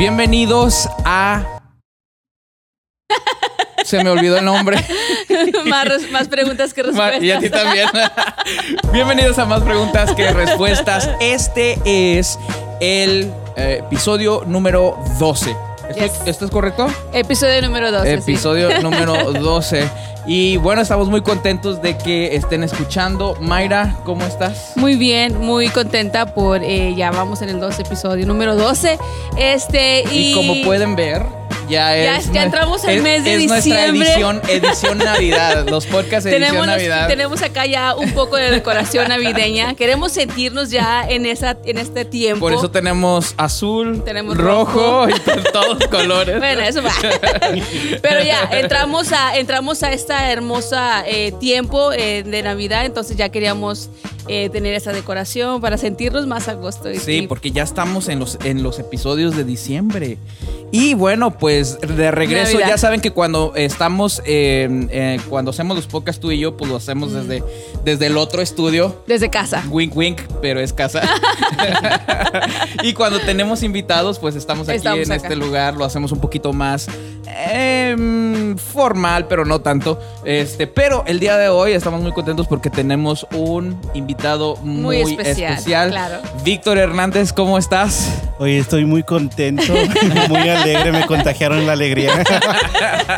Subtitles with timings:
[0.00, 1.60] Bienvenidos a.
[3.84, 4.82] Se me olvidó el nombre.
[5.66, 7.22] más, más preguntas que respuestas.
[7.22, 7.86] Y a ti también.
[8.94, 11.10] Bienvenidos a más preguntas que respuestas.
[11.20, 12.38] Este es
[12.80, 15.54] el eh, episodio número 12.
[15.90, 16.12] ¿Esto, Yes.
[16.24, 16.86] esto es correcto?
[17.12, 18.22] Episodio número 12.
[18.22, 18.32] sí.
[18.32, 19.86] Episodio número 12.
[20.26, 23.36] Y bueno, estamos muy contentos de que estén escuchando.
[23.40, 24.72] Mayra, ¿cómo estás?
[24.76, 28.98] Muy bien, muy contenta por eh, ya vamos en el 12 episodio número 12.
[29.36, 31.39] Este y, Y como pueden ver,
[31.70, 32.30] ya es.
[32.32, 34.08] ya entramos al es- mes de es nuestra diciembre.
[34.12, 35.66] edición, edición Navidad.
[35.68, 37.08] Los podcasts edición tenemos, Navidad.
[37.08, 39.74] tenemos acá ya un poco de decoración navideña.
[39.74, 42.40] Queremos sentirnos ya en esa en este tiempo.
[42.40, 45.08] Por eso tenemos azul, Tenemos rojo, rojo.
[45.08, 46.38] y to- todos colores.
[46.38, 46.92] Bueno, eso va.
[48.02, 53.28] Pero ya, entramos a, entramos a esta hermosa eh, tiempo eh, de Navidad, entonces ya
[53.30, 53.90] queríamos
[54.28, 56.88] eh, tener esa decoración para sentirnos más a gusto.
[56.94, 60.18] Sí, porque ya estamos en los, en los episodios de diciembre.
[60.72, 62.68] Y bueno, pues de regreso, Navidad.
[62.68, 66.70] ya saben que cuando estamos, eh, eh, cuando hacemos los podcasts tú y yo, pues
[66.70, 67.42] lo hacemos desde,
[67.84, 69.02] desde el otro estudio.
[69.06, 69.64] Desde casa.
[69.68, 71.02] Wink, wink, pero es casa.
[72.82, 75.22] y cuando tenemos invitados, pues estamos aquí Estamos en acá.
[75.22, 76.88] este lugar, lo hacemos un poquito más
[77.36, 79.98] em, formal, pero no tanto.
[80.24, 85.12] Este, pero el día de hoy estamos muy contentos porque tenemos un invitado muy, Muy
[85.12, 85.90] especial, especial.
[85.90, 86.18] claro.
[86.44, 88.08] Víctor Hernández, ¿cómo estás?
[88.38, 89.72] Oye, estoy muy contento,
[90.28, 92.12] muy alegre, me contagiaron la alegría.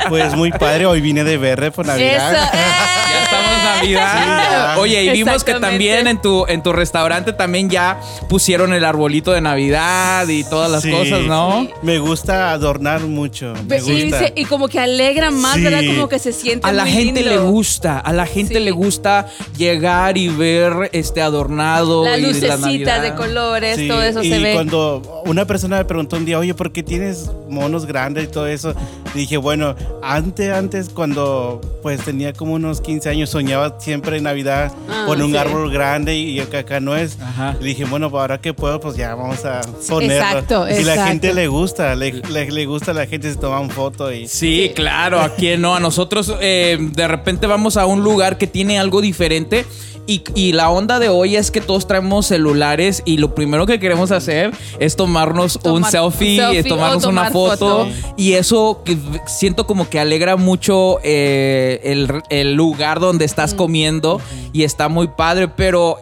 [0.09, 1.93] Pues muy padre, hoy vine de verde por Eso.
[1.95, 2.51] Navidad.
[2.53, 3.19] ¡eh!
[3.33, 4.75] Ya estamos Navidad.
[4.75, 4.81] Sí.
[4.81, 9.33] Oye, y vimos que también en tu, en tu restaurante también ya pusieron el arbolito
[9.33, 10.91] de Navidad y todas las Sí.
[10.91, 11.63] cosas, ¿no?
[11.63, 11.71] Sí.
[11.83, 14.19] Me gusta adornar mucho, me y, gusta.
[14.19, 15.63] se- y como que alegra más, Sí.
[15.63, 15.81] ¿verdad?
[15.87, 17.31] Como que se siente A la muy gente lindo.
[17.37, 18.61] le gusta, a la gente Sí.
[18.61, 23.03] le gusta llegar y ver este adornado Las y la lucecitas Navidad.
[23.03, 24.53] de colores, Sí, todo eso y se ve.
[24.55, 28.47] cuando una persona me preguntó un día, oye, ¿por qué tienes monos grandes y todo
[28.47, 28.75] eso?
[29.15, 34.73] Dije, bueno, antes, antes cuando pues tenía como unos 15 años, soñaba siempre en Navidad
[34.89, 35.37] Ah, con un sí.
[35.37, 37.19] árbol grande y acá, acá no es.
[37.21, 37.57] Ajá.
[37.61, 40.15] Le dije, bueno, pues ahora que puedo, pues ya vamos a ponerlo.
[40.15, 44.13] exacto, y la gente le gusta, le, le, le gusta, la gente se toman foto
[44.13, 44.29] y...
[44.29, 45.75] Sí, claro, a quién no.
[45.75, 49.65] A nosotros eh, de repente vamos a un lugar que tiene algo diferente.
[50.07, 53.79] Y, y la onda de hoy es que todos traemos celulares y lo primero que
[53.79, 57.85] queremos hacer es tomarnos un Tomar- selfie, un selfie tomarnos una foto.
[57.87, 57.89] foto.
[58.17, 58.97] Y eso que
[59.27, 63.27] siento como que alegra mucho eh, el, el lugar donde Mm.
[63.27, 64.21] estás comiendo
[64.53, 65.99] y está muy padre, pero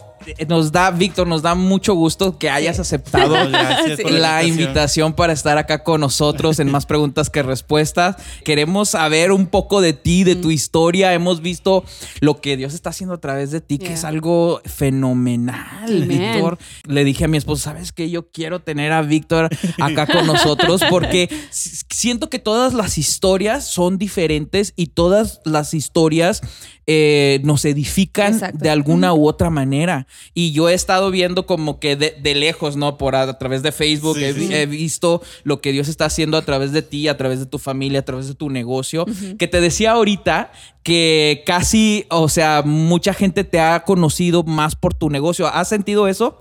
[0.48, 3.34] nos da, Víctor, nos da mucho gusto que hayas aceptado
[3.96, 4.02] Sí.
[4.10, 8.16] la invitación para estar acá con nosotros en más preguntas que respuestas.
[8.44, 10.40] Queremos saber un poco de ti, de Mm.
[10.40, 11.12] tu historia.
[11.14, 11.84] Hemos visto
[12.20, 13.94] lo que Dios está haciendo a través de ti, que Yeah.
[13.94, 16.06] es algo fenomenal.
[16.06, 16.58] Víctor.
[16.86, 18.10] Le dije a mi esposa, ¿sabes qué?
[18.10, 19.48] Yo quiero tener a Víctor
[19.80, 26.40] acá con nosotros porque siento que todas las historias son diferentes y todas las historias
[26.86, 28.58] eh, nos edifican Exacto.
[28.58, 30.06] de alguna u otra manera.
[30.34, 32.96] Y yo he estado viendo como que de, de lejos, ¿no?
[32.98, 34.48] Por a, a través de Facebook, Sí, he, sí.
[34.54, 37.58] he visto lo que Dios está haciendo a través de ti, a través de tu
[37.58, 39.06] familia, a través de tu negocio.
[39.38, 44.94] Que te decía ahorita que casi, o sea, mucha gente te ha conocido más por
[44.94, 45.46] tu negocio.
[45.46, 46.40] ¿Has sentido eso?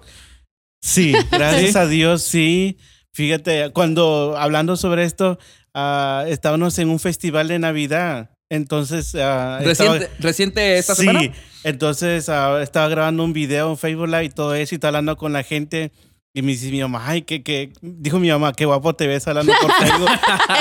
[0.81, 2.78] Sí, gracias a Dios, sí.
[3.12, 5.39] Fíjate, cuando hablando sobre esto,
[5.73, 8.31] ah, estábamos en un festival de Navidad.
[8.49, 11.31] Entonces, ah, estaba- Reciente, reciente esta sí, semana.
[11.63, 15.15] entonces ah, estaba grabando un video en Facebook Live y todo eso y estaba hablando
[15.17, 15.91] con la gente.
[16.31, 19.27] Y me dice mi mamá, ay, que, que, dijo mi mamá, qué guapo te ves
[19.27, 20.09] hablando por Facebook.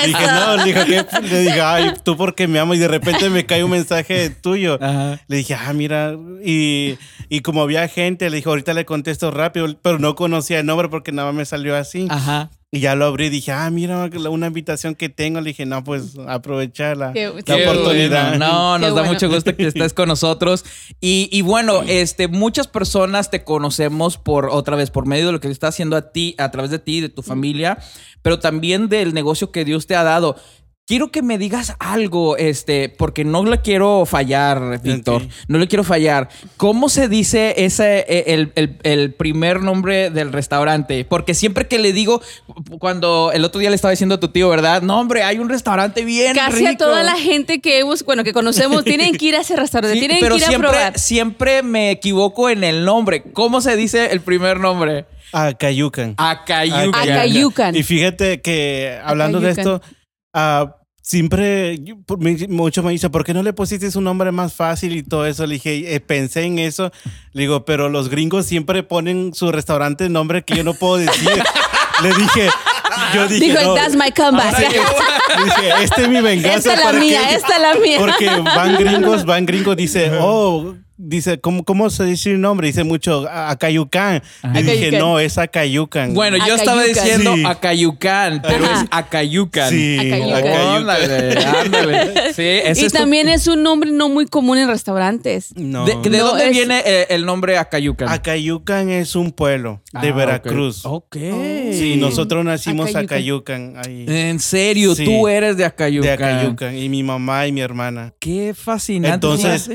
[0.07, 1.21] Dije, no, le dije, ¿qué?
[1.29, 4.79] le dije, ay, tú porque me amo y de repente me cae un mensaje tuyo.
[4.83, 5.21] Ajá.
[5.29, 6.97] Le dije, ah, mira, y,
[7.29, 10.89] y como había gente, le dije, ahorita le contesto rápido, pero no conocía el nombre
[10.89, 12.07] porque nada más me salió así.
[12.11, 12.51] Ajá.
[12.71, 15.41] Y ya lo abrí y dije, ah, mira, una invitación que tengo.
[15.41, 18.29] Le dije, no, pues aprovechar la, Qué- la qué oportunidad.
[18.31, 18.47] bueno.
[18.47, 19.13] No, Qué nos da bueno.
[19.15, 20.67] mucho gusto que estés con nosotros.
[21.01, 25.41] Y, y bueno, este, muchas personas te conocemos por otra vez, por medio de lo
[25.41, 27.79] que está haciendo a ti, a través de ti, de tu familia,
[28.21, 30.37] pero también del negocio que Dios te ha dado.
[30.89, 35.29] Quiero que me digas algo, este, porque no le quiero fallar, Víctor.
[35.47, 36.31] No le quiero fallar.
[36.57, 41.05] ¿Cómo se dice ese, eh, el, el- el primer nombre del restaurante?
[41.05, 42.23] Porque siempre que le digo,
[42.79, 44.81] cuando el otro día le estaba diciendo a tu tío, ¿verdad?
[44.81, 46.85] No, hombre, hay un restaurante bien Casi a rico".
[46.87, 50.01] toda la gente que hemos, bueno, que conocemos, tienen que ir a ese restaurante, Sí,
[50.01, 50.99] tienen pero que ir a siempre, probar.
[50.99, 53.25] siempre me equivoco en el nombre.
[53.35, 55.05] ¿Cómo se dice el primer nombre?
[55.35, 56.15] A Cayucan.
[56.17, 56.95] Acayucan.
[57.11, 57.77] Acayucan.
[57.77, 59.75] Y fíjate que hablando de Acayucan.
[59.83, 59.95] esto,
[60.33, 60.75] ah,
[61.09, 61.81] siempre
[62.51, 65.47] mucho me dicen, ¿por qué no le pusiste un nombre más fácil y todo eso?
[65.47, 66.93] Le dije, eh, pensé en eso.
[67.33, 71.31] Le digo, pero los gringos siempre ponen su restaurante nombre que yo no puedo decir.
[72.03, 72.49] Le dije,
[73.15, 73.75] yo dije, Dijo, no.
[73.75, 74.57] that's my comeback.
[74.59, 76.59] Dije, este es mi venganza.
[76.59, 77.97] Esta es la para mía, que- esta es la mía.
[77.99, 82.67] Porque van gringos, van gringos, dice, oh, dice, ¿cómo, cómo se dice el nombre?
[82.67, 84.23] Dice mucho, "A- Acayucan.
[84.55, 86.13] Y dije, no, es Acayucan.
[86.13, 87.45] Bueno, yo estaba diciendo Sí.
[87.47, 88.83] Acayucan, pero Ajá.
[88.83, 89.71] es Acayucan.
[89.71, 90.91] Sí, Acayucan.
[90.91, 92.35] Acayucan.
[92.35, 95.55] Sí, ese Y es tu- también es un nombre no muy común en restaurantes.
[95.57, 95.85] No.
[95.85, 98.09] ¿De, de No, dónde es- viene eh, el nombre Acayucan?
[98.09, 100.85] Acayucan es un pueblo de Ah, Veracruz.
[100.85, 101.17] Ok.
[101.17, 101.17] ok.
[101.73, 103.05] Sí, nosotros nacimos Acayucan.
[103.19, 103.75] Acayucan.
[103.87, 104.05] ahí.
[104.09, 105.05] En serio, Sí.
[105.05, 106.57] tú eres de Acayucan.
[106.57, 106.79] de.
[106.79, 108.13] Y mi mamá y mi hermana.
[108.19, 109.15] Qué fascinante.
[109.15, 109.71] Entonces.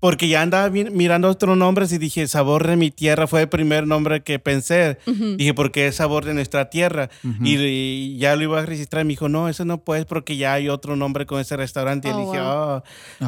[0.00, 3.48] Porque ya andaba mi- mirando otros nombres y dije, Sabor de mi tierra fue el
[3.48, 4.98] primer nombre que pensé.
[5.36, 7.08] Dije, porque es Sabor de nuestra tierra.
[7.42, 10.36] y, y ya lo iba a registrar y me dijo, no, eso no puedes porque
[10.36, 12.08] ya hay otro nombre con ese restaurante.
[12.08, 12.48] y Oh, le dije, wow.
[12.50, 12.82] "Ah".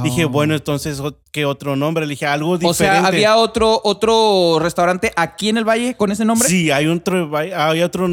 [0.05, 0.29] Dije, Oh.
[0.29, 2.05] bueno, entonces, ¿qué otro nombre?
[2.07, 2.71] Le dije, algo diferente.
[2.71, 6.49] o sea, había otro, otro restaurante aquí en el Valle con ese nombre.
[6.49, 8.07] Sí, hay otro, hay otro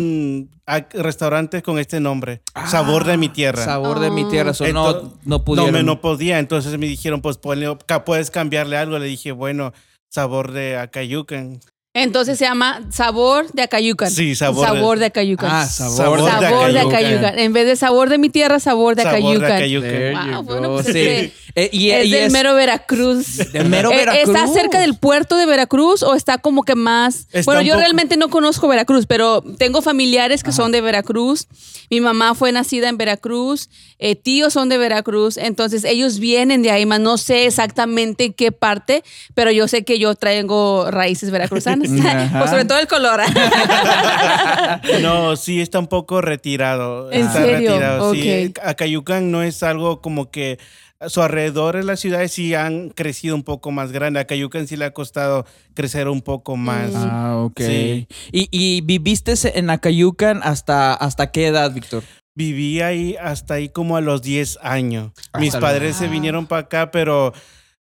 [0.68, 2.42] mm, ah, restaurante con este nombre.
[2.68, 3.64] Sabor de mi tierra.
[3.64, 4.54] Sabor de mi tierra.
[4.54, 5.72] so no, Ento- no pudieron.
[5.72, 6.40] No, me, no podía.
[6.40, 7.76] Entonces me dijeron, pues ponle,
[8.06, 9.00] puedes cambiarle algo.
[9.00, 9.74] Le dije, bueno,
[10.10, 11.60] sabor de Acayucan.
[11.96, 14.12] Entonces se llama Sabor de Acayucan.
[14.12, 15.50] Sí, sabor de- de Acayucan.
[15.52, 16.96] Ah, sabor, Sabor de sabor de Acayucan.
[16.96, 17.40] Acayucan.
[17.40, 19.52] En vez de sabor de mi tierra, sabor de Sabor de Acayucan.
[19.54, 20.34] Acayucan.
[20.34, 21.00] Wow, bueno, pues Sí.
[21.00, 23.38] es Eh, y, es y del es- mero Veracruz.
[23.54, 24.54] Del mero Eh, ¿Está Veracruz.
[24.54, 27.28] cerca del puerto de Veracruz o está como que más?
[27.32, 31.48] Está bueno, yo poco- realmente no conozco Veracruz, pero tengo familiares que son de Veracruz.
[31.90, 33.70] Mi mamá fue nacida en Veracruz,
[34.00, 38.52] eh, tíos son de Veracruz, entonces ellos vienen de ahí, más no sé exactamente qué
[38.52, 39.04] parte,
[39.36, 41.30] pero yo sé que yo traigo raíces
[41.84, 42.40] veracruzanas, Ajá.
[42.40, 43.22] Pues sobre todo el color.
[45.02, 47.12] No, sí, está un poco retirado.
[47.12, 47.72] ¿En está serio?
[47.72, 48.14] retirado.
[48.14, 48.60] Sí, Ok.
[48.64, 50.60] Acayucan no es algo como que
[51.00, 54.20] a su alrededor en las ciudades sí han crecido un poco más grande.
[54.20, 56.92] A Cayucan sí le ha costado crecer un poco más.
[56.96, 57.60] Ah, ok.
[57.60, 58.08] Sí.
[58.32, 62.04] ¿Y, y viviste en Acayucan hasta, hasta qué edad, Víctor?
[62.38, 65.12] Viví ahí hasta ahí como a los 10 años.
[65.40, 66.10] Mis padres se Ah.
[66.10, 67.34] vinieron para acá, pero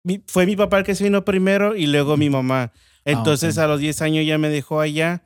[0.03, 2.71] mi- fue mi papá el que se vino primero y luego mi mamá.
[3.11, 3.63] Entonces ok.
[3.63, 5.23] a los 10 años ya me dejó allá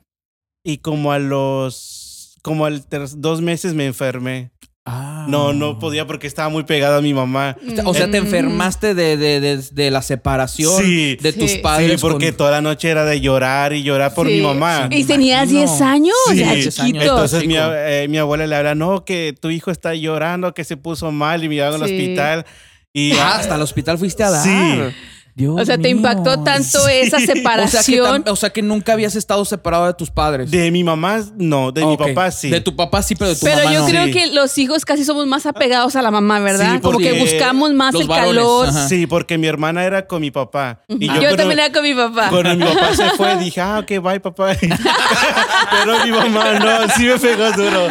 [0.64, 2.84] y como a los como al
[3.16, 4.50] dos meses me enfermé.
[4.84, 5.26] Ah.
[5.28, 7.56] No, no podía porque estaba muy pegado a mi mamá.
[7.84, 8.24] O sea, te Mm.
[8.24, 11.14] enfermaste de, de, de, de la separación Sí.
[11.22, 11.58] de tus Sí.
[11.58, 11.92] padres.
[11.92, 14.32] Sí, porque con- toda la noche era de llorar y llorar por Sí.
[14.34, 14.88] mi mamá.
[14.90, 15.70] Y tenías imagino.
[15.70, 16.42] 10 años, Sí.
[16.42, 17.02] años.
[17.04, 20.76] Entonces mi, eh, mi abuela le habla, no, que tu hijo está llorando, que se
[20.76, 22.44] puso mal y me llevaron al hospital.
[22.92, 24.42] Y Ah, hasta el hospital fuiste a dar.
[24.44, 24.96] Sí.
[25.34, 28.24] Dios o sea, te impactó tanto esa O sea, que separación.
[28.28, 30.50] o sea, que nunca habías estado separado de tus padres.
[30.50, 32.08] de mi mamá, no, de mi Ok.
[32.08, 32.50] papá sí.
[32.50, 33.86] De tu papá sí, pero de tu Pero mamá yo no.
[33.86, 34.12] creo Sí.
[34.12, 36.74] que los hijos casi somos más apegados a la mamá, ¿verdad?
[36.74, 38.68] Sí, Como que buscamos más el varones, calor.
[38.68, 38.88] ajá.
[38.88, 40.80] Sí, porque mi hermana era con mi papá.
[40.88, 42.28] Y Yo, yo, cuando, también era con mi papá.
[42.28, 44.54] cuando mi papá se fue, dije, ah, ok, bye, papá.
[44.60, 47.88] Pero mi mamá no, sí me pegó duro.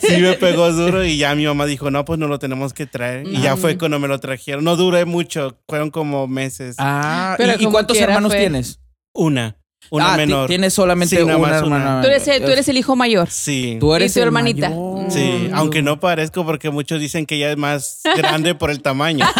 [0.00, 2.86] Sí me pegó duro y ya mi mamá dijo, no, pues no lo tenemos que
[2.86, 3.26] traer.
[3.26, 4.62] Y ya fue cuando me lo trajeron.
[4.64, 6.67] No duré mucho, fueron como meses.
[6.78, 8.40] Ah, Pero ¿y- ¿y, como cuántos hermanos fue.
[8.40, 8.80] tienes?
[9.14, 9.57] Una,
[9.90, 10.48] una ah, menor.
[10.48, 11.76] Tienes solamente Sí, una más una.
[11.76, 12.00] hermana.
[12.02, 13.28] Tú eres, el, tú eres el hijo mayor.
[13.30, 13.76] Sí.
[13.80, 14.68] Tú eres Y tu el hermanita.
[14.70, 15.10] mayor.
[15.10, 19.26] Sí, aunque no parezco porque muchos dicen que ella es más grande por el tamaño.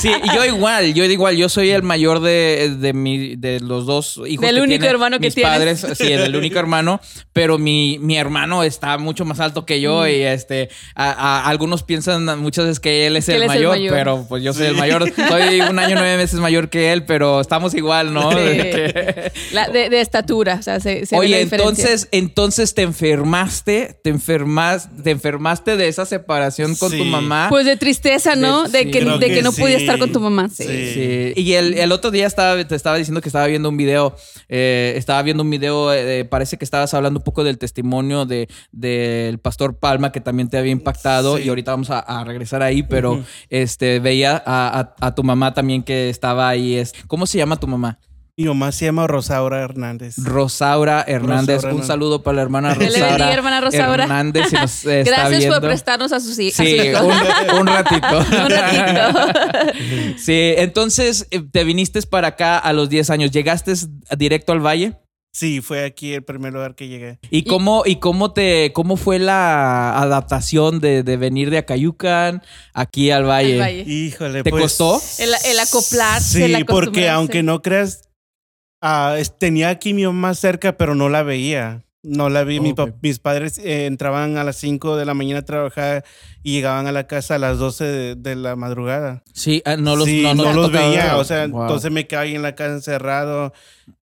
[0.00, 3.86] Sí, y yo igual, yo igual, yo soy el mayor de, de, mi, de los
[3.86, 4.44] dos hijos.
[4.44, 5.52] Del que único tienen hermano que mis tienes.
[5.52, 7.00] padres, sí, del único hermano,
[7.32, 9.80] pero mi, mi hermano está mucho más alto que Mm.
[9.80, 13.50] yo y este, a, a- algunos piensan muchas veces que él es, Que el, él
[13.50, 16.68] es el mayor, pero pues yo soy el mayor, soy un año nueve meses mayor
[16.68, 18.30] que él, pero estamos igual, ¿no?
[18.32, 18.36] Sí.
[19.52, 23.98] La- de, de estatura, o sea, se, se ve la Oye, entonces, entonces te enfermaste,
[24.02, 27.46] te enfermas, te enfermaste de esa separación con tu mamá.
[27.50, 28.64] Pues de tristeza, ¿no?
[28.68, 28.90] De- De, sí.
[28.90, 29.82] que, de que que no podía sí.
[29.84, 30.48] estar con tu mamá.
[30.48, 30.64] Sí.
[30.64, 30.92] Sí.
[30.94, 31.40] Sí.
[31.40, 34.16] Y el, el otro día estaba, te estaba diciendo que estaba viendo un video.
[34.48, 35.92] eh, estaba viendo un video.
[35.92, 40.48] eh, parece que estabas hablando un poco del testimonio de del pastor Palma, que también
[40.48, 41.36] te había impactado.
[41.36, 41.44] Sí.
[41.44, 45.54] Y ahorita vamos a, a regresar ahí, pero este veía a, a- a tu mamá
[45.54, 46.76] también que estaba ahí.
[46.76, 47.98] Es, ¿Cómo se llama tu mamá?
[48.38, 50.14] Mi mamá se llama Rosaura Hernández.
[50.16, 51.56] Rosaura Hernández.
[51.56, 53.08] Rosaura un saludo para la hermana Que le Rosaura.
[53.10, 54.02] bendiga, hermana Rosaura.
[54.04, 55.60] Hernández, si nos está Gracias viendo.
[55.60, 56.56] por prestarnos a sus hijos.
[56.56, 58.06] Sí, un, un ratito.
[58.44, 60.16] Un ratito.
[60.16, 63.30] Sí, entonces eh, te viniste para acá a los 10 años.
[63.32, 63.74] ¿Llegaste
[64.16, 64.94] directo al valle?
[65.34, 67.18] Sí, fue aquí el primer lugar que llegué.
[67.30, 73.10] ¿Y cómo, y cómo te, cómo fue la adaptación de, de venir de Acayucan aquí
[73.10, 73.54] al valle?
[73.54, 73.84] Al valle.
[73.86, 75.00] Híjole, ¿Te pues, costó?
[75.18, 78.02] El, el acoplarse, Sí, el porque aunque no creas,
[79.18, 81.84] es- tenía aquí mi mamá cerca, pero no la veía.
[82.04, 82.58] No la vi.
[82.58, 86.04] Mi mis padres eh, entraban a las 5 de la mañana a trabajar
[86.42, 89.22] y llegaban a la casa a las 12 de, de la madrugada.
[89.32, 91.16] Sí, ah, no los, sí, no, no, no los veía.
[91.16, 91.62] O sea, Wow.
[91.62, 93.52] entonces me quedaba ahí en la casa encerrado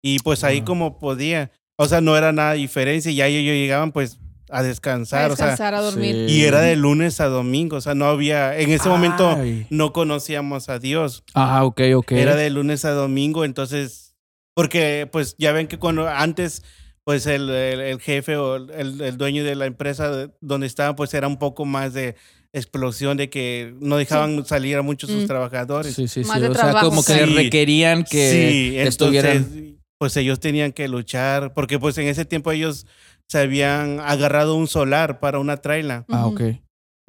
[0.00, 0.64] y pues ahí Wow.
[0.66, 1.50] como podía.
[1.76, 3.10] O sea, no era nada diferencia.
[3.12, 4.18] Y ya ellos llegaban, pues
[4.48, 5.30] a descansar.
[5.30, 6.26] A o sea, descansar, a dormir.
[6.26, 6.36] Sí.
[6.38, 9.66] y era de lunes a domingo, o sea, no había, en ese momento Ay.
[9.68, 11.22] no conocíamos a Dios.
[11.34, 12.12] Ah, ok, ok.
[12.12, 14.09] Era de lunes a domingo, entonces,
[14.54, 16.62] porque pues ya ven que cuando antes,
[17.04, 20.94] pues el, el- el jefe o el, el dueño de la empresa de- donde estaba,
[20.96, 22.14] pues era un poco más de
[22.52, 25.26] explosión de que no dejaban salir a muchos sus Mm.
[25.28, 25.94] trabajadores.
[25.94, 26.28] Sí, sí, sí.
[26.28, 27.24] Más de o sea, trabajo, como que sí.
[27.34, 29.78] requerían que sí, entonces, estuvieran.
[29.98, 32.86] pues ellos tenían que luchar, porque pues en ese tiempo ellos
[33.28, 36.04] se habían agarrado un solar para una traila.
[36.08, 36.40] Ah, ok.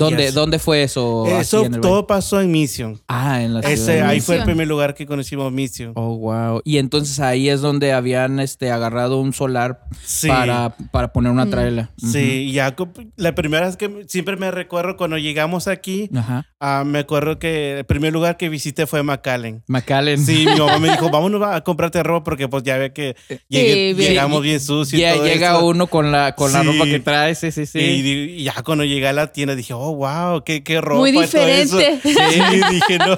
[0.05, 0.33] ¿Dónde, Yes.
[0.33, 1.25] ¿Dónde fue eso?
[1.39, 2.99] Eso en el todo pasó en Mission.
[3.07, 3.73] Ah, en la ciudad.
[3.73, 5.93] Ese, ahí fue el primer lugar que conocimos Mission.
[5.95, 6.61] Oh, wow.
[6.65, 10.27] Y entonces ahí es donde habían este, agarrado un solar Sí.
[10.27, 11.49] para, para poner una Mm.
[11.49, 11.91] traila.
[11.97, 12.75] Sí, y ya
[13.17, 16.09] la primera vez que siempre me recuerdo cuando llegamos aquí.
[16.15, 16.45] Ajá.
[16.59, 19.63] ah, me acuerdo que el primer lugar que visité fue McAllen.
[19.67, 20.23] McAllen.
[20.23, 23.15] Sí, mi mamá me dijo, vámonos a comprarte ropa porque pues ya ve que
[23.49, 24.09] llegué- bien.
[24.09, 24.93] llegamos bien sucios.
[24.99, 25.65] y Ya todo llega eso.
[25.65, 27.33] uno con la, con la ropa que trae.
[27.35, 27.79] Sí, sí, sí.
[27.79, 28.09] Y,
[28.41, 30.99] y ya cuando llegué a la tienda dije, oh, wow, qué, qué ropa.
[30.99, 31.77] Muy y todo eso.
[31.77, 31.99] diferente.
[32.03, 32.13] Sí,
[32.71, 33.17] dije, no.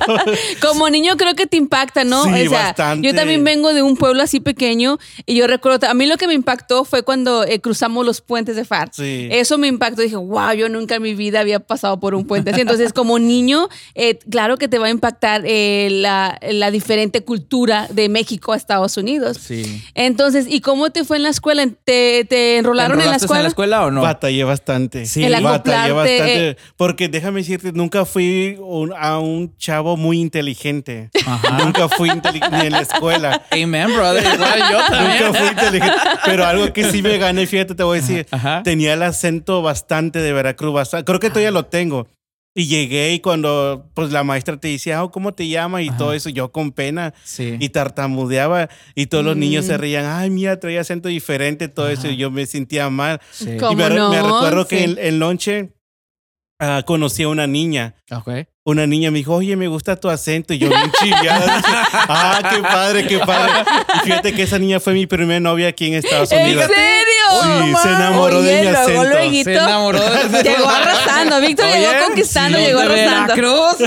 [0.62, 2.24] Como niño creo que te impacta, ¿no?
[2.24, 3.08] Sí, o sea, bastante.
[3.08, 6.28] yo también vengo de un pueblo así pequeño y yo recuerdo, a mí lo que
[6.28, 8.90] me impactó fue cuando eh, cruzamos los puentes de FAR.
[8.94, 9.28] Sí.
[9.32, 12.52] Eso me impactó, dije, wow, yo nunca en mi vida había pasado por un puente
[12.52, 12.62] así.
[12.62, 17.88] Entonces, como niño, eh, claro que te va a impactar eh, la, la diferente cultura
[17.90, 19.38] de México a Estados Unidos.
[19.42, 19.84] Sí.
[19.96, 21.66] Entonces, ¿y cómo te fue en la escuela?
[21.84, 23.86] ¿Te, te enrolaron en la enrolaste escuela?
[23.86, 24.02] o no?
[24.02, 25.06] Batallé bastante.
[25.06, 25.24] Sí.
[25.24, 26.50] El batallé acoplarte, bastante.
[26.50, 26.58] eh.
[26.78, 31.10] Porque déjame decirte, nunca fui un- a un chavo muy inteligente.
[31.26, 31.64] Ajá.
[31.64, 33.42] Nunca fui inteligente ni en la escuela.
[33.52, 34.24] Amen, brother.
[34.34, 35.24] Igual yo también.
[35.26, 35.98] Nunca fui inteligente.
[36.26, 38.26] Pero algo que sí me gané, fíjate, te voy a decir.
[38.32, 38.62] Ajá.
[38.64, 40.74] Tenía el acento bastante de Veracruz.
[40.74, 42.08] bastante- creo que todavía lo tengo.
[42.56, 45.82] Y llegué y cuando pues la maestra te decía, oh, ¿cómo te llamas?
[45.82, 47.12] Y todo eso, yo con pena.
[47.24, 47.58] Sí.
[47.60, 49.68] Y tartamudeaba y todos los niños Mm.
[49.70, 53.20] se reían, ay, mira, traía acento diferente, todo eso, y yo me sentía mal.
[53.32, 53.58] Sí.
[53.60, 54.10] ¿Cómo y me, no?
[54.12, 54.68] me recuerdo Sí.
[54.70, 55.72] que en, en lonche
[56.64, 57.96] ah, conocí a una niña.
[58.12, 58.30] Ok.
[58.66, 60.54] Una niña me dijo, oye, me gusta tu acento.
[60.54, 61.62] Y yo bien chiviada.
[62.08, 63.52] ah, qué padre, qué padre.
[63.96, 66.68] Y fíjate que esa niña fue mi primera novia aquí en Estados ¿En Unidos.
[66.68, 66.84] serio?
[67.66, 69.44] Sí, se enamoró de mi luego, acento.
[69.44, 71.42] Se enamoró de- Llegó arrasando.
[71.42, 73.36] Víctor Oye, llegó conquistando, sí, llegó arrasando.
[73.36, 73.78] Veracruz,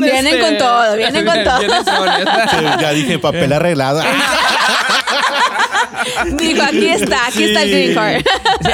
[0.00, 1.58] Vienen este, con todo, vienen con todo.
[1.58, 4.02] vienen con- Sí, Ya dije, papel arreglado.
[6.38, 8.22] Dijo, aquí está, aquí está el green card.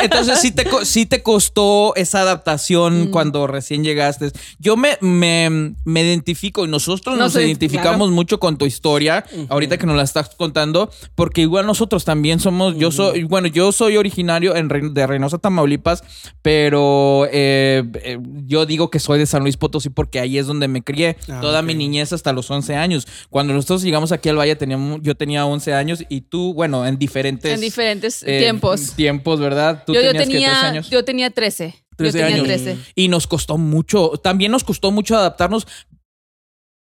[0.03, 4.31] Entonces sí te, sí te costó esa adaptación cuando recién llegaste.
[4.59, 8.13] Yo me, me, me identifico y nosotros No nos sé, identificamos claro.
[8.13, 12.77] mucho con tu historia, ahorita que nos la estás contando, porque igual nosotros también somos,
[12.77, 16.03] yo soy, bueno, yo soy originario en Re- de Reynosa, Tamaulipas,
[16.43, 20.69] pero eh, eh, yo digo que soy de San Luis Potosí porque ahí es donde
[20.69, 23.07] me crié Ah, toda mi niñez hasta los 11 años.
[23.31, 26.98] Cuando nosotros llegamos aquí al Valle teníamos, yo tenía 11 años y tú, bueno, en
[26.99, 27.53] diferentes...
[27.53, 28.93] En diferentes eh, tiempos.
[28.95, 29.85] Tiempos, ¿verdad?
[29.87, 30.91] Tú Yo, yo tenías que tenía, 13 años.
[30.91, 31.75] yo tenía 13.
[31.97, 32.63] 13 yo tenía años.
[32.63, 32.79] 13.
[32.95, 35.67] Y nos costó mucho, también nos costó mucho adaptarnos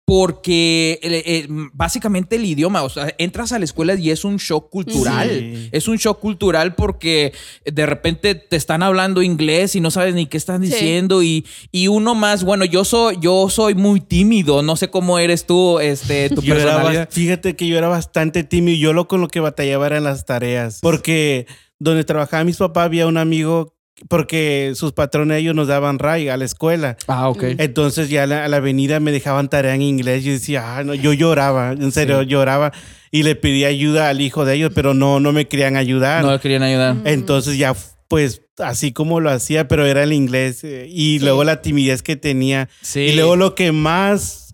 [0.05, 4.37] porque eh, eh, básicamente el idioma, o sea, entras a la escuela y es un
[4.37, 5.29] shock cultural.
[5.29, 5.69] Sí.
[5.71, 7.33] Es un shock cultural porque
[7.65, 10.69] de repente te están hablando inglés y no sabes ni qué están Sí.
[10.71, 15.17] diciendo y, y uno más, bueno, yo soy yo soy muy tímido, no sé cómo
[15.17, 17.09] eres tú, este tu Yo personalidad.
[17.11, 18.77] fíjate que yo era bastante tímido.
[18.77, 20.79] Yo lo con lo que batallaba eran las tareas.
[20.81, 21.47] Porque
[21.79, 23.74] donde trabajaba mis papás había un amigo,
[24.09, 26.97] porque sus patrones ellos nos daban ray a la escuela.
[27.07, 27.43] Ah, ok.
[27.57, 30.23] Entonces ya a la, a la avenida me dejaban tarea en inglés.
[30.23, 32.71] Yo decía, ah, no, yo lloraba, en serio, lloraba.
[33.11, 36.23] Y le pedí ayuda al hijo de ellos, pero no, no me querían ayudar.
[36.23, 36.97] No le querían ayudar.
[37.05, 37.73] Entonces ya,
[38.09, 40.63] pues, así como lo hacía, pero era el inglés.
[40.65, 42.67] eh, Y luego la timidez que tenía.
[42.81, 42.99] Sí.
[42.99, 44.44] Y luego lo que más,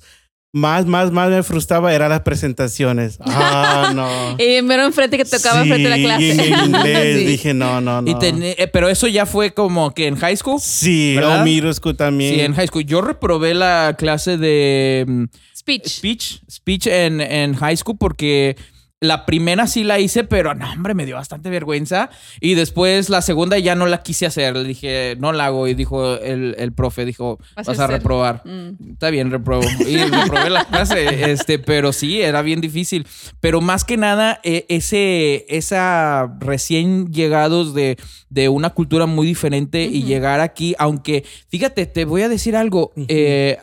[0.53, 3.17] más, más, más me frustraba eran las presentaciones.
[3.25, 4.36] Ah, no.
[4.43, 6.24] Y mero enfrente que tocaba Sí, enfrente de la clase.
[6.25, 7.25] Y en inglés Sí.
[7.25, 8.10] dije, no, no, no.
[8.12, 10.60] Y tené- eh, pero eso ya fue como que en high school.
[10.62, 11.41] Sí, ¿Verdad?
[11.41, 12.36] o middle school también.
[12.36, 12.86] Sí, en high school.
[12.86, 15.24] Yo reprobé la clase de mm,
[15.58, 15.88] Speech.
[15.88, 18.55] speech, speech en, en high school porque
[19.01, 22.12] la primera sí la hice, pero no, hombre, me dio bastante vergüenza.
[22.39, 24.55] Y después la segunda ya no la quise hacer.
[24.55, 25.67] Le dije, no la hago.
[25.67, 28.43] Y dijo el, el profe, dijo, Vas vas, a reprobar.
[28.46, 28.91] Mm.
[28.93, 29.67] Está bien, reprobo.
[29.88, 33.08] Y reprobé la clase, este, pero sí, era bien difícil.
[33.39, 37.98] Pero más que nada, eh, ese, esa recién llegados de,
[38.29, 42.91] de una cultura muy diferente y llegar aquí, aunque, fíjate, te voy a decir algo.
[43.08, 43.58] eh,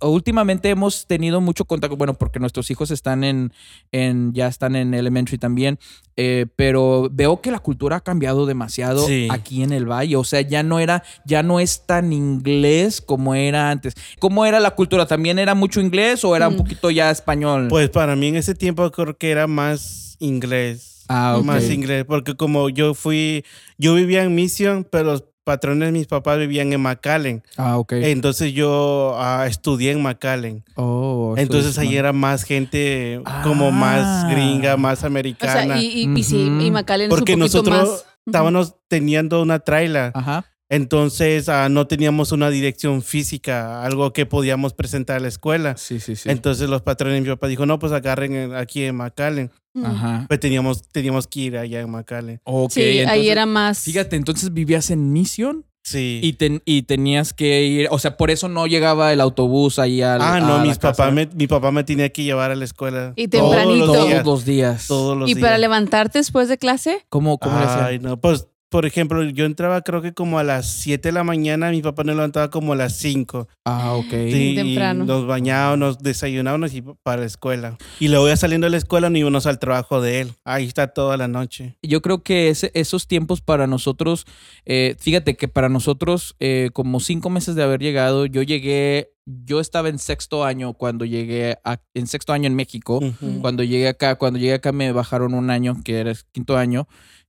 [0.00, 3.52] últimamente hemos tenido mucho contacto, bueno, porque nuestros hijos están en,
[3.92, 5.78] en ya están en elementary también,
[6.16, 9.28] eh, pero veo que la cultura ha cambiado demasiado Sí.
[9.30, 13.34] aquí en el valle, o sea, ya no era, ya no es tan inglés como
[13.34, 13.94] era antes.
[14.18, 15.06] ¿Cómo era la cultura?
[15.06, 17.68] ¿También era mucho inglés o era un poquito ya español?
[17.68, 21.04] Pues para mí en ese tiempo creo que era más inglés.
[21.08, 21.44] Ah, ok.
[21.44, 23.44] Más inglés, porque como yo fui,
[23.78, 27.42] yo vivía en Mission, pero patrones de mis papás vivían en McAllen.
[27.56, 27.92] Ah, ok.
[27.94, 30.62] Entonces yo ah, estudié en McAllen.
[30.76, 34.28] oh, Entonces ahí era más gente como más Ah.
[34.30, 35.74] gringa, más O americana.
[35.76, 38.04] sea, y, y, y sí, y McAllen es un porque nosotros más.
[38.26, 40.12] estábamos teniendo una traila.
[40.14, 40.44] Ajá.
[40.70, 45.76] Entonces ah, no teníamos una dirección física, algo que podíamos presentar a la escuela.
[45.78, 46.28] Sí, sí, sí.
[46.28, 49.50] Entonces los patrones de mi papá dijo, no, pues agarren en- aquí en McAllen.
[49.86, 50.24] Ajá.
[50.28, 52.40] Pues teníamos, teníamos que ir allá en.
[52.44, 53.80] Ok, Sí, ahí era más.
[53.80, 56.20] Fíjate, entonces vivías en Mission Sí.
[56.22, 60.02] y, ten- y tenías que ir, o sea, por eso no llegaba el autobús ahí
[60.02, 60.78] al, ah, no, mis
[61.10, 63.14] me, mi papá me tenía que llevar a la escuela.
[63.16, 63.86] Y todos tempranito.
[63.86, 64.86] todos los días.
[64.86, 65.42] Todos los y días.
[65.44, 67.06] para levantarte después de clase.
[67.08, 67.56] ¿Cómo, cómo?
[67.58, 71.24] Ay, no, pues, por ejemplo, yo entraba creo que como a las 7 de la
[71.24, 73.48] mañana, mi papá nos levantaba como a las 5.
[73.64, 74.10] Ah, ok.
[74.10, 75.04] Sí, y temprano.
[75.04, 77.78] nos bañábamos, desayunábamos y para la escuela.
[77.98, 80.32] Y luego ya saliendo de la escuela nos íbamos al trabajo de él.
[80.44, 81.76] Ahí está toda la noche.
[81.82, 84.26] Yo creo que ese- esos tiempos para nosotros,
[84.66, 89.60] eh, fíjate que para nosotros, eh, como cinco meses de haber llegado, yo llegué, yo
[89.60, 93.00] estaba en sexto año cuando llegué, a- en sexto año en México.
[93.42, 96.88] Cuando llegué acá, cuando llegué acá me bajaron un año, que era el quinto año,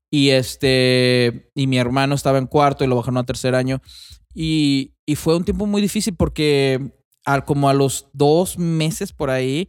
[0.10, 3.82] y este, y mi hermano estaba en cuarto y lo bajaron a tercer año.
[4.34, 6.94] Y, y fue un tiempo muy difícil porque
[7.26, 9.68] al, como a los dos meses por ahí,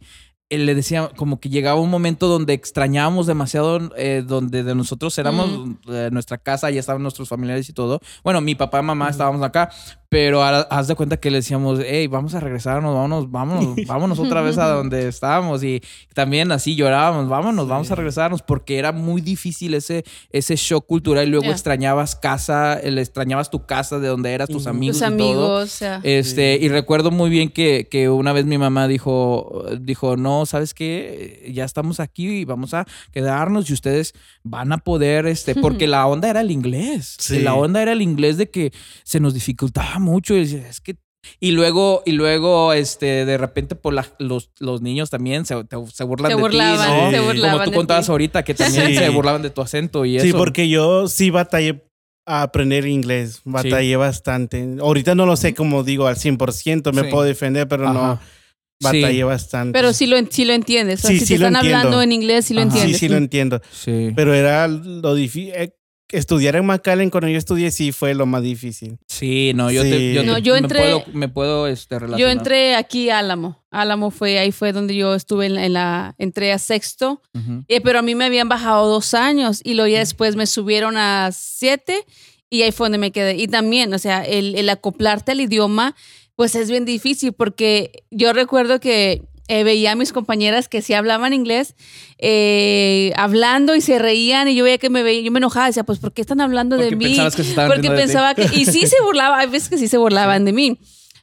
[0.57, 5.49] le decía como que llegaba un momento donde extrañábamos demasiado, eh, donde de nosotros éramos,
[5.89, 7.99] eh, nuestra casa, ya estaban nuestros familiares y todo.
[8.23, 9.69] Bueno, mi papá y mamá estábamos acá,
[10.09, 14.19] pero ahora haz de cuenta que le decíamos, hey, vamos a regresarnos, vámonos, vámonos, vámonos
[14.19, 15.63] otra vez a donde estábamos.
[15.63, 15.81] Y
[16.13, 21.27] también así llorábamos, vámonos, vamos a regresarnos, porque era muy difícil ese, ese shock cultural.
[21.27, 24.99] Y luego extrañabas casa, el- extrañabas tu casa de donde eras, tus amigos.
[24.99, 25.29] Tus y todo.
[25.29, 25.63] amigos.
[25.63, 26.01] O sea.
[26.03, 30.73] Este, y recuerdo muy bien que, que una vez mi mamá dijo, dijo, no, ¿sabes
[30.73, 31.49] qué?
[31.53, 36.07] Ya estamos aquí y vamos a quedarnos y ustedes van a poder, este, porque la
[36.07, 37.15] onda era el inglés.
[37.19, 37.39] Sí.
[37.39, 38.71] La onda era el inglés de que
[39.03, 40.35] se nos dificultaba mucho.
[40.35, 40.95] Y es que
[41.39, 45.77] y luego, y luego, este, de repente, por la- los, los niños también se, te-
[45.93, 47.31] se burlan Se de burlaban, ti, ¿no?
[47.31, 48.11] se Como tú contabas ti.
[48.11, 48.95] ahorita, que también Sí.
[48.95, 50.25] se burlaban de tu acento y eso.
[50.25, 51.83] Sí, porque yo sí batallé
[52.27, 53.41] a aprender inglés.
[53.45, 54.77] Batallé bastante.
[54.79, 56.91] Ahorita no lo sé, como digo, al 100%.
[56.91, 57.07] Me Sí.
[57.11, 58.19] puedo defender, pero no.
[58.81, 59.23] Batallé Sí.
[59.23, 59.77] bastante.
[59.77, 60.99] Pero sí lo, en- sí lo entiendes.
[61.03, 61.77] O sea, Sí, si sí te lo están entiendo.
[61.77, 62.71] hablando en inglés, sí lo Ajá.
[62.71, 62.99] Sí, entiendes.
[62.99, 63.61] sí lo entiendo.
[63.71, 64.11] Sí.
[64.15, 65.53] Pero era lo difícil.
[66.13, 68.97] Estudiar en McAllen cuando yo estudié sí fue lo más difícil.
[69.07, 72.31] Sí, no, yo te, yo, No, te- yo me puedo, me puedo este, Yo relacionar.
[72.37, 73.63] entré aquí a Álamo.
[73.71, 77.21] Álamo fue, ahí fue donde yo estuve en la, en la- entré a sexto,
[77.69, 80.97] eh, pero a mí me habían bajado dos años y luego ya después me subieron
[80.97, 82.03] a siete
[82.49, 83.37] y ahí fue donde me quedé.
[83.37, 85.95] Y también, o sea, el, el acoplarte al idioma,
[86.35, 90.93] pues es bien difícil porque yo recuerdo que eh, veía a mis compañeras que sí
[90.93, 91.75] hablaban inglés,
[92.19, 95.83] eh, hablando y se reían y yo veía que me veía, yo me enojaba, decía,
[95.83, 97.17] pues, ¿por qué están hablando de mí?
[97.35, 97.89] que se Porque ti.
[97.89, 100.79] pensaba que, y sí se burlaba, hay veces que sí se burlaban de mí.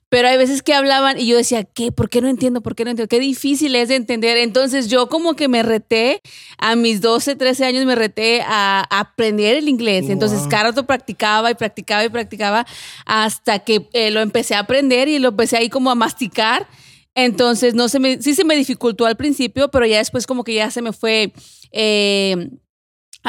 [0.09, 1.93] Pero hay veces que hablaban y yo decía, ¿qué?
[1.93, 2.63] ¿Por qué no entiendo?
[2.63, 3.09] ¿Por qué no entiendo?
[3.09, 4.39] Qué difícil es de entender.
[4.39, 6.23] Entonces yo como que me reté,
[6.57, 10.09] a mis 12, 13 años me reté a, aprender el inglés.
[10.09, 12.67] Entonces cada rato practicaba y practicaba y practicaba
[13.05, 16.67] hasta que eh, lo empecé a aprender y lo empecé ahí como a masticar.
[17.15, 20.55] Entonces no se me, sí se me dificultó al principio, pero ya después como que
[20.55, 21.33] ya se me fue...
[21.73, 22.49] eh,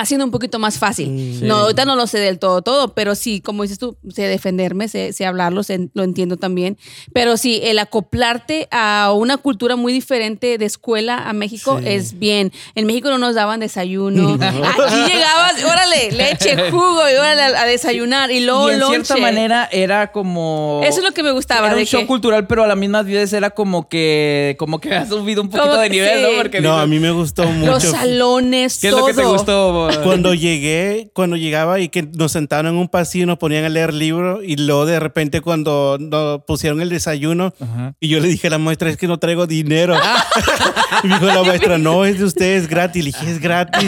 [0.02, 1.08] haciendo un poquito más fácil.
[1.40, 1.46] Sí.
[1.46, 4.88] No, ahorita no lo sé del todo, todo, pero sí, como dices tú, sé defenderme,
[4.88, 6.78] sé, sé hablarlo, sé- lo entiendo también.
[7.14, 11.86] Pero sí, el acoplarte a una cultura muy diferente de escuela a México Sí.
[11.88, 12.52] es bien.
[12.76, 14.34] En México no nos daban desayuno.
[14.42, 18.32] Aquí llegabas, órale, leche, jugo, y órale a, a desayunar.
[18.32, 19.22] Y luego y en cierta lonche.
[19.22, 20.82] manera era como...
[20.84, 21.68] Eso es lo que me gustaba.
[21.68, 24.80] Era un de show que- cultural, pero a la misma vez era como que, como
[24.80, 26.22] que has subido un poquito Como de nivel, sí.
[26.32, 26.38] ¿no?
[26.38, 27.72] Porque No, dices, a mí me gustó mucho.
[27.72, 29.02] Los salones, ¿Qué es todo.
[29.02, 29.88] lo que te gustó?
[30.04, 33.93] Cuando llegué, cuando llegaba y que nos sentaron en un pasillo, nos ponían a leer
[33.93, 37.93] libros y luego de repente cuando nos pusieron el desayuno Ajá.
[37.99, 39.95] y yo le dije a la maestra, es que no traigo dinero.
[41.04, 43.04] y me dijo la maestra, no, es de ustedes gratis.
[43.04, 43.84] Le dije, es gratis.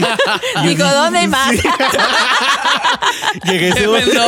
[0.64, 1.52] Y Digo, dije, ¿dónde más?
[1.52, 1.62] "Sí".
[3.46, 4.22] y en ese, momento,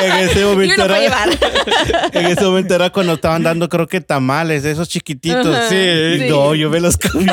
[0.00, 1.24] en ese Y momento era,
[2.12, 5.46] en ese momento era cuando estaban dando creo que tamales, esos chiquititos.
[5.54, 5.76] Ajá, sí.
[6.18, 6.26] sí.
[6.28, 7.26] No, yo me los comí.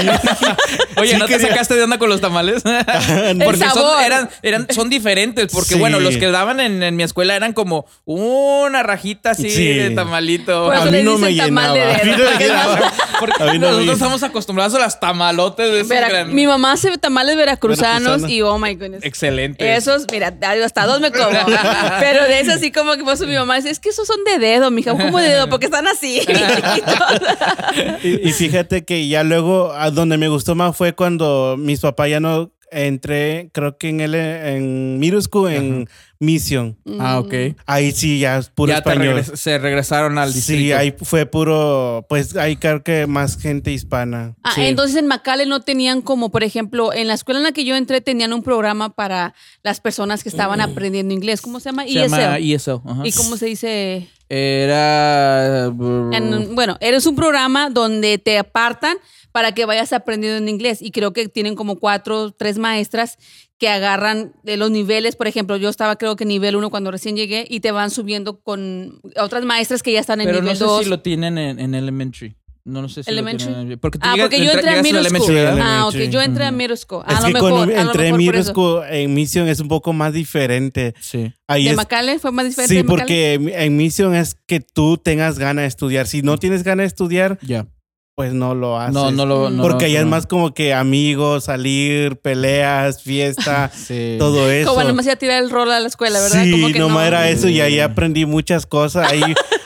[0.97, 2.63] Oye, Sí ¿no te sacaste de onda con los tamales?
[3.43, 4.03] porque son, sabor.
[4.03, 5.47] eran, eran, son diferentes.
[5.51, 5.79] Porque, Sí.
[5.79, 9.65] bueno, los que daban en, en mi escuela eran como una rajita así Sí.
[9.73, 10.65] de tamalito.
[10.65, 11.69] Por eso a mí no me de llenaba.
[11.71, 12.93] A mí dedo, no me porque es más- llenaba.
[13.19, 16.35] Porque A mí no me nosotros estamos acostumbrados a las tamalotes de Vera- grandes.
[16.35, 18.33] mi mamá hace tamales veracruzanos Veracruzano.
[18.33, 19.03] y oh my goodness.
[19.03, 19.75] Excelente.
[19.75, 21.29] Esos, mira, hasta dos me como.
[21.99, 24.37] Pero de eso así como que pasó mi mamá dice, es que esos son de
[24.39, 25.49] dedo, mija, ¿cómo de dedo?
[25.49, 26.21] Porque están así.
[28.03, 32.09] Y, y fíjate que ya luego, a donde me gustó más fue cuando mis papás
[32.09, 36.77] ya no entré, creo que en el en school, en Mission.
[36.99, 37.33] Ah, ok.
[37.65, 39.15] Ahí sí, ya es puro ya español.
[39.17, 40.59] regres- se regresaron al distrito.
[40.61, 44.35] Sí, ahí fue puro, pues ahí creo que más gente hispana.
[44.43, 44.61] Ah, Sí.
[44.65, 47.75] entonces en McAllen no tenían como, por ejemplo, en la escuela en la que yo
[47.75, 49.33] entré tenían un programa para
[49.63, 51.41] las personas que estaban aprendiendo inglés.
[51.41, 51.83] ¿Cómo se llama?
[51.83, 52.53] Se llama ESL.
[52.53, 52.81] ESL.
[52.85, 53.01] ajá.
[53.03, 54.07] ¿Y cómo se dice?
[54.29, 55.65] Era...
[55.65, 58.97] En- bueno, eres un programa donde te apartan
[59.35, 63.17] para que vayas aprendiendo en inglés y creo que tienen como cuatro, tres maestras
[63.57, 67.17] que agarran de los niveles, por ejemplo, yo estaba creo que nivel uno cuando recién
[67.17, 70.57] llegué y te van subiendo con otras maestras que ya están en Pero no nivel
[70.57, 70.83] sé dos.
[70.85, 72.33] si lo tienen en, en elementary.
[72.63, 73.51] No, no sé si Elementary.
[73.51, 73.79] lo tienen.
[73.79, 75.61] Porque tú Ah, llegas- porque yo entré a middle.
[75.61, 77.03] Ah, ok, yo entré a middle school.
[77.05, 79.67] A es lo que mejor, a lo entré por middle school, en Mission es un
[79.67, 80.93] poco más diferente.
[81.01, 81.33] Sí.
[81.45, 82.73] Ahí ¿De es, McAllen fue más diferente?
[82.73, 86.07] sí, porque en- Mission es que tú tengas ganas de estudiar.
[86.07, 87.67] Si no tienes ganas de estudiar, Ya.
[88.15, 88.93] Pues no lo haces.
[88.93, 89.49] No, no lo...
[89.49, 90.11] no Porque allá es no.
[90.11, 94.15] más como que amigos, salir, peleas, fiesta, Sí.
[94.17, 94.73] todo eso.
[94.73, 96.43] Como nomás iba a tirar el rol a la escuela, ¿verdad?
[96.43, 97.07] Sí, Como que nomás no.
[97.07, 99.11] era eso y ahí aprendí muchas cosas.
[99.11, 99.21] Ahí,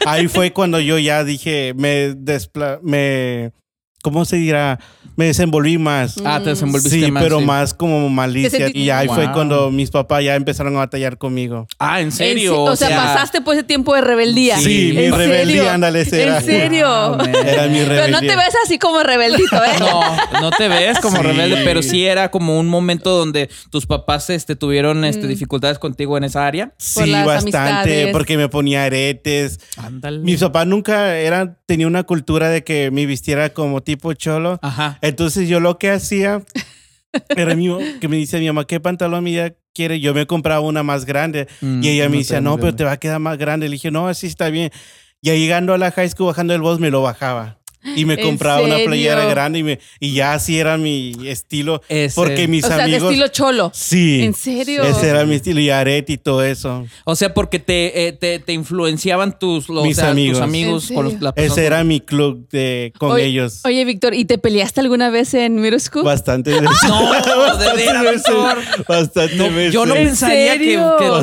[0.05, 3.51] ahí fue cuando yo ya dije, me despla me,
[4.03, 4.79] ¿cómo se dirá?
[5.15, 6.15] Me desenvolví más.
[6.23, 7.21] Ah, te desenvolviste Sí, más.
[7.23, 7.45] pero sí.
[7.45, 8.69] más como malicia.
[8.73, 11.67] Y ahí fue cuando mis papás ya empezaron a batallar conmigo.
[11.77, 12.53] Ah, ¿en En serio?
[12.53, 14.57] se- o, sea, pasaste por ese tiempo de rebeldía.
[14.59, 15.69] Sí, mi ¿En rebeldía, serio?
[15.71, 16.41] ándale, ese ¿En era.
[16.41, 16.87] serio?
[16.87, 17.35] Wow, man.
[17.35, 18.35] Era mi Pero no te rebeldía.
[18.37, 19.69] ves así como rebeldito, ¿eh?
[19.79, 20.01] No,
[20.41, 21.23] no te ves como Sí.
[21.23, 26.17] rebelde, pero sí era como un momento donde tus papás este, tuvieron este, dificultades contigo
[26.17, 26.67] en esa área.
[26.95, 28.11] por Sí, las bastante, amistades.
[28.13, 29.59] porque me ponía aretes.
[29.75, 30.19] Ándale.
[30.19, 34.59] Mis papás nunca eran, tenía una cultura de que me vistiera como tipo cholo.
[34.61, 34.99] Ajá.
[35.01, 36.43] Entonces yo lo que hacía
[37.35, 39.99] era mi, que me dice mi mamá, ¿qué pantalón ella quiere?
[39.99, 41.47] Yo me compraba una más grande.
[41.61, 43.67] Mm, y ella no me decía, no, pero te va a quedar más grande.
[43.67, 44.71] Le dije, no, así está bien.
[45.21, 47.58] Y ahí llegando a la high school, bajando el bus, me lo bajaba.
[47.95, 51.81] Y me ¿En compraba una playera grande y, me, y ya así era mi estilo.
[52.13, 53.03] Porque mis o sea, de amigos...
[53.11, 53.71] estilo cholo.
[53.73, 54.21] Sí.
[54.23, 54.83] ¿En serio?
[54.83, 55.59] Ese era mi estilo.
[55.61, 56.85] Y arete y todo eso.
[57.05, 60.37] O sea, porque te, eh, te, te influenciaban tus, lo- o Mis sea, amigos.
[60.39, 63.61] tus amigos ¿En con los, la Ese era mi club de, con Oye- ellos.
[63.63, 66.03] Oye, Víctor, ¿y te peleaste alguna vez en middle school?
[66.03, 66.67] Bastante veces.
[66.87, 68.35] No, de Bastante veras, veces.
[68.87, 69.73] Bastante No, veces.
[69.73, 70.65] yo no ¿En pensaría que,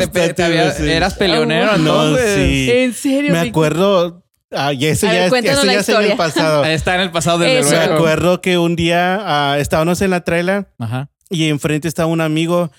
[0.00, 1.72] que te- había- eras peleonero.
[1.74, 2.68] Oh, No, sí.
[2.70, 3.32] ¿En serio?
[3.32, 3.48] Me Víctor?
[3.48, 4.22] acuerdo.
[4.52, 6.64] Ah, y eso A ver, ya, es- eso ya en el pasado.
[6.64, 7.70] Está en el pasado Eso.
[7.70, 11.08] Me acuerdo que un día ah, estábamos en la trailer Ajá.
[11.30, 12.70] y enfrente estaba un amigo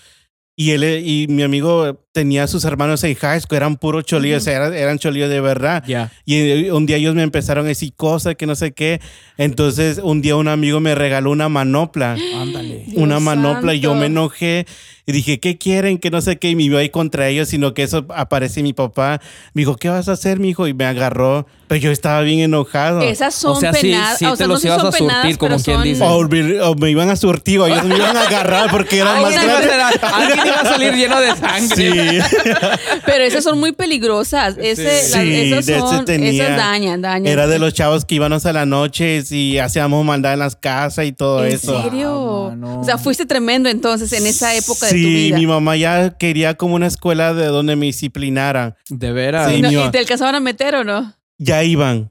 [0.60, 4.42] y él y mi amigo tenía a sus hermanos en high school, eran puros cholillos,
[4.42, 5.84] o sea, eran, eran cholillos de verdad.
[5.86, 6.12] Ya.
[6.26, 9.00] Y eh, un día ellos me empezaron a decir cosas que no sé qué.
[9.38, 12.18] Entonces un día un amigo me regaló una manopla.
[12.42, 12.86] Ándale.
[12.88, 14.66] Dios una manopla y yo me enojé
[15.08, 15.98] y dije, ¿qué quieren?
[15.98, 16.50] Que no sé qué.
[16.52, 19.20] Y me iba ahí contra ellos, sino que eso aparece mi papá.
[19.54, 20.68] Me dijo, ¿qué vas a hacer, mi hijo?
[20.68, 21.48] Y me agarró.
[21.70, 23.02] Pero yo estaba bien enojado.
[23.02, 24.18] Esas son O sea, sí- penadas.
[24.20, 26.04] sí o te sea, no los si ibas a surtir, penadas, como quien son- dice.
[26.04, 29.22] O me, o me iban a surtir, o ellos me iban a agarrar porque eran
[29.22, 30.04] más Alguien iba, a grandes.
[30.04, 31.76] alguien iba a salir lleno de sangre.
[32.22, 32.38] Sí.
[33.06, 34.56] Pero esas son muy peligrosas.
[34.58, 36.32] Ese, Sí, las- esas son, tenía.
[36.46, 37.28] esas dañan, dañan.
[37.28, 41.06] Era de los chavos que íbamos a las noches y hacíamos maldad en las casas
[41.06, 41.82] y todo ¿En eso.
[41.84, 42.54] serio?
[42.62, 42.78] Ah.
[42.80, 45.38] O sea, fuiste tremendo entonces en esa época de tu Sí, vida.
[45.38, 48.76] mi mamá ya quería como una escuela de donde me disciplinaran.
[48.90, 49.52] De veras.
[49.52, 49.62] Sí.
[49.62, 51.14] No, mi ¿Y te alcanzaban a meter o no?
[51.38, 52.10] Ya iban,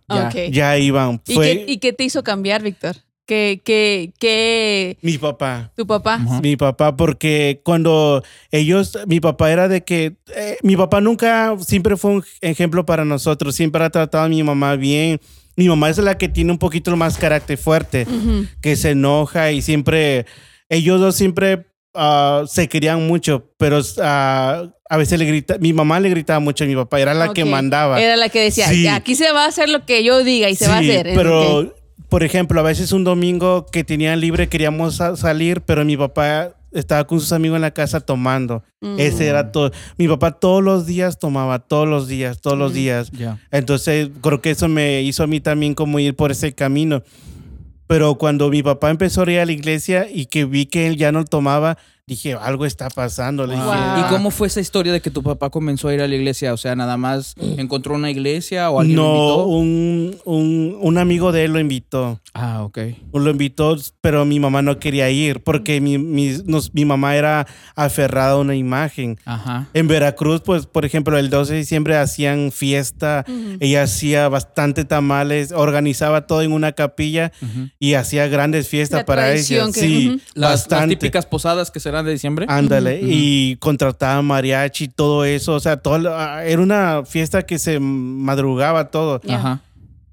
[0.50, 0.78] Ya.
[0.78, 1.20] Iban.
[1.26, 2.96] ¿Y, qué, ¿Y qué te hizo cambiar, Víctor?
[3.26, 5.72] ¿Qué, qué, qué, mi papá.
[5.76, 6.20] tu papá?
[6.40, 8.22] Mi papá, porque cuando
[8.52, 13.04] ellos, mi papá era de que, eh, mi papá nunca, siempre fue un ejemplo para
[13.04, 15.20] nosotros, siempre ha tratado a mi mamá bien.
[15.56, 18.06] Mi mamá es la que tiene un poquito más carácter fuerte,
[18.60, 20.26] que se enoja y siempre,
[20.68, 25.98] ellos dos siempre ah, se querían mucho, pero ah, a veces le grita, mi mamá
[26.00, 28.00] le gritaba mucho a mi papá, era la que mandaba.
[28.00, 28.86] Era la que decía, Sí.
[28.86, 31.12] aquí se va a hacer lo que yo diga y se va a Sí, hacer.
[31.14, 31.74] Pero,
[32.08, 36.52] por ejemplo, a veces un domingo que tenían libre queríamos sa- salir, pero mi papá
[36.72, 38.62] estaba con sus amigos en la casa tomando.
[38.82, 38.96] Mm.
[39.00, 39.72] Ese era todo.
[39.96, 43.10] Mi papá todos los días tomaba, todos los días, todos los días.
[43.12, 43.38] Ya.
[43.50, 47.02] Entonces, creo que eso me hizo a mí también como ir por ese camino.
[47.86, 50.96] Pero cuando mi papá empezó a ir a la iglesia y que vi que él
[50.96, 53.46] ya no tomaba, dije, algo está pasando.
[53.46, 53.74] Le dije, Wow.
[53.98, 56.52] ¿Y cómo fue esa historia de que tu papá comenzó a ir a la iglesia?
[56.52, 59.46] O sea, nada más encontró una iglesia o alguien lo no, invitó.
[59.46, 62.20] un, un, un amigo de él lo invitó.
[62.32, 62.78] Ah, ok.
[63.12, 67.46] Lo invitó, pero mi mamá no quería ir porque mi, mi, nos- mi mamá era
[67.74, 69.18] aferrada a una imagen.
[69.24, 69.66] Ajá.
[69.74, 73.56] En Veracruz, pues, por ejemplo, el 12 de diciembre hacían fiesta, Ujú.
[73.58, 77.32] ella hacía bastante tamales, organizaba todo en una capilla
[77.80, 79.66] y hacía grandes fiestas La para ella.
[79.66, 80.20] que- sí.
[80.34, 82.46] Las, típicas posadas que serán de diciembre.
[82.48, 87.80] Ándale, y contrataba mariachi, todo eso, o sea, todo, ah, era una fiesta que se
[87.80, 89.20] madrugaba todo.
[89.28, 89.62] Ajá.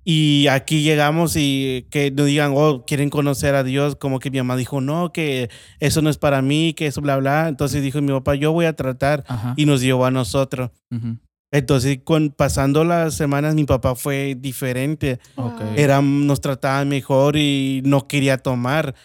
[0.06, 4.38] Y aquí llegamos y que nos digan, oh, quieren conocer a Dios, como que mi
[4.38, 7.48] mamá dijo, no, que eso no es para mí, que eso, bla, bla.
[7.48, 9.54] Entonces dijo mi papá, yo voy a tratar Ajá.
[9.56, 10.72] y nos llevó a nosotros.
[10.92, 11.18] Ujú.
[11.52, 15.20] Entonces, con, pasando las semanas, mi papá fue diferente.
[15.36, 15.62] Ok.
[15.76, 18.96] Era, nos trataba mejor y no quería tomar.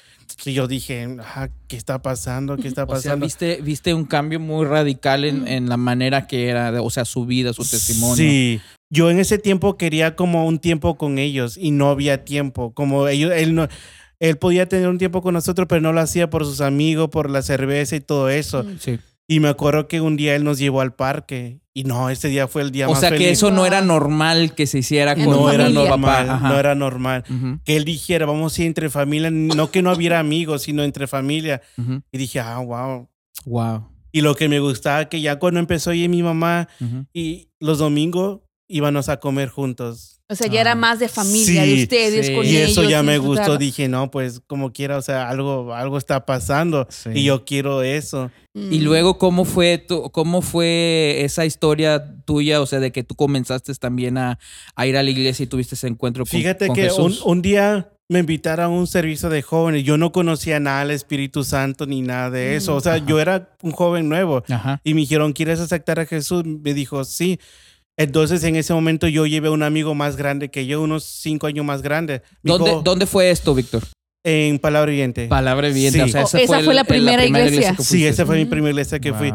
[0.44, 2.57] Y yo dije, ah, ¿qué está pasando?
[2.57, 3.27] ¿Qué está O sea, pasando?
[3.27, 7.27] viste, viste un cambio muy radical en, en la manera que era, o sea, su
[7.27, 8.16] vida, su testimonio.
[8.16, 8.61] Sí.
[8.90, 12.72] Yo en ese tiempo quería como un tiempo con ellos y no había tiempo.
[12.72, 13.68] Como ellos, él no,
[14.20, 17.29] él podía tener un tiempo con nosotros, pero no lo hacía por sus amigos, por
[17.29, 18.64] la cerveza y todo eso.
[18.79, 18.98] Sí.
[19.30, 22.48] Y me acuerdo que un día él nos llevó al parque y no, ese día
[22.48, 25.24] fue el día O más sea, que eso no era normal que se hiciera con
[25.26, 27.24] no era normal, no era normal.
[27.28, 30.82] Ujú, Que él dijera, vamos a ir entre familia, no que no hubiera amigos, sino
[30.82, 31.60] entre familia.
[31.76, 32.00] ujú.
[32.10, 33.08] Y dije, ah, wow.
[33.44, 33.88] Wow.
[34.12, 37.04] Y lo que me gustaba que ya cuando empezó a ir mi mamá Ujú.
[37.12, 40.14] y los domingos íbamos a comer juntos.
[40.30, 40.74] O sea, ya era Ah.
[40.74, 42.34] más de familia, de Sí, ustedes sí.
[42.34, 42.70] con Y ellos.
[42.72, 43.56] eso ya me gustó.
[43.56, 47.10] Dije, no, pues como quiera, o sea, algo, algo está pasando Sí.
[47.14, 48.30] y yo quiero eso.
[48.59, 48.73] Mm.
[48.73, 52.61] Y luego, ¿cómo fue, tu, ¿cómo fue esa historia tuya?
[52.61, 54.38] O sea, de que tú comenzaste también a,
[54.75, 57.23] a ir a la iglesia y tuviste ese encuentro con, Fíjate con que un, Jesús.
[57.25, 59.85] un día me invitaron a un servicio de jóvenes.
[59.85, 62.75] Yo no conocía nada del Espíritu Santo ni nada de eso.
[62.75, 63.07] O sea, Ajá.
[63.07, 64.42] yo era un joven nuevo.
[64.49, 64.81] Ajá.
[64.83, 66.44] Y me dijeron, ¿quieres aceptar a Jesús?
[66.44, 67.38] Me dijo, sí.
[67.99, 71.49] Entonces, en ese momento yo llevé a un amigo más grande que yo, unos cinco
[71.49, 72.23] años más grande.
[72.42, 73.83] Me ¿Dónde, dijo, ¿Dónde fue esto, Víctor?
[74.30, 75.26] En Palabra Viviente.
[75.28, 75.98] Palabra evidente.
[75.98, 76.04] Sí.
[76.04, 77.74] O sea, Oh, ese esa fue la el- primera iglesia.
[77.76, 79.32] que Sí, esa fue mi primera iglesia que fui.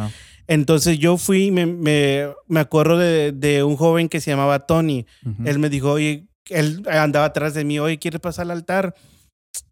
[0.47, 5.05] Entonces yo fui, me, me, me acuerdo de, de un joven que se llamaba Tony.
[5.25, 5.43] Ujú.
[5.47, 8.93] Él me dijo, oye, él andaba atrás de mí, oye, ¿quieres pasar al altar?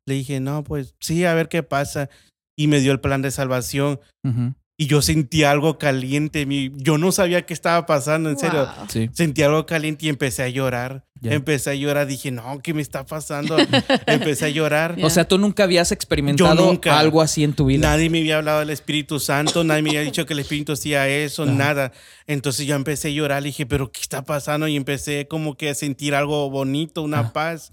[0.05, 2.09] Le dije, no, pues sí, a ver qué pasa.
[2.57, 3.99] Y me dio el plan de salvación.
[4.23, 4.53] Ujú.
[4.81, 6.47] Y yo sentí algo caliente.
[6.47, 8.65] mi- Yo no sabía qué estaba pasando, en serio.
[8.65, 8.87] Wow.
[8.89, 9.09] Sí.
[9.13, 11.05] Sentí algo caliente y empecé a llorar.
[11.21, 11.33] Ya.
[11.33, 12.07] Empecé a llorar.
[12.07, 13.55] Dije, no, ¿qué me está pasando?
[14.07, 14.95] empecé a llorar.
[14.95, 15.05] Ya.
[15.05, 16.97] O sea, tú nunca habías experimentado nunca.
[16.97, 17.89] algo así en tu vida.
[17.89, 21.07] Nadie me había hablado del Espíritu Santo, nadie me había dicho que el Espíritu hacía
[21.07, 21.91] eso, nada.
[22.25, 24.67] Entonces yo empecé a llorar, le dije, pero ¿qué está pasando?
[24.67, 27.33] Y empecé como que a sentir algo bonito, una Ah.
[27.33, 27.71] paz.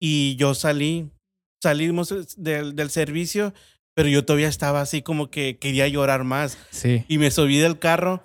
[0.00, 1.08] Y yo salí,
[1.62, 3.54] salimos del, del servicio,
[3.94, 6.58] pero yo todavía estaba así como que quería llorar más.
[6.70, 7.04] Sí.
[7.08, 8.22] Y me subí del carro,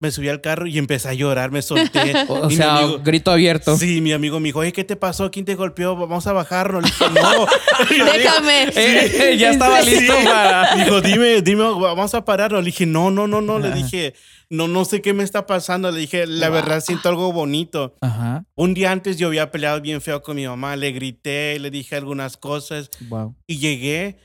[0.00, 2.12] me subí al carro y empecé a llorar, me solté.
[2.28, 3.76] O, o sea, amigo- grito abierto.
[3.76, 5.30] Sí, mi amigo me dijo, oye, ¿qué te pasó?
[5.30, 5.94] ¿Quién te golpeó?
[5.94, 6.82] Vamos a bajarnos.
[6.82, 7.46] Le dije, no.
[8.12, 8.62] Déjame.
[8.74, 9.90] Eh, ya estaba Sí.
[9.90, 10.74] listo para.
[10.84, 12.60] Dijo, dime, dime, vamos a pararnos.
[12.62, 13.58] Le dije, no, no, no, no.
[13.60, 14.14] Le dije,
[14.50, 15.90] no, no sé qué me está pasando.
[15.92, 16.54] Le dije, la Wow.
[16.56, 17.94] verdad siento algo bonito.
[18.00, 18.44] Ajá.
[18.56, 20.74] Un día antes yo había peleado bien feo con mi mamá.
[20.74, 23.36] Le grité, le dije algunas cosas Wow.
[23.46, 24.16] y llegué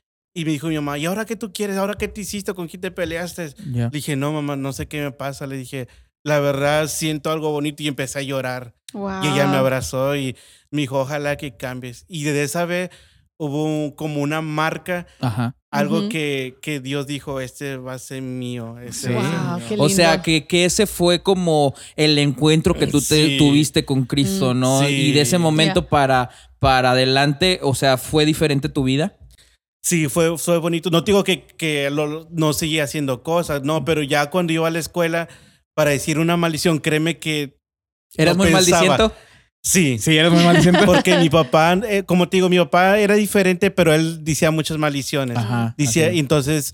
[0.41, 1.78] y me dijo mi mamá, ¿y ahora qué tú quieres?
[1.78, 2.54] ¿Ahora qué te hiciste?
[2.54, 3.54] ¿Con quién te peleaste?
[3.71, 3.86] Ya.
[3.86, 5.47] Le dije, no, mamá, no sé qué me pasa.
[5.47, 5.88] Le dije,
[6.23, 8.76] la verdad siento algo bonito y empecé a llorar.
[8.93, 9.23] Wow.
[9.23, 10.36] Y ella me abrazó y
[10.69, 12.06] me dijo, ojalá que cambies.
[12.08, 12.89] Y desde esa vez
[13.38, 15.56] hubo un- como una marca Ajá.
[15.71, 16.10] algo Ujú.
[16.10, 18.78] que, que Dios dijo, este va a ser mío.
[18.80, 19.65] Este a Wow, mío".
[19.69, 20.23] qué O sea, lindo.
[20.23, 23.38] que, que ese fue como el encuentro que tú te Sí.
[23.38, 24.60] tuviste con Cristo, Mm.
[24.60, 24.80] ¿no?
[24.82, 24.88] Sí.
[24.93, 25.89] Y de ese momento Ya.
[25.89, 29.17] para, para adelante, o sea, ¿fue diferente tu vida?
[29.88, 30.89] Sí, fue, fue bonito.
[30.89, 34.71] No digo que, que lo- no seguía haciendo cosas, no, pero ya cuando iba a
[34.71, 35.30] la escuela
[35.73, 37.58] para decir una maldición, créeme que
[38.17, 38.82] ¿Eras No muy pensaba.
[38.86, 39.15] maldiciento?
[39.62, 39.97] sí.
[40.00, 40.86] Sí, eras muy maldiciento.
[40.86, 44.78] Porque mi papá, eh, como te digo, mi papá era diferente, pero él decía muchas
[44.78, 45.38] maldiciones.
[45.38, 45.73] Ajá.
[45.78, 46.73] Decía, entonces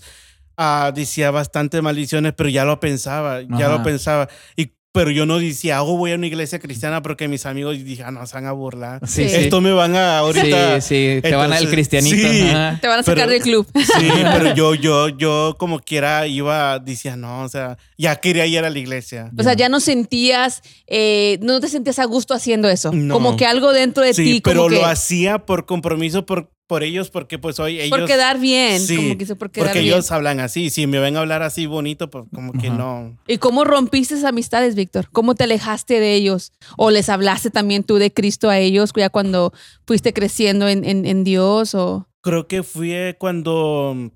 [0.56, 3.76] ah, decía bastantes maldiciones, pero ya lo pensaba, ya Ajá.
[3.78, 4.28] lo pensaba.
[4.56, 8.04] Y, pero yo no decía, oh, voy a una iglesia cristiana porque mis amigos dije,
[8.04, 9.00] ah, no, se van a burlar.
[9.08, 9.34] Sí, Sí.
[9.34, 10.80] Esto me van a ahorita.
[10.80, 12.16] Sí, sí, te van al cristianito.
[12.16, 12.46] sí.
[12.80, 13.66] Te van a sacar Pero- del club.
[13.74, 18.60] Sí, pero yo, yo, yo como quiera iba, decía, no, o sea, ya quería ir
[18.60, 19.32] a la iglesia.
[19.36, 22.92] O sea, ya no sentías, eh, no te sentías a gusto haciendo eso.
[22.92, 23.14] No.
[23.14, 26.52] Como que algo dentro de Sí, ti, pero como que lo hacía por compromiso por,
[26.66, 27.98] por ellos, porque pues hoy ellos...
[27.98, 28.80] por quedar bien.
[28.80, 29.92] Sí, como que por quedar porque bien.
[29.94, 30.70] ellos hablan así.
[30.70, 32.76] Si me ven a hablar así bonito, pues como que Ajá.
[32.78, 33.18] no.
[33.28, 35.08] ¿Y cómo rompiste esas amistades, Víctor?
[35.12, 36.52] ¿Cómo te alejaste de ellos?
[36.78, 39.52] ¿O les hablaste también tú de Cristo a ellos ya cuando
[39.86, 41.74] fuiste creciendo en, en- en Dios?
[41.74, 42.08] O...
[42.22, 44.10] Creo que fue cuando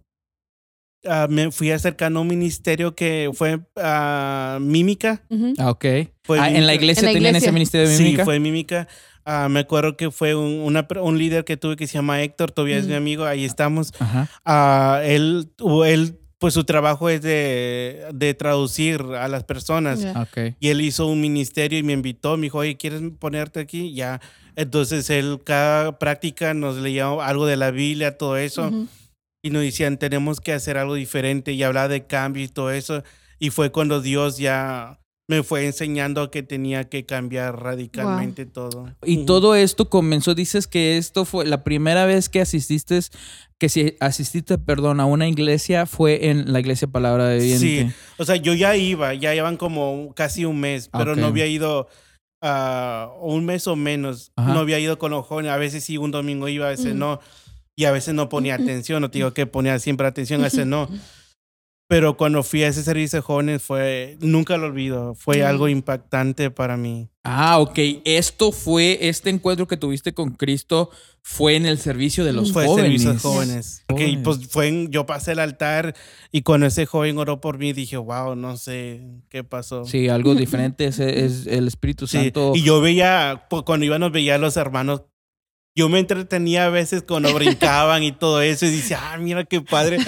[1.05, 5.23] ah, me fui acercando a un ministerio que fue ah, Mímica.
[5.59, 5.85] Ah, ok.
[6.25, 7.47] Fue Ah, en la iglesia En la tenían iglesia.
[7.49, 8.25] ese ministerio de Sí, mímica.
[8.25, 8.89] fue Mímica.
[9.31, 12.51] Ah, me acuerdo que fue un, una un líder que tuve que se llama Héctor,
[12.51, 12.88] todavía es Mm.
[12.88, 13.93] mi amigo, ahí estamos.
[13.99, 14.29] Ajá.
[14.45, 15.51] Ah, él,
[15.85, 20.01] él, pues su trabajo es de, de traducir a las personas.
[20.01, 20.23] Ya.
[20.23, 20.55] Ok.
[20.61, 23.93] Y él hizo un ministerio y me invitó, me dijo, oye, ¿quieres ponerte aquí?
[23.93, 24.21] Ya.
[24.57, 28.71] Entonces él cada práctica nos leía algo de la Biblia, todo eso.
[29.43, 33.03] Y nos decían, tenemos que hacer algo diferente y hablaba de cambio y todo eso.
[33.38, 38.91] Y fue cuando Dios ya me fue enseñando que tenía que cambiar radicalmente todo.
[39.05, 42.99] Y todo esto comenzó, dices que esto fue la primera vez que asististe,
[43.59, 47.59] que si asististe, perdón, a una iglesia fue en la iglesia Palabra de Viviente.
[47.88, 51.19] Sí, o sea, yo ya iba, ya llevan como casi un mes, pero Ok.
[51.19, 51.88] no había ido
[52.41, 54.33] ah, un mes o menos.
[54.35, 54.55] Ajá.
[54.55, 55.53] No había ido con los jóvenes.
[55.53, 56.99] A veces sí, un domingo iba, a veces Mm.
[56.99, 57.21] no.
[57.77, 59.03] Y a veces no ponía atención.
[59.03, 60.88] No te digo que ponía siempre atención, a veces no.
[61.88, 65.46] Pero cuando fui a ese servicio de jóvenes fue, nunca lo olvido, fue Mm.
[65.46, 67.09] algo impactante para mí.
[67.24, 67.79] Ah, ok.
[68.05, 70.90] Esto fue, este encuentro que tuviste con Cristo
[71.22, 73.03] fue en el servicio de los fue jóvenes.
[73.03, 73.85] servicio de jóvenes.
[73.87, 74.22] Porque Jóvenes.
[74.24, 75.94] pues fue en- yo pasé el altar
[76.31, 79.87] y cuando ese joven oró por mí dije, wow, no sé qué pasó.
[79.87, 82.53] Sí, algo diferente es, es el Espíritu Sí, Santo.
[82.55, 85.03] Y yo veía, pues, cuando íbamos, veía a los hermanos,
[85.79, 89.61] yo me entretenía a veces cuando brincaban y todo eso y decía, ah, mira qué
[89.61, 89.99] padre,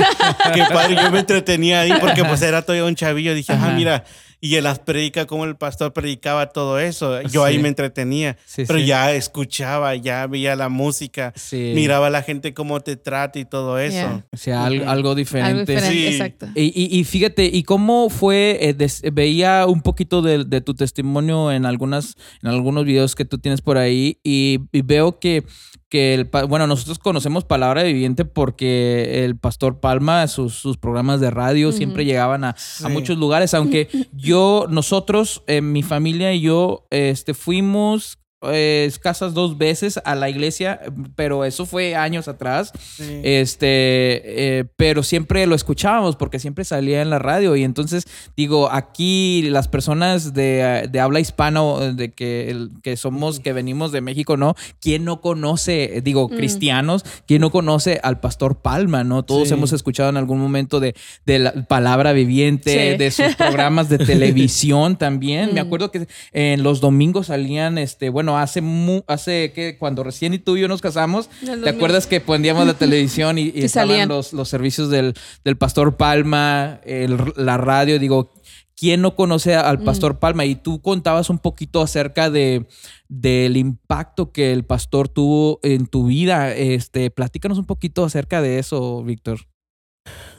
[0.53, 0.97] qué padre.
[1.01, 3.37] Yo me entretenía ahí porque pues era todavía un chavillo.
[3.37, 4.05] Dije, ah, mira,
[4.41, 7.21] y en las predicas, como el pastor predicaba todo eso.
[7.23, 8.87] Yo ahí me entretenía, Sí, pero sí.
[8.87, 11.73] ya escuchaba, ya veía la música, Sí.
[11.75, 13.97] miraba a la gente cómo te trata y todo eso.
[13.97, 14.27] Yeah.
[14.33, 15.73] O sea, al- algo, Algo diferente.
[15.73, 16.07] diferente, Sí.
[16.07, 16.47] exacto.
[16.55, 18.59] Y, y- y fíjate, ¿y cómo fue?
[18.61, 23.25] eh, des- veía un poquito de, de tu testimonio en algunas, en algunos videos que
[23.25, 25.45] tú tienes por ahí, y, y veo que,
[25.91, 31.21] que el pa- bueno, nosotros conocemos Palabra Viviente porque el pastor Palma, sus, sus programas
[31.21, 36.43] de radio siempre llegaban a, a muchos lugares, aunque yo, nosotros, eh, mi familia y
[36.43, 40.81] yo, este, fuimos eh, escasas dos veces a la iglesia,
[41.15, 42.73] pero eso fue años atrás.
[42.97, 43.21] Sí.
[43.23, 47.55] Este, eh, pero siempre lo escuchábamos porque siempre salía en la radio.
[47.57, 48.05] Y entonces,
[48.37, 53.93] digo, aquí las personas de, de habla hispana, o de que, que somos, que venimos
[53.93, 54.55] de México, ¿no?
[54.81, 56.37] ¿Quién no conoce, eh, digo, Mm.
[56.37, 59.23] cristianos, quién no conoce al pastor Palma, ¿no?
[59.23, 59.55] Todos Sí.
[59.55, 60.95] hemos escuchado en algún momento de,
[61.27, 62.97] de la palabra viviente, Sí.
[62.99, 65.53] de sus programas de televisión también.
[65.55, 70.35] Me acuerdo que en los domingos salían, este, bueno, hace, mu- hace que cuando recién
[70.35, 71.29] y tú y yo nos casamos,
[71.63, 74.09] ¿Te acuerdas que poníamos la televisión y, estaban salían.
[74.09, 75.15] los, los servicios del,
[75.45, 77.99] del Pastor Palma, el- la radio?
[77.99, 78.33] Digo,
[78.77, 79.85] ¿quién no conoce al Mm.
[79.85, 80.45] Pastor Palma?
[80.45, 82.67] Y tú contabas un poquito acerca de
[83.09, 86.55] del impacto que el pastor tuvo en tu vida.
[86.55, 89.41] Este, platícanos un poquito acerca de eso, Víctor.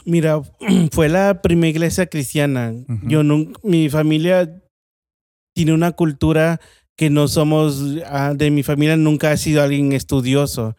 [0.05, 0.41] Mira,
[0.91, 2.73] fue la primera iglesia cristiana.
[3.03, 4.57] Yo nunca, mi familia
[5.53, 6.61] tiene una cultura
[7.01, 10.75] que no somos, ah, de mi familia nunca ha sido alguien estudioso.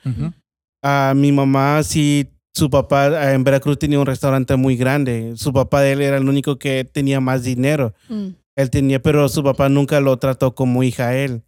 [0.80, 5.32] Ah, mi mamá sí, su papá ah, en Veracruz tenía un restaurante muy grande.
[5.34, 7.92] Su papá de él era el único que tenía más dinero.
[8.08, 8.26] Mm.
[8.54, 11.42] Él tenía, pero su papá nunca lo trató como hija a él.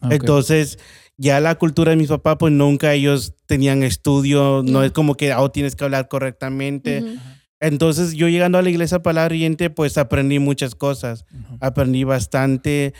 [0.00, 0.12] Ok.
[0.12, 0.78] Entonces,
[1.16, 5.34] ya la cultura de mis papás, pues nunca ellos tenían estudio, no es como que
[5.34, 7.02] oh, tienes que hablar correctamente.
[7.02, 7.18] Ujú.
[7.58, 11.24] Entonces, yo llegando a la iglesia Palabra Viviente, pues aprendí muchas cosas.
[11.32, 11.56] Ujú.
[11.58, 12.94] Aprendí bastante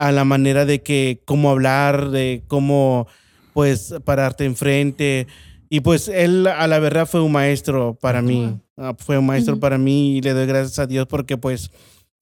[0.00, 3.06] a la manera de que, cómo hablar, de cómo,
[3.52, 5.26] pues, pararte enfrente.
[5.68, 8.58] Y pues él, a la verdad, fue un maestro para mí.
[8.78, 11.70] Ah, fue un maestro para mí y le doy gracias a Dios porque, pues,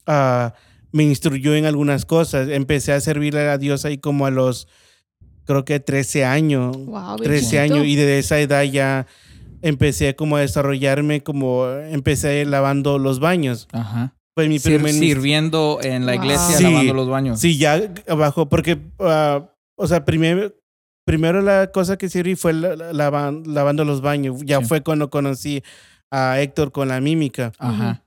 [0.08, 0.54] ah,
[0.90, 2.48] me instruyó en algunas cosas.
[2.48, 4.66] Empecé a servirle a Dios ahí como a los,
[5.44, 6.76] creo que 13 años.
[6.76, 7.62] Wow, bien 13 chiquito.
[7.62, 9.06] años y desde esa edad ya
[9.62, 13.68] empecé como a desarrollarme como empecé lavando los baños.
[13.72, 14.17] Ajá.
[14.38, 16.22] Fue mi Sir- primer sirviendo en la Wow.
[16.22, 16.62] iglesia, Sí.
[16.62, 17.40] lavando los baños.
[17.40, 20.53] Sí, ya abajo porque ah, o sea, primero
[21.05, 24.42] primero la cosa que sirví fue la- la- lavan- lavando los baños.
[24.44, 24.66] Ya Sí.
[24.66, 25.62] fue cuando conocí
[26.12, 28.05] a Héctor con la mímica Ajá.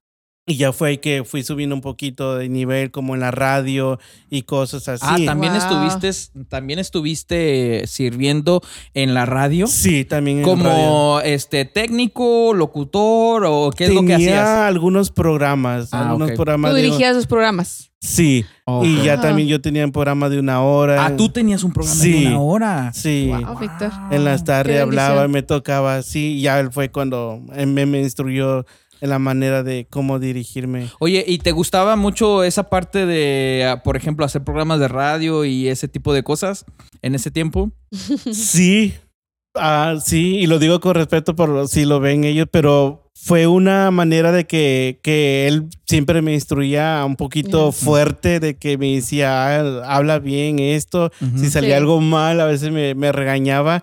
[0.51, 3.99] Y ya fue ahí que fui subiendo un poquito de nivel como en la radio
[4.29, 5.05] y cosas así.
[5.07, 5.61] Ah, también Wow.
[5.61, 6.11] estuviste,
[6.49, 8.61] también estuviste sirviendo
[8.93, 9.67] en la radio.
[9.67, 10.57] Sí, también en radio.
[10.63, 14.47] como este técnico, locutor o qué es lo que Tenía hacías.
[14.67, 17.87] algunos programas, Ah, algunos programas Tú dirigías los programas.
[18.03, 18.45] Sí,
[18.83, 19.21] y ya Ah.
[19.21, 21.05] también yo tenía un programa de una hora.
[21.05, 22.23] Ah, tú tenías un programa Sí.
[22.23, 22.91] de una hora.
[22.93, 23.29] Sí.
[23.29, 23.91] Wow, Víctor.
[24.09, 26.37] En las tardes hablaba, me tocaba así.
[26.37, 28.65] y Ya él fue cuando me, me instruyó
[29.01, 30.89] la manera de cómo dirigirme.
[30.99, 35.43] Oye, ¿y te gustaba mucho esa parte de, ah, por ejemplo, hacer programas de radio
[35.45, 36.65] y ese tipo de cosas
[37.01, 37.71] en ese tiempo?
[38.31, 38.93] Sí,
[39.55, 43.91] ah, sí, y lo digo con respeto por si lo ven ellos, pero fue una
[43.91, 49.59] manera de que, que él siempre me instruía un poquito fuerte, de que me decía,
[49.59, 51.11] "Ah, habla bien esto.
[51.37, 51.73] Si salía Sí.
[51.81, 53.79] algo mal, a veces me, me regañaba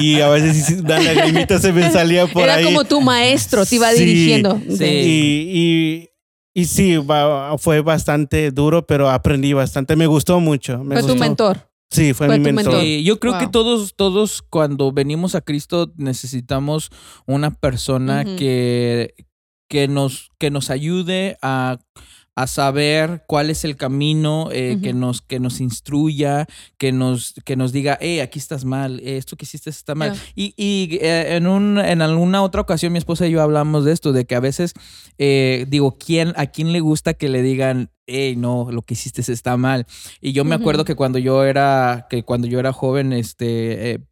[0.00, 2.64] y a veces una lagrimita se me salía por Era ahí.
[2.64, 4.60] como tu maestro, te iba Sí, dirigiendo.
[4.68, 4.84] sí.
[4.84, 6.08] Y,
[6.54, 9.96] y, y sí, va- fue bastante duro, pero aprendí bastante.
[9.96, 10.84] Me gustó mucho.
[10.84, 11.67] Me Fue tu mentor.
[11.90, 12.64] Sí, fue, fue mi mentor.
[12.64, 12.82] mentor.
[12.82, 16.90] Sí, yo creo que todos, todos cuando venimos a Cristo necesitamos
[17.26, 19.14] una persona que,
[19.68, 21.78] que, nos, que nos ayude a,
[22.38, 27.56] a saber cuál es el camino eh, que, nos, que nos instruya, que nos, que
[27.56, 30.16] nos diga, hey, aquí estás mal, eh, esto que hiciste está mal.
[30.36, 33.90] Y, y eh, en, un, en alguna otra ocasión mi esposa y yo hablamos de
[33.90, 34.74] esto, de que a veces
[35.18, 39.56] digo, ¿quién, ¿a quién le gusta que le digan, hey, no, lo que hiciste está
[39.56, 39.88] mal?
[40.20, 44.06] Y yo me acuerdo que cuando yo era, que cuando yo era joven, este,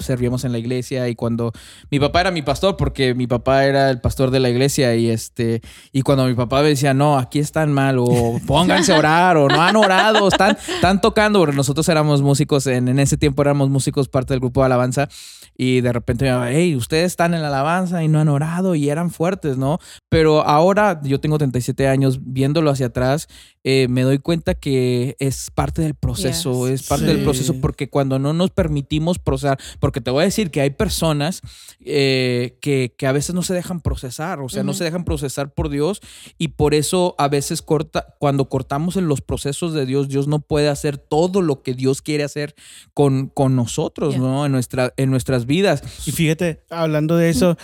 [0.00, 1.52] servíamos en la iglesia y cuando
[1.88, 5.08] mi papá era mi pastor porque mi papá era el pastor de la iglesia y
[5.08, 5.60] este
[5.92, 9.48] y cuando mi papá me decía no aquí están mal o pónganse a orar o
[9.48, 13.70] no han orado están, están tocando porque nosotros éramos músicos en, en ese tiempo éramos
[13.70, 15.08] músicos parte del grupo de alabanza
[15.56, 18.74] y de repente me decía hey ustedes están en la alabanza y no han orado
[18.74, 19.78] y eran fuertes no
[20.08, 23.28] pero ahora yo tengo 37 años viéndolo hacia atrás
[23.66, 28.18] eh, me doy cuenta que es parte del proceso, es parte del proceso porque cuando
[28.18, 31.40] no nos permitimos procesar, porque te voy a decir que hay personas
[31.80, 35.70] eh, que, a veces no se dejan procesar, o sea, no se dejan procesar por
[35.70, 36.02] Dios
[36.36, 40.40] y por eso a veces corta, cuando cortamos en los procesos de Dios, Dios no
[40.40, 42.54] puede hacer todo lo que Dios quiere hacer
[42.92, 44.44] con, con nosotros, ¿no?
[44.44, 45.82] En, nuestra, en nuestras vidas.
[46.06, 47.56] Y fíjate, hablando de eso,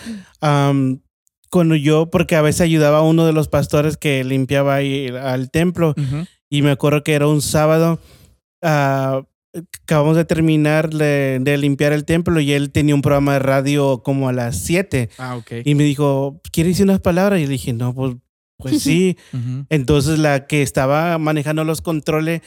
[1.51, 5.51] cuando yo, porque a veces ayudaba a uno de los pastores que limpiaba ahí al
[5.51, 5.93] templo,
[6.49, 7.99] y me acuerdo que era un sábado,
[8.63, 9.23] uh,
[9.83, 14.29] acabamos de terminar de, limpiar el templo y él tenía un programa de radio como
[14.29, 15.09] a las 7.
[15.17, 15.51] Ah, ok.
[15.65, 17.41] Y me dijo, ¿quieres decir unas palabras?
[17.41, 18.15] Y le dije, no, pues,
[18.57, 19.17] pues sí.
[19.69, 22.41] Entonces la que estaba manejando los controles,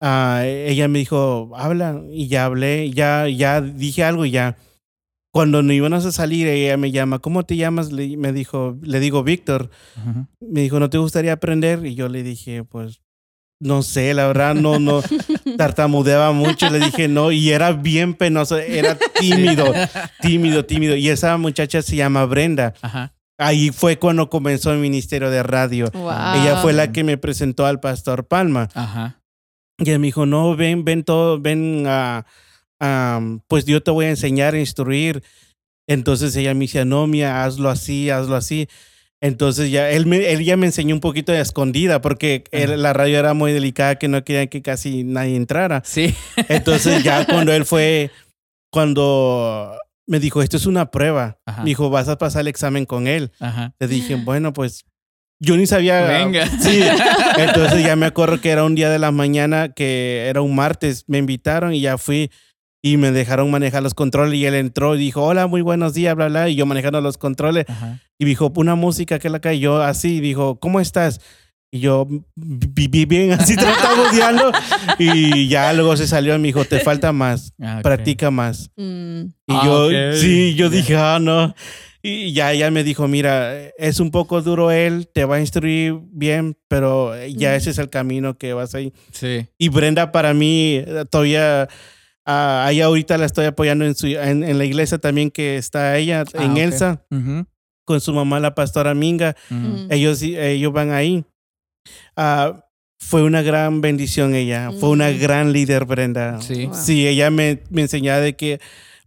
[0.00, 4.56] uh, ella me dijo, habla, y ya hablé, ya, ya dije algo y ya
[5.32, 7.92] cuando no íbamos a salir, ella me llama, ¿cómo te llamas?
[7.92, 9.70] Le, me dijo, le digo Víctor.
[10.40, 11.86] Me dijo, ¿no te gustaría aprender?
[11.86, 13.00] Y yo le dije, pues,
[13.60, 15.02] no sé, la verdad, no, no,
[15.56, 16.68] tartamudeaba mucho.
[16.70, 19.72] Le dije, no, y era bien penoso, era tímido,
[20.20, 20.96] tímido, tímido.
[20.96, 22.74] Y esa muchacha se llama Brenda.
[23.38, 25.90] Ahí fue cuando comenzó el ministerio de radio.
[25.94, 28.68] Ella fue la que me presentó al pastor Palma.
[28.74, 29.20] Ajá.
[29.78, 32.26] Y ella me dijo, no, ven, ven todo, ven a
[33.48, 35.22] pues yo te voy a enseñar a instruir.
[35.86, 38.68] Entonces ella me decía, no, mía, hazlo así, hazlo así.
[39.22, 43.18] Entonces ya él, me, él ya me enseñó un poquito de escondida porque la radio
[43.18, 45.82] era muy delicada que no querían que casi nadie entrara.
[45.84, 46.14] Sí.
[46.48, 48.10] Entonces ya cuando él fue,
[48.70, 49.76] cuando
[50.06, 53.30] me dijo, esto es una prueba, me dijo, vas a pasar el examen con él.
[53.78, 54.86] Le dije, bueno, pues
[55.38, 56.02] yo ni sabía.
[56.02, 56.46] Venga.
[56.60, 56.82] Sí.
[57.36, 61.04] Entonces ya me acuerdo que era un día de la mañana, que era un martes,
[61.08, 62.30] me invitaron y ya fui
[62.82, 66.14] y me dejaron manejar los controles y él entró y dijo, hola, muy buenos días,
[66.14, 67.66] bla, bla, y yo manejando los controles
[68.18, 71.20] y dijo, una música que la cayó así, dijo, ¿cómo estás?
[71.72, 74.50] Y yo viví bien así tratabudeando
[74.98, 78.70] y ya luego se salió y me dijo, te falta más, ah, practica más.
[78.76, 79.20] Mm.
[79.46, 81.54] Y ah, yo, sí, yo dije, ah, no.
[82.02, 85.98] Y ya ella me dijo, mira, es un poco duro él, te va a instruir
[86.10, 87.54] bien, pero ya mm.
[87.54, 88.94] ese es el camino que vas a ir.
[89.12, 89.46] Sí.
[89.58, 91.68] Y Brenda para mí todavía
[92.32, 96.24] Ah, ahí ahorita la estoy apoyando en, su, en, la iglesia también que está ella,
[96.34, 97.04] ah, en Elsa,
[97.84, 99.34] con su mamá, la pastora Minga.
[99.90, 101.24] ellos, ellos van ahí.
[102.16, 102.66] Ah,
[103.00, 106.40] fue una gran bendición ella, fue una gran líder Brenda.
[106.40, 108.60] Sí, sí ella me, me enseñaba de que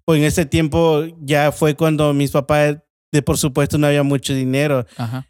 [0.03, 2.77] pues en ese tiempo ya fue cuando mis papás
[3.13, 4.85] de por supuesto no había mucho dinero.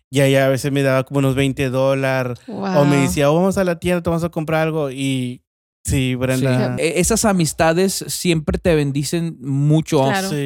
[0.10, 2.40] Y ella a veces me daba como unos 20 dólares.
[2.48, 4.90] O me decía, oh, vamos a la tienda, te vamos a comprar algo.
[4.90, 5.43] Y
[5.84, 6.78] Sí, Brenda.
[6.80, 10.04] E, esas amistades siempre te bendicen mucho,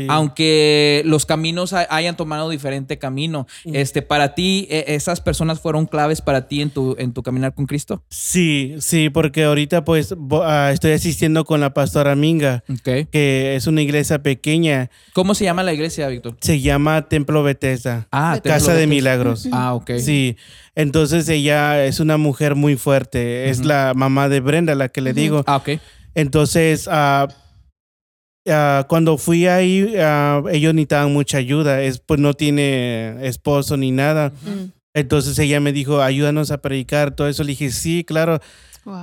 [0.09, 3.45] aunque los caminos hayan tomado diferente camino.
[3.65, 7.53] Este, para ti, e, esas personas fueron claves para ti en tu, en tu caminar
[7.53, 8.03] con Cristo.
[8.09, 13.83] Sí, sí, porque ahorita pues ah, estoy asistiendo con la pastora Minga, que es una
[13.83, 14.89] iglesia pequeña.
[15.13, 16.37] ¿Cómo se llama la iglesia, Víctor?
[16.41, 18.07] Se llama Templo Bethesda.
[18.11, 19.47] Ah, Casa de Milagros.
[19.51, 19.91] Ah, ok.
[19.99, 20.35] Sí.
[20.77, 23.49] Entonces ella es una mujer muy fuerte.
[23.49, 25.43] Es la mamá de Brenda, la que le digo.
[25.47, 25.69] Ah, ok.
[26.13, 27.27] Entonces, uh,
[28.87, 31.81] cuando fui ahí, uh, ellos necesitaban mucha ayuda.
[31.81, 34.31] Es, pues no tiene esposo ni nada.
[34.93, 37.43] Entonces ella me dijo, ayúdanos a predicar, todo eso.
[37.43, 38.39] Le dije, sí, claro.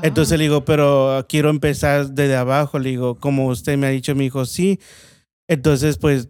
[0.02, 2.78] Entonces le digo, pero quiero empezar desde abajo.
[2.78, 4.78] Le digo, como usted me ha dicho, me dijo, sí.
[5.48, 6.28] Entonces, pues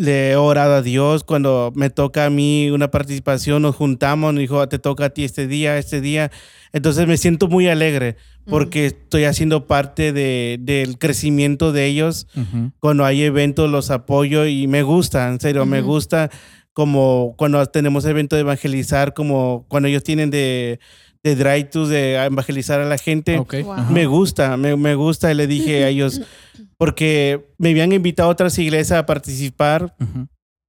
[0.00, 4.40] le he orado a Dios cuando me toca a mí una participación, nos juntamos, nos
[4.40, 6.30] dijo, te toca a ti este día, este día.
[6.72, 12.28] Entonces me siento muy alegre porque estoy haciendo parte de, del crecimiento de ellos.
[12.78, 16.30] Cuando hay eventos los apoyo y me gusta, en serio, me gusta
[16.72, 20.80] como cuando tenemos eventos de evangelizar, como cuando ellos tienen de
[21.22, 23.42] de drive to de evangelizar a la gente.
[23.90, 25.30] Me gusta, me, me, gusta.
[25.30, 26.22] Y le dije a ellos,
[26.76, 29.94] porque me habían invitado a otras iglesias a participar.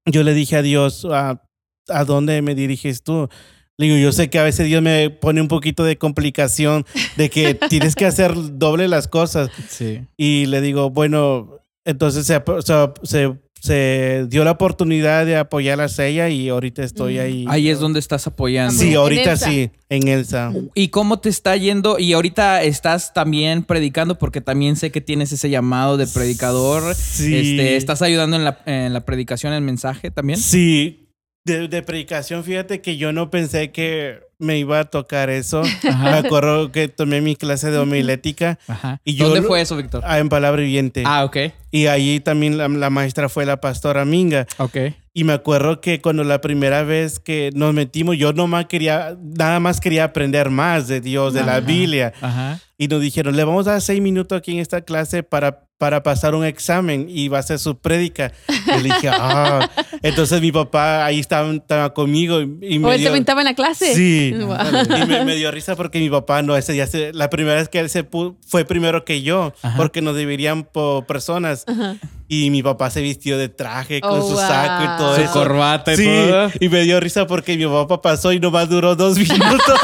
[0.06, 1.42] Yo le dije a Dios, ¿a,
[1.88, 3.30] ¿a dónde me diriges tú?
[3.78, 6.86] Le digo, yo sé que a veces Dios me pone un poquito de complicación
[7.18, 9.50] de que tienes que hacer doble las cosas.
[9.70, 10.06] Sí.
[10.18, 16.08] Y le digo, bueno, entonces se, se, se, se dio la oportunidad de apoyarlas a
[16.08, 17.46] ella y ahorita estoy ahí.
[17.48, 18.74] Ahí es donde estás apoyando.
[18.74, 19.46] Sí, En ahorita Elsa.
[19.50, 20.52] sí, en Elsa.
[20.74, 22.00] ¿Y cómo te está yendo?
[22.00, 26.96] Y ahorita estás también predicando porque también sé que tienes ese llamado de predicador.
[26.96, 27.36] Sí.
[27.36, 30.40] Este, ¿Estás ayudando en la, en la predicación, en el mensaje también?
[30.40, 31.10] Sí,
[31.46, 35.62] de, de predicación, fíjate que yo no pensé que me iba a tocar eso.
[35.88, 36.12] Ajá.
[36.12, 39.00] Me acuerdo que tomé mi clase de homilética Ajá.
[39.06, 40.04] Y yo ¿Dónde fue eso, Víctor?
[40.06, 41.04] ah, en Palabra Viviente.
[41.06, 41.38] Ah, ok.
[41.72, 44.46] Y allí también la, la maestra fue la pastora Minga.
[44.58, 44.78] Ok.
[45.14, 49.60] Y me acuerdo que cuando la primera vez que nos metimos, yo nomás quería, nada
[49.60, 51.60] más quería aprender más de Dios, de la.
[51.60, 52.14] Biblia.
[52.22, 52.60] Ajá.
[52.82, 56.02] Y nos dijeron, le vamos a dar seis minutos aquí en esta clase para, para
[56.02, 58.32] pasar un examen y va a ser su prédica.
[58.66, 59.70] Y le dije, ah.
[60.02, 63.10] Entonces mi papá ahí estaba, estaba conmigo y, y ¿O me él dio...
[63.10, 63.94] también estaba en la clase?
[63.94, 64.34] Sí.
[64.36, 64.56] Wow.
[65.00, 67.70] Y me, me dio risa porque mi papá no, ese día se- la primera vez
[67.70, 69.78] que él se pu- fue primero que yo, Ajá.
[69.78, 71.66] porque nos dividían por personas.
[71.68, 71.98] Ajá.
[72.28, 74.98] Y mi papá se vistió de traje con Oh, su saco y wow.
[74.98, 75.34] todo Su eso.
[75.34, 76.50] corbata y sí, todo.
[76.60, 79.80] y me dio risa porque mi papá pasó y nomás duró dos minutos.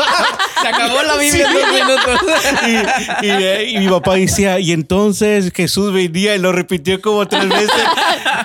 [0.61, 2.85] Se acabó la Biblia en dos minutos.
[3.21, 7.47] y, y, y mi papá decía, y entonces Jesús venía y lo repitió como tres
[7.49, 7.71] veces.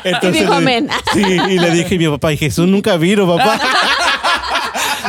[0.04, 0.88] Entonces, dijo amén.
[1.12, 3.60] Sí, y le dije a mi papá, y Jesús nunca vino, papá.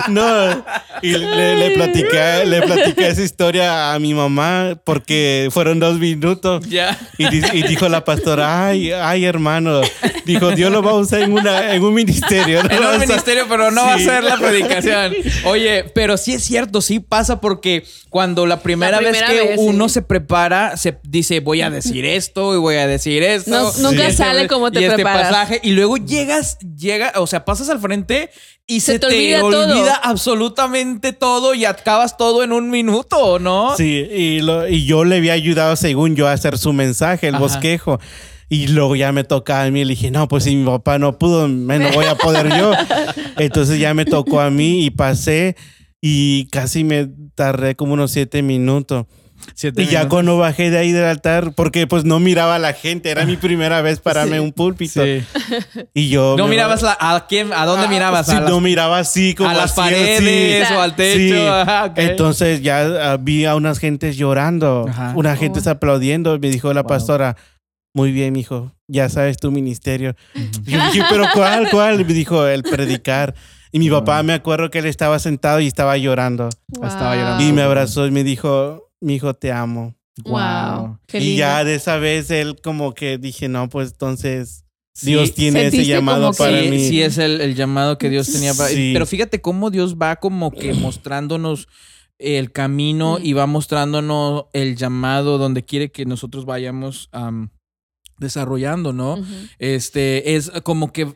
[0.09, 0.65] No,
[1.01, 6.67] y le, le platiqué, le platiqué esa historia a mi mamá porque fueron dos minutos.
[6.67, 6.97] ya.
[7.17, 9.81] Y, di- y dijo la pastora, ay, ay, hermano.
[10.25, 12.63] Dijo, Dios lo va a usar en, una, en un ministerio.
[12.63, 12.69] ¿no?
[12.69, 15.13] En Va a un ministerio, pero no va a ser la predicación.
[15.45, 19.55] Oye, pero sí es cierto, sí pasa porque cuando la primera, La vez que vez,
[19.57, 19.95] uno sí.
[19.95, 23.51] se prepara, se dice, voy a decir esto y voy a decir esto.
[23.51, 25.29] No- nunca sale como te y este preparas.
[25.31, 25.59] pasaje.
[25.63, 28.29] Y luego llegas, llega, o sea, pasas al frente
[28.66, 29.91] y se, Se te, te olvida olvida, todo.
[30.03, 33.76] absolutamente todo y acabas todo en un minuto, ¿no?
[33.76, 37.36] Sí, y, lo- y yo le había ayudado, según yo, a hacer su mensaje, el
[37.36, 37.41] Ajá.
[37.43, 37.99] bosquejo.
[38.49, 39.84] Y luego ya me tocaba a mí.
[39.84, 42.72] Le dije, no, pues si mi papá no pudo, menos voy a poder yo.
[43.38, 45.55] Entonces ya me tocó a mí y pasé
[45.99, 49.05] y casi me tardé como unos siete minutos.
[49.55, 50.09] Siete Y ya minutos.
[50.09, 53.37] cuando bajé de ahí del altar, porque pues no miraba a la gente, era mi
[53.37, 55.03] primera vez pararme en un púlpito.
[55.03, 55.23] Sí.
[55.93, 56.35] Y yo...
[56.37, 58.99] No me- mirabas la- a quién, a dónde Ah, mirabas, Sí, a las, no miraba
[58.99, 60.73] así como a las así, paredes así.
[60.73, 61.35] o al techo.
[61.35, 61.45] Sí.
[61.47, 61.97] Ajá, ok.
[61.97, 65.13] Entonces ya ah, vi a unas gentes llorando, Ajá.
[65.15, 65.69] una gente Oh.
[65.69, 66.39] aplaudiendo.
[66.39, 66.89] Me dijo la Wow.
[66.89, 67.35] pastora,
[67.95, 70.15] muy bien, mijo, ya sabes tu ministerio.
[70.65, 72.03] Y yo dije, pero ¿cuál, cuál?
[72.05, 73.35] Me dijo, el predicar.
[73.71, 76.49] Y mi papá me acuerdo que él estaba sentado y estaba llorando.
[76.73, 77.43] Estaba llorando.
[77.43, 79.95] Y me abrazó y me dijo, mi hijo, te amo.
[80.23, 80.99] Wow.
[81.07, 81.39] Qué y lindo.
[81.39, 84.59] ya de esa vez él como que dije, no, pues entonces
[84.95, 85.07] Sí.
[85.07, 86.87] Dios tiene ese llamado como que- para sí, mí.
[86.87, 88.69] sí es el, el llamado que Dios tenía para...
[88.69, 88.91] Sí.
[88.93, 91.67] Pero fíjate cómo Dios va como que mostrándonos
[92.19, 97.49] el camino y va mostrándonos el llamado donde quiere que nosotros vayamos am,
[98.19, 99.17] desarrollando, ¿no?
[99.57, 101.15] Este es como que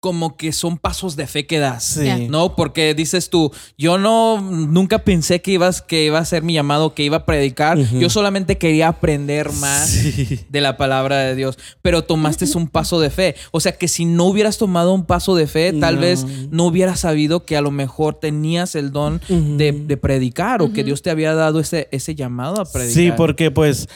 [0.00, 1.84] como que son pasos de fe que das.
[1.84, 2.28] Sí.
[2.28, 6.52] No, porque dices tú, yo no nunca pensé que ibas que iba a ser mi
[6.52, 7.76] llamado, que iba a predicar.
[7.78, 10.40] Yo solamente quería aprender más Sí.
[10.48, 13.34] de la palabra de Dios, pero tomaste un paso de fe.
[13.50, 16.00] O sea que si no hubieras tomado un paso de fe, tal No.
[16.02, 20.72] vez no hubieras sabido que a lo mejor tenías el don de, de predicar o
[20.72, 20.84] que.
[20.84, 22.94] Dios te había dado ese, ese llamado a predicar.
[22.94, 23.88] Sí, porque pues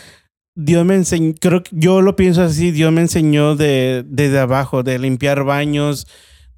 [0.63, 4.83] Dios me enseñó, creo que yo lo pienso así, Dios me enseñó de, desde abajo,
[4.83, 6.07] de limpiar baños,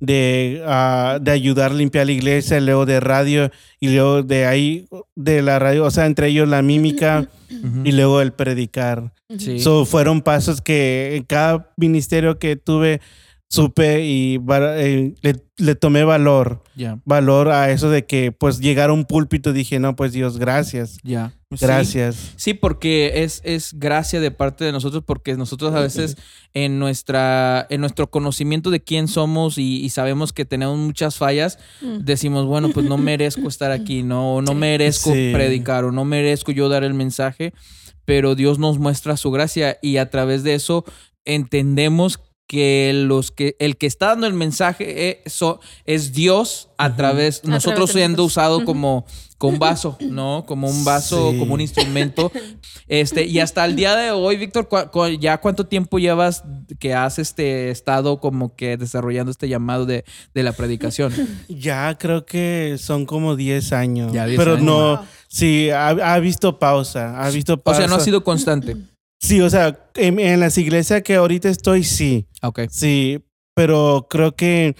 [0.01, 4.89] de, ah, de ayudar a limpiar la iglesia, luego de radio y luego de ahí,
[5.15, 7.29] de la radio, o sea, entre ellos la mímica
[7.85, 9.13] y luego el predicar.
[9.39, 9.61] Sí.
[9.61, 13.01] So, fueron pasos que en cada ministerio que tuve
[13.53, 18.89] supe y eh, le, le tomé valor, ya, valor a eso de que pues llegar
[18.89, 21.35] a un púlpito dije, no, pues Dios, gracias, ya.
[21.55, 21.59] Sí.
[21.67, 22.33] gracias.
[22.37, 26.17] Sí, porque es, es gracia de parte de nosotros, porque nosotros a veces
[26.55, 31.59] en nuestra, en nuestro conocimiento de quién somos y, y sabemos que tenemos muchas fallas,
[31.83, 31.99] Mm.
[32.05, 34.59] decimos, bueno, pues no merezco estar aquí, no, o no Sí.
[34.59, 35.31] merezco Sí.
[35.35, 37.53] predicar, o no merezco yo dar el mensaje,
[38.07, 40.87] pero Dios nos muestra su gracia y a través de eso
[41.27, 46.95] entendemos que los que el que está dando el mensaje eh, so- es Dios a
[46.97, 48.33] través A nosotros través siendo nosotros.
[48.33, 49.07] usado como
[49.39, 50.45] con vaso, ¿no?
[50.47, 51.39] Como un vaso, Sí.
[51.39, 52.31] como un instrumento.
[52.87, 56.45] Este, y hasta el día de hoy, Víctor, ¿cu- cu- ¿ya cuánto tiempo llevas
[56.79, 61.13] que has este estado como que desarrollando este llamado de, de la predicación?
[61.49, 64.13] Ya creo que son como 10 años.
[64.13, 64.65] Ya 10 pero años.
[64.65, 65.07] no, Wow.
[65.27, 67.81] sí, ha, ha visto pausa, ha visto O pausa.
[67.81, 68.77] sea, no ha sido constante.
[69.23, 72.63] Sí, o sea, en, en las iglesias que ahorita estoy, sí, Ok.
[72.69, 73.21] sí,
[73.55, 74.75] pero creo que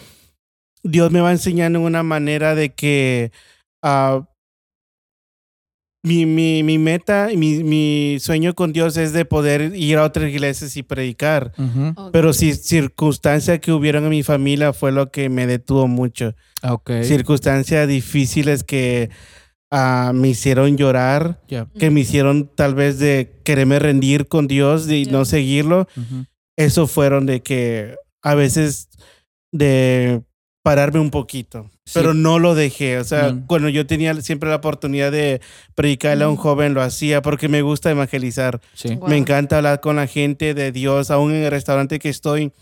[0.83, 3.31] Dios me va enseñando una manera de que
[3.83, 4.27] ah,
[6.05, 10.03] mi, mi, mi meta y mi, mi sueño con Dios es de poder ir a
[10.03, 11.53] otras iglesias y predicar.
[12.13, 16.35] Pero si circunstancias que hubieron en mi familia fue lo que me detuvo mucho.
[16.65, 16.91] Ok.
[17.05, 19.11] Circunstancias difíciles que
[20.15, 21.41] me hicieron llorar,
[21.79, 25.89] que me hicieron tal vez de quererme rendir con Dios y no seguirlo.
[26.57, 28.89] Eso fueron de que a veces
[29.51, 30.23] de
[30.63, 31.93] pararme un poquito, Sí.
[31.95, 32.99] pero no lo dejé.
[32.99, 33.47] O sea, No.
[33.49, 35.41] cuando yo tenía siempre la oportunidad de
[35.75, 36.39] predicarle a un Mm.
[36.39, 38.61] joven, lo hacía porque me gusta evangelizar.
[38.75, 38.95] Sí.
[38.95, 39.09] Wow.
[39.09, 42.53] Me encanta hablar con la gente de Dios, aún en el restaurante que estoy.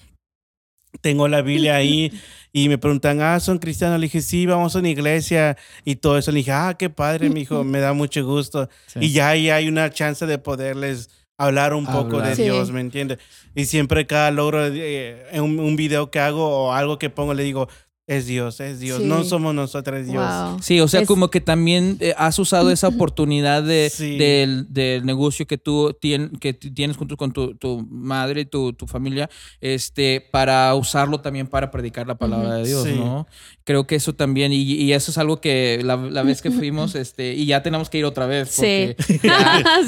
[1.02, 2.10] Tengo la Biblia ahí
[2.52, 4.00] y me preguntan, ah, ¿son cristianos?
[4.00, 6.32] Le dije, sí, vamos a una iglesia y todo eso.
[6.32, 8.68] Le dije, ah, qué padre, mi hijo, me da mucho gusto.
[8.86, 8.98] Sí.
[9.02, 12.30] Y ya ahí hay una chance de poderles hablar un poco Hablar.
[12.30, 12.42] de Sí.
[12.42, 13.18] Dios, ¿me entiendes?
[13.54, 17.34] Y siempre cada logro, eh, en un, un video que hago o algo que pongo,
[17.34, 17.68] le digo,
[18.16, 18.98] es Dios, es Dios.
[18.98, 19.04] Sí.
[19.06, 20.22] No somos nosotros, es Dios.
[20.22, 20.58] Wow.
[20.62, 24.16] Sí, o sea, Es- como que también eh, has usado esa oportunidad de, Sí.
[24.18, 28.72] del, del negocio que tú tien- que tienes junto con tu, tu madre y tu,
[28.72, 29.30] tu familia,
[29.60, 32.94] este, para usarlo también para predicar la palabra de Dios, Sí.
[32.96, 33.26] ¿no?
[33.64, 36.94] Creo que eso también, y, y eso es algo que la, la vez que fuimos,
[36.96, 39.20] este, y ya tenemos que ir otra vez, porque Sí.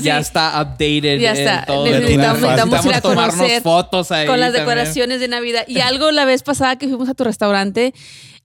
[0.03, 1.19] ya, está updated.
[1.19, 1.65] Ya en está.
[1.67, 1.87] todo.
[1.87, 4.69] Necesitamos- necesitamos ir a tomarnos fotos ahí con las también.
[4.69, 5.65] decoraciones de Navidad.
[5.67, 7.93] Y algo la vez pasada que fuimos a tu restaurante,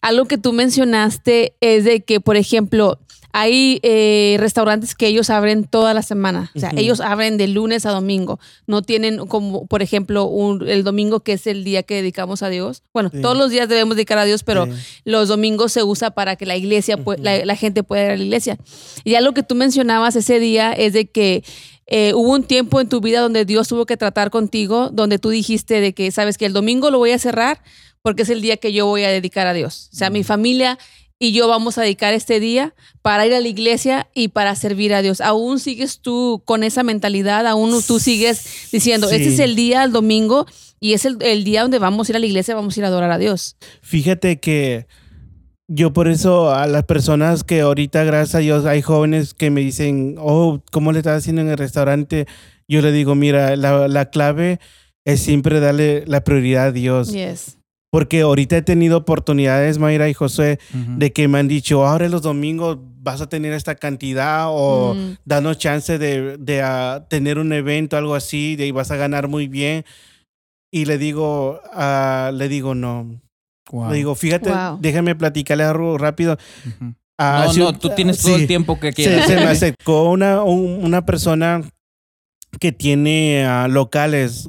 [0.02, 3.00] algo que tú mencionaste es de que, por ejemplo,
[3.34, 6.50] hay eh, restaurantes que ellos abren toda la semana.
[6.56, 8.40] O sea, ellos abren de lunes a domingo.
[8.66, 12.50] No tienen como, por ejemplo, un- el domingo que es el día que dedicamos a
[12.50, 12.82] Dios.
[12.94, 13.22] Bueno, Sí.
[13.22, 14.72] todos los días debemos dedicar a Dios, pero Sí.
[15.06, 17.14] los domingos se usa para que la iglesia, Ujú.
[17.22, 18.58] la, la gente pueda ir a la iglesia.
[19.04, 21.44] Y algo que tú mencionabas ese día es de que
[21.90, 25.30] eh, hubo un tiempo en tu vida donde Dios tuvo que tratar contigo, donde tú
[25.30, 27.62] dijiste de que, sabes que el domingo lo voy a cerrar
[28.08, 29.90] porque es el día que yo voy a dedicar a Dios.
[29.92, 30.80] O sea, mi familia
[31.20, 34.94] y yo vamos a dedicar este día para ir a la iglesia y para servir
[34.94, 35.20] a Dios.
[35.20, 37.46] ¿Aún sigues tú con esa mentalidad?
[37.46, 39.34] ¿Aún tú sigues diciendo, este Sí.
[39.34, 40.46] es el día, el domingo,
[40.80, 42.86] y es el, el día donde vamos a ir a la iglesia, vamos a ir
[42.86, 43.58] a adorar a Dios?
[43.82, 44.88] Fíjate que
[45.68, 49.60] yo por eso a las personas que ahorita, gracias a Dios, hay jóvenes que me
[49.60, 52.26] dicen, oh, ¿cómo le estás haciendo en el restaurante?
[52.70, 54.62] Yo le digo, mira, la, la clave
[55.04, 57.12] es siempre darle la prioridad a Dios.
[57.12, 57.57] Yes.
[57.98, 62.22] Porque ahorita he tenido oportunidades, Mayra y José, de que me han dicho, ahora los
[62.22, 65.16] domingos vas a tener esta cantidad o Mm.
[65.26, 69.28] danos chance de, de, ah, tener un evento, algo así, de ahí vas a ganar
[69.28, 69.84] muy bien.
[70.72, 73.20] Y le digo, ah, le digo, no.
[73.72, 73.90] Wow.
[73.90, 74.78] Le digo, fíjate, Wow.
[74.80, 76.38] déjame platicarle algo rápido.
[76.68, 76.94] Ujú.
[77.18, 79.26] Ah, no, hace no, tú tienes todo sí, el tiempo que quieras.
[79.26, 81.64] se me acercó una, un- una persona
[82.60, 84.48] que tiene locales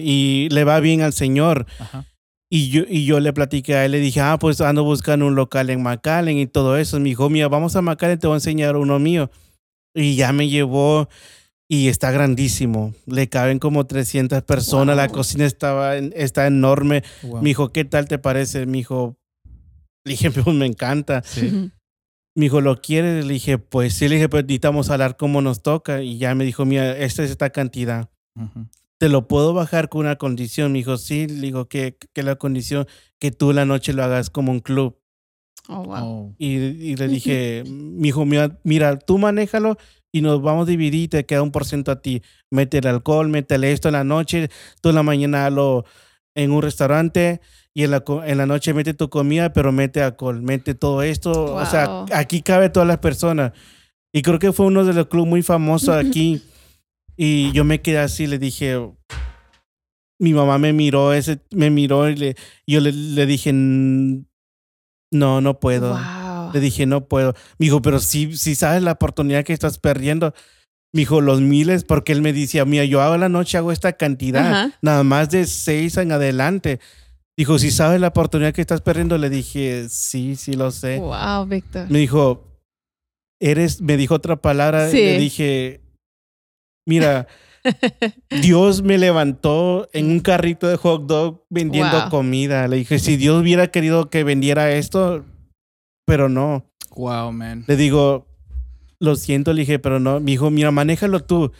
[0.00, 1.66] y le va bien al Señor.
[1.80, 2.04] Ajá.
[2.50, 5.34] Y yo, y yo le platiqué a él, le dije, ah, pues ando buscando un
[5.34, 7.00] local en McAllen y todo eso.
[7.00, 9.30] Me dijo, mira, vamos a McAllen, te voy a enseñar uno mío.
[9.94, 11.08] Y ya me llevó
[11.68, 12.94] y está grandísimo.
[13.06, 17.02] Le caben como 300 personas, la cocina estaba, en- está enorme.
[17.22, 17.42] Wow.
[17.42, 18.66] Me dijo, ¿qué tal te parece?
[18.66, 19.16] Me dijo,
[20.04, 21.22] le dije, pues me encanta.
[21.24, 21.70] Sí.
[22.36, 23.24] Me dijo, ¿lo quieres?
[23.24, 26.02] Le dije, pues sí, le dije, pues necesitamos hablar cómo nos toca.
[26.02, 28.10] Y ya me dijo, mira, esta es esta cantidad.
[28.36, 28.66] Ujú.
[28.98, 30.72] ¿Te lo puedo bajar con una condición?
[30.72, 31.26] Me dijo, sí.
[31.26, 32.86] Le digo, que, que la condición
[33.18, 34.98] que tú la noche lo hagas como un club.
[35.68, 35.96] Oh, wow.
[36.04, 36.34] Oh.
[36.38, 39.76] Y, y le dije, mi hijo, mira, mira, tú manéjalo
[40.12, 42.22] y nos vamos a dividir y te queda un por ciento a ti.
[42.50, 44.48] Mete el alcohol, métele esto en la noche,
[44.80, 45.84] tú en la mañana lo
[46.36, 47.40] en un restaurante
[47.74, 51.54] y en la, en la noche mete tu comida, pero mete alcohol, mete todo esto.
[51.54, 52.06] O sea, Wow.
[52.12, 53.52] aquí cabe todas las personas.
[54.12, 56.40] Y creo que fue uno de los clubes muy famosos aquí.
[57.16, 58.78] Y yo me quedé así, le dije,
[60.20, 62.36] mi mamá me miró, ese, me miró y le,
[62.66, 64.24] yo le, le dije, "Mm,
[65.12, 65.90] no, no puedo.
[65.90, 66.52] Wow.
[66.52, 67.34] Le dije, no puedo.
[67.58, 70.34] Me dijo, pero si, si sabes la oportunidad que estás perdiendo.
[70.92, 73.94] Me dijo, los miles, porque él me decía, mira, yo hago la noche, hago esta
[73.94, 74.78] cantidad, Ajá.
[74.82, 76.78] nada más de seis en adelante.
[77.36, 80.98] Dijo, si sabes la oportunidad que estás perdiendo, le dije, sí, sí lo sé.
[80.98, 81.90] Wow, Víctor.
[81.90, 82.46] Me dijo,
[83.40, 84.98] eres, me dijo otra palabra, Sí.
[84.98, 85.80] le dije,
[86.86, 87.26] mira,
[88.42, 92.10] Dios me levantó en un carrito de hot dog vendiendo Wow.
[92.10, 92.68] comida.
[92.68, 95.24] Le dije, si Dios hubiera querido que vendiera esto,
[96.06, 96.70] pero no.
[96.96, 97.64] Wow, man.
[97.66, 98.26] Le digo,
[99.00, 100.20] lo siento, le dije, pero no.
[100.20, 101.52] Me dijo, mira, manéjalo tú.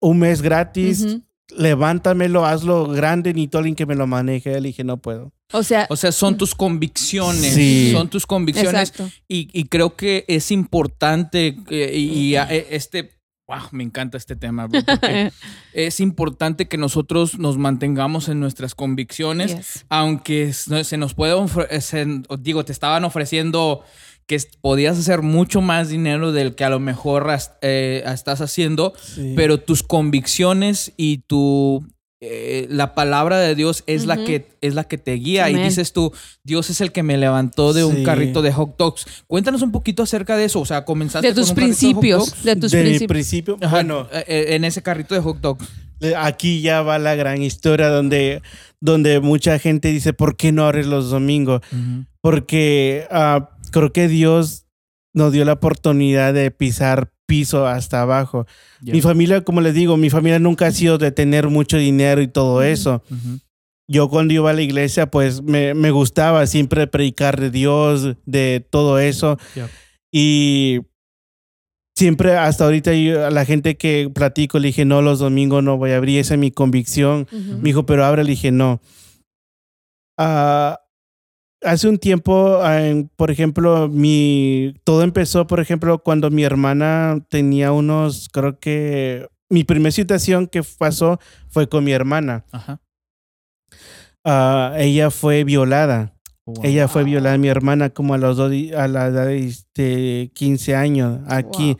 [0.00, 1.18] Un mes gratis,
[1.56, 4.60] levántamelo, hazlo grande, ni todo alguien que me lo maneje.
[4.60, 5.32] Le dije, no puedo.
[5.52, 7.54] O sea, O sea, son tus convicciones.
[7.54, 7.90] Sí.
[7.92, 8.90] Son tus convicciones.
[8.90, 9.08] exacto.
[9.28, 13.15] Y, y creo que es importante que- y, y a- e- este
[13.48, 15.30] Wow, me encanta este tema, bro, porque
[15.72, 19.86] es importante que nosotros nos mantengamos en nuestras convicciones, Yes.
[19.88, 23.84] aunque se nos puede, ofre- se- digo, te estaban ofreciendo
[24.26, 27.28] que podías hacer mucho más dinero del que a lo mejor
[27.62, 29.34] eh, estás haciendo, Sí.
[29.36, 31.86] pero tus convicciones y tu
[32.20, 35.92] eh, la palabra de Dios es la que es la que te guía y dices
[35.92, 36.12] tú
[36.44, 39.06] Dios es el que me levantó de un carrito de hot dogs.
[39.26, 42.18] Cuéntanos un poquito acerca de eso, o sea, comenzaste De con tus un de principios.
[42.30, 42.44] dogs?
[42.44, 43.08] De tus de mi principios.
[43.08, 45.66] principio, Ajá, bueno, eh, eh, en ese carrito de hot dogs.
[46.18, 48.42] Aquí ya va la gran historia donde,
[48.80, 51.62] donde mucha gente dice, ¿por qué no abres los domingos?
[52.20, 54.65] Porque ah, creo que Dios
[55.16, 58.46] nos dio la oportunidad de pisar piso hasta abajo.
[58.82, 62.28] Mi familia, como les digo, mi familia nunca ha sido de tener mucho dinero y
[62.28, 63.02] todo eso.
[63.88, 68.64] Yo cuando iba a la iglesia, pues me, me gustaba siempre predicar de Dios, de
[68.68, 69.38] todo eso.
[70.12, 70.80] Y
[71.96, 75.78] siempre hasta ahorita yo, a la gente que platico le dije, no, los domingos no
[75.78, 77.26] voy a abrir, esa es mi convicción.
[77.32, 77.56] Ujú.
[77.56, 78.82] Me dijo, pero abre, le dije, no.
[80.18, 80.78] Ah,
[81.66, 82.80] hace un tiempo, ah,
[83.16, 89.64] por ejemplo, mi, todo empezó, por ejemplo, cuando mi hermana tenía unos, creo que mi
[89.64, 92.44] primera situación que pasó fue con mi hermana.
[92.52, 92.80] Ajá.
[94.24, 96.12] Ah, ella fue violada.
[96.46, 96.64] Wow.
[96.64, 100.74] Ella fue violada, mi hermana, como a los dos, a la edad de este, 15
[100.76, 101.72] años aquí.
[101.74, 101.78] Wow.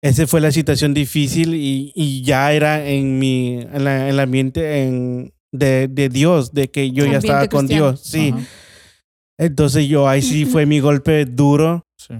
[0.00, 4.20] Esa fue la situación difícil y, y ya era en mi, en, la- en el
[4.20, 7.66] ambiente en, de, de Dios, de que yo ya estaba con.
[7.66, 8.00] Dios.
[8.04, 8.32] Sí.
[8.34, 8.46] Ajá.
[9.38, 12.14] Entonces yo ahí sí fue mi golpe duro Sí.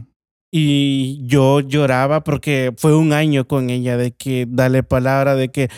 [0.53, 5.69] y yo lloraba porque fue un año con ella de que darle palabra, de que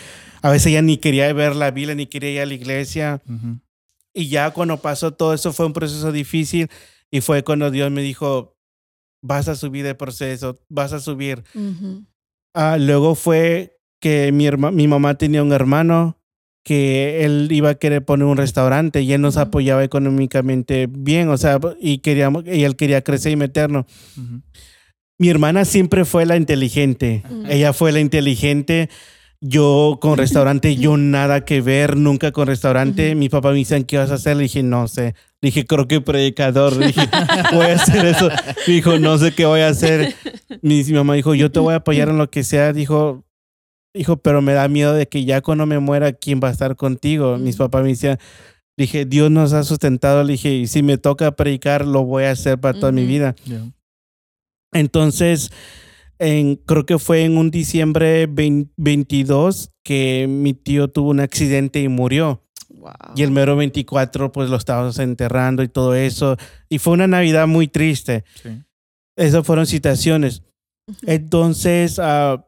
[0.41, 3.21] a veces ella ni quería ver la Biblia, ni quería ir a la iglesia.
[4.13, 6.67] Y ya cuando pasó todo eso fue un proceso difícil
[7.09, 8.55] y fue cuando Dios me dijo,
[9.23, 11.43] vas a subir de proceso, vas a subir.
[12.53, 16.17] Ah, luego fue que mi, herma- mi mamá tenía un hermano
[16.63, 21.37] que él iba a querer poner un restaurante y él nos apoyaba económicamente bien, o
[21.37, 23.85] sea, y queríamos, y él quería crecer y meternos.
[25.17, 27.23] Mi hermana siempre fue la inteligente.
[27.47, 28.89] Ella fue la inteligente.
[29.39, 33.15] Yo con restaurante, yo nada que ver, nunca con restaurante.
[33.15, 34.37] Mi papá me dice, ¿qué vas a hacer?
[34.37, 35.15] Le dije, no sé.
[35.41, 36.75] Le dije, creo que predicador.
[36.75, 37.01] Le dije,
[37.53, 38.29] voy a hacer eso.
[38.67, 40.15] Me dijo, no sé qué voy a hacer.
[40.61, 42.71] Mi, mi mamá dijo, yo te voy a apoyar en lo que sea.
[42.71, 43.23] Dijo,
[43.93, 46.75] dijo, pero me da miedo de que ya cuando me muera, ¿quién va a estar
[46.75, 47.37] contigo?
[47.37, 48.17] Mis papás me decían,
[48.77, 50.23] dije, Dios nos ha sustentado.
[50.23, 53.09] Le dije, y si me toca predicar, lo voy a hacer para toda mi Ujú.
[53.09, 53.35] vida.
[53.45, 53.61] Ya.
[54.73, 55.51] Entonces,
[56.19, 61.81] en, creo que fue en un diciembre 20 22 que mi tío tuvo un accidente
[61.81, 62.43] y murió.
[62.69, 62.91] Wow.
[63.15, 66.37] Y el mero 24, pues lo estábamos enterrando y todo eso.
[66.69, 68.23] Y fue una Navidad muy triste.
[68.41, 68.49] Sí.
[69.17, 70.41] Esas fueron situaciones.
[70.87, 70.97] Ujú.
[71.05, 72.47] Entonces, ah,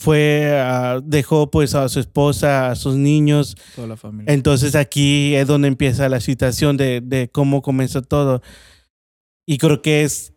[0.00, 3.54] fue, ah, dejó pues a su esposa, a sus niños.
[3.76, 4.32] Toda la familia.
[4.32, 8.40] Entonces aquí es donde empieza la situación de, de cómo comenzó todo.
[9.46, 10.32] Y creo que es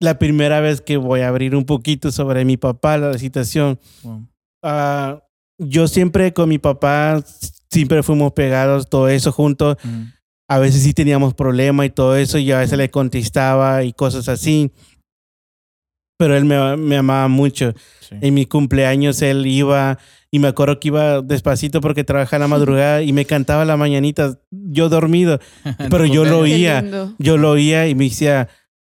[0.00, 3.80] la primera vez que voy a abrir un poquito sobre mi papá, la situación.
[4.02, 4.28] Wow.
[4.62, 5.22] Ah,
[5.56, 7.24] yo siempre con mi papá,
[7.70, 9.78] siempre fuimos pegados, todo eso juntos.
[10.46, 14.28] A veces sí teníamos problemas y todo eso, y a veces le contestaba y cosas
[14.28, 14.70] así.
[16.20, 17.72] Pero él me, me amaba mucho.
[18.00, 18.14] Sí.
[18.20, 19.98] En mi cumpleaños él iba
[20.30, 24.38] y me acuerdo que iba despacito porque trabajaba la madrugada y me cantaba la mañanita,
[24.50, 25.40] yo dormido,
[25.90, 26.84] pero yo lo oía.
[27.18, 28.48] yo lo oía y me decía,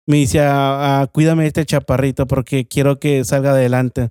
[0.08, 4.10] me decía, "Ah, cuídame de este chaparrito porque quiero que salga adelante.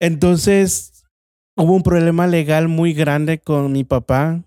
[0.00, 1.04] Entonces
[1.56, 4.42] hubo un problema legal muy grande con mi papá.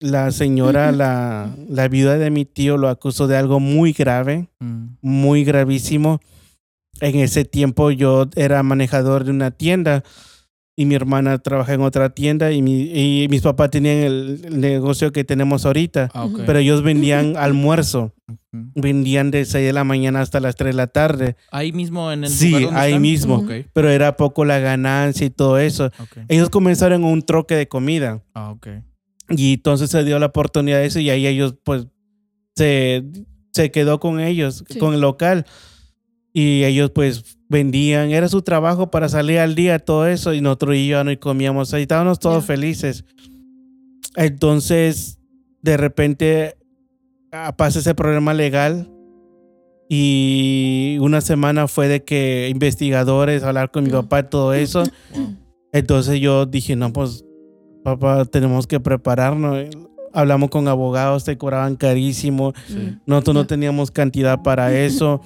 [0.00, 4.96] La señora, la, la viuda de mi tío lo acusó de algo muy grave, Mm.
[5.00, 6.20] muy gravísimo.
[7.00, 10.04] En ese tiempo yo era manejador de una tienda
[10.76, 14.60] y mi hermana trabaja en otra tienda y, mi, y mis papás tenían el, el
[14.60, 16.10] negocio que tenemos ahorita.
[16.14, 16.28] Ah.
[16.46, 18.14] Pero ellos vendían almuerzo,
[18.52, 22.24] vendían de 6 de la mañana hasta las 3 de la tarde, Ahí mismo en
[22.24, 23.02] el Sí, lugar donde ahí están?
[23.02, 23.46] mismo.
[23.72, 25.90] Pero era poco la ganancia y todo eso.
[26.28, 28.54] Ellos comenzaron un troque de comida Ah.
[29.28, 31.86] Y entonces se dio la oportunidad de eso y ahí ellos pues
[32.56, 33.04] se,
[33.52, 34.78] se quedó con ellos, Sí.
[34.78, 35.46] con el local
[36.32, 40.76] y ellos pues vendían, era su trabajo para salir al día, todo eso y nosotros
[40.76, 43.04] y yo no comíamos ahí, estábamos todos felices.
[44.16, 45.18] Entonces
[45.62, 46.56] de repente
[47.32, 48.88] ah, pasa ese problema legal
[49.88, 54.82] y una semana fue de que investigadores hablar con mi papá todo eso.
[55.72, 57.24] Entonces yo dije, no, pues,
[57.82, 59.66] papá, tenemos que prepararnos.
[60.14, 62.52] Hablamos con abogados, te cobraban carísimo.
[62.66, 62.98] Sí.
[63.06, 65.20] Nosotros no teníamos cantidad para eso.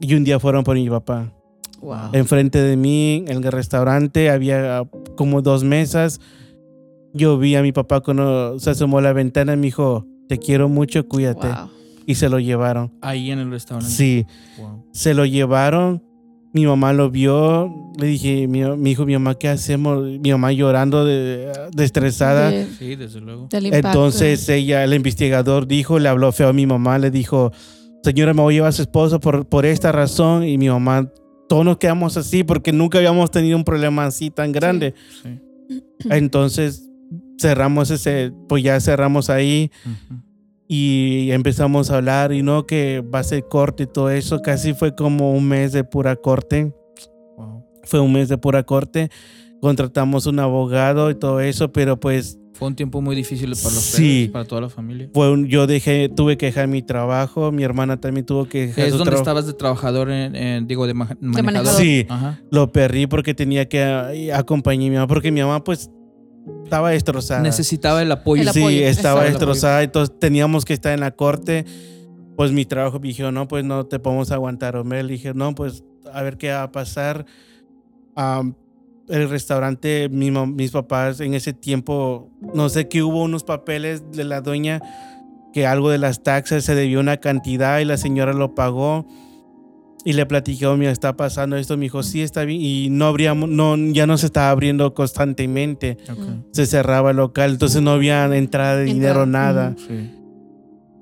[0.00, 1.32] Y un día fueron por mi papá.
[1.80, 2.10] Wow.
[2.12, 4.84] Enfrente de mí, en el restaurante, había
[5.16, 6.20] como dos mesas.
[7.12, 10.38] Yo vi a mi papá cuando se asomó a la ventana y me dijo, te
[10.38, 11.48] quiero mucho, cuídate.
[11.48, 11.68] Wow.
[12.06, 12.92] Y se lo llevaron.
[13.00, 13.90] Ahí en el restaurante.
[13.92, 14.26] Sí,
[14.58, 14.84] Wow.
[14.92, 16.02] se lo llevaron.
[16.52, 17.74] Mi mamá lo vio.
[17.98, 20.02] Le dije, mi, mi hijo, mi mamá, ¿qué hacemos?
[20.04, 22.50] Mi mamá llorando, de, de estresada.
[22.50, 23.48] De- Sí, desde luego.
[23.52, 27.52] Entonces ella, el investigador dijo, le habló feo a mi mamá, le dijo,
[28.02, 30.44] señora, me voy a llevar a su esposo por, por esta razón.
[30.44, 31.10] Y mi mamá,
[31.48, 34.94] todos nos quedamos así porque nunca habíamos tenido un problema así tan grande.
[35.22, 35.38] Sí.
[36.10, 36.88] Entonces
[37.38, 40.20] cerramos ese, pues ya cerramos ahí Ujú.
[40.68, 44.40] y empezamos a hablar y no que va a ser corte y todo eso.
[44.40, 46.72] Casi fue como un mes de pura corte.
[47.84, 49.10] Fue un mes de pura corte.
[49.60, 53.82] Contratamos un abogado y todo eso, pero pues Fue un tiempo muy difícil para los
[53.82, 54.28] Sí.
[54.32, 55.08] para toda la familia.
[55.14, 57.50] fue un- yo dejé, tuve que dejar mi trabajo.
[57.50, 60.86] Mi hermana también tuvo que dejar Es su donde estabas de trabajador, en, en- digo,
[60.86, 61.44] de, ma- manejador.
[61.44, 61.80] manejador.
[61.80, 62.40] Sí, Ajá.
[62.50, 63.80] lo perdí porque tenía que
[64.14, 65.90] eh, acompañar a mi mamá, porque mi mamá pues
[66.64, 67.40] estaba destrozada.
[67.40, 68.42] Necesitaba el apoyo.
[68.42, 69.38] El sí, apoyo, estaba exacto.
[69.38, 71.64] destrozada, entonces teníamos que estar en la corte.
[72.36, 74.84] Pues mi trabajo me dijo, no, pues no te podemos aguantar.
[74.86, 77.26] Le dije, no, pues a ver qué va a pasar.
[78.14, 78.54] Am,
[79.08, 84.24] el restaurante, mi mis papás en ese tiempo, no sé que hubo unos papeles de
[84.24, 84.80] la dueña
[85.52, 89.06] que algo de las taxas se debió una cantidad y la señora lo pagó.
[90.04, 91.76] Y le platicó, mira, está pasando esto.
[91.76, 92.60] Me dijo, sí, está bien.
[92.60, 96.18] Y no abríamos, no, ya no se estaba abriendo constantemente Ok.
[96.52, 99.76] se cerraba el local, entonces no había entrada de dinero, nada.
[99.76, 100.10] Sí.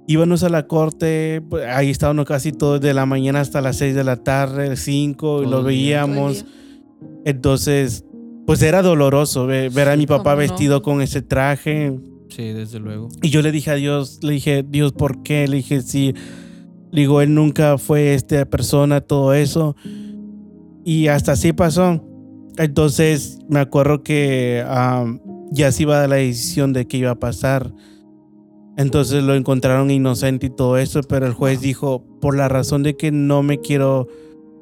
[0.06, 3.94] Íbamos a la corte, pues, ahí estábamos casi todo de la mañana hasta las 6
[3.94, 6.06] de la tarde, 5, y lo el día.
[7.24, 8.05] Entonces,
[8.46, 11.96] pues era doloroso ve- ver, a mi papá vestido con ese traje.
[12.28, 13.09] Sí, desde luego.
[13.22, 15.46] Y yo le dije a Dios, le dije, Dios, ¿por qué?
[15.48, 16.14] Le dije, sí.
[16.92, 19.76] Le digo, él nunca fue esta persona, todo eso.
[20.84, 22.05] Y hasta así pasó.
[22.57, 24.64] Entonces me acuerdo que
[25.53, 27.72] ya se iba a dar la decisión de qué iba a pasar.
[28.76, 32.96] Entonces lo encontraron inocente y todo eso, pero el juez dijo, por la razón de
[32.96, 34.09] que no me quiero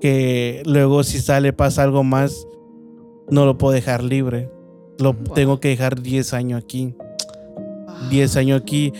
[0.00, 2.46] que luego si sale pasa algo más,
[3.30, 4.50] no lo puedo dejar libre.
[4.98, 5.34] Lo Wow.
[5.34, 6.94] tengo que dejar 10 años aquí.
[8.10, 8.92] 10 años aquí.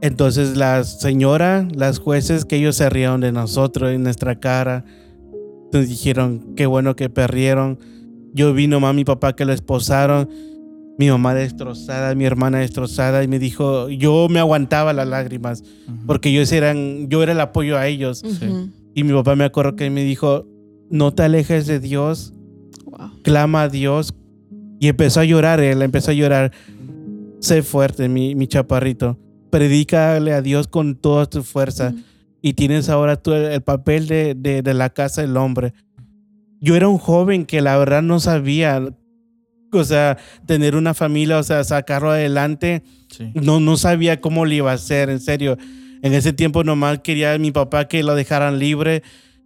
[0.00, 4.84] Entonces la señora, las jueces, que ellos se rieron de nosotros, en nuestra cara.
[5.64, 7.78] Entonces dijeron, qué bueno que perdieron.
[8.34, 10.28] Yo vi nomás a mi papá que lo esposaron.
[10.98, 13.22] Mi mamá destrozada, mi hermana destrozada.
[13.22, 15.62] Y me dijo, yo me aguantaba las lágrimas.
[16.06, 18.22] Porque ellos eran, yo era el apoyo a ellos.
[18.24, 18.68] Ujú.
[18.94, 20.46] Y mi papá me acuerdo que me dijo,
[20.90, 22.32] no te alejes de Dios,
[22.84, 23.22] Wow.
[23.22, 24.14] clama a Dios.
[24.80, 26.52] Y empezó a llorar, él empezó a llorar.
[27.40, 29.18] Sé fuerte, mi, mi chaparrito.
[29.50, 31.94] Predícale a Dios con toda tu fuerza.
[32.40, 35.72] Y tienes ahora tú el, el papel de, de- de la casa del hombre.
[36.60, 38.82] Yo era un joven que la verdad no sabía,
[39.72, 42.82] o sea, tener una familia, o sea, sacarlo adelante.
[43.08, 43.30] Sí.
[43.34, 45.56] No, no sabía cómo lo iba a hacer, en serio.
[46.02, 49.02] En ese tiempo nomás quería a mi papá que lo dejaran libre.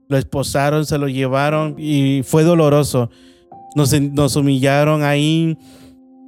[0.09, 3.11] Lo esposaron, se lo llevaron y fue doloroso.
[3.75, 5.59] Nos, nos humillaron ahí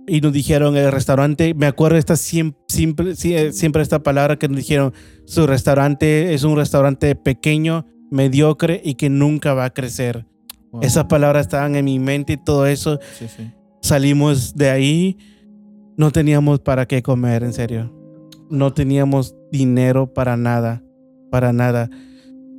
[0.06, 4.48] y nos dijeron el restaurante, me acuerdo esta siempre, siempre, sie- siempre esta palabra que
[4.48, 4.92] nos dijeron,
[5.26, 10.26] su restaurante es un restaurante pequeño, mediocre y que nunca va a crecer.
[10.72, 10.82] Wow.
[10.82, 12.98] Esas palabras estaban en mi mente y todo eso.
[13.18, 13.50] Sí, sí.
[13.80, 15.16] Salimos de ahí,
[15.96, 17.94] no teníamos para qué comer, en serio.
[18.50, 20.82] No teníamos dinero para nada,
[21.30, 21.90] para nada.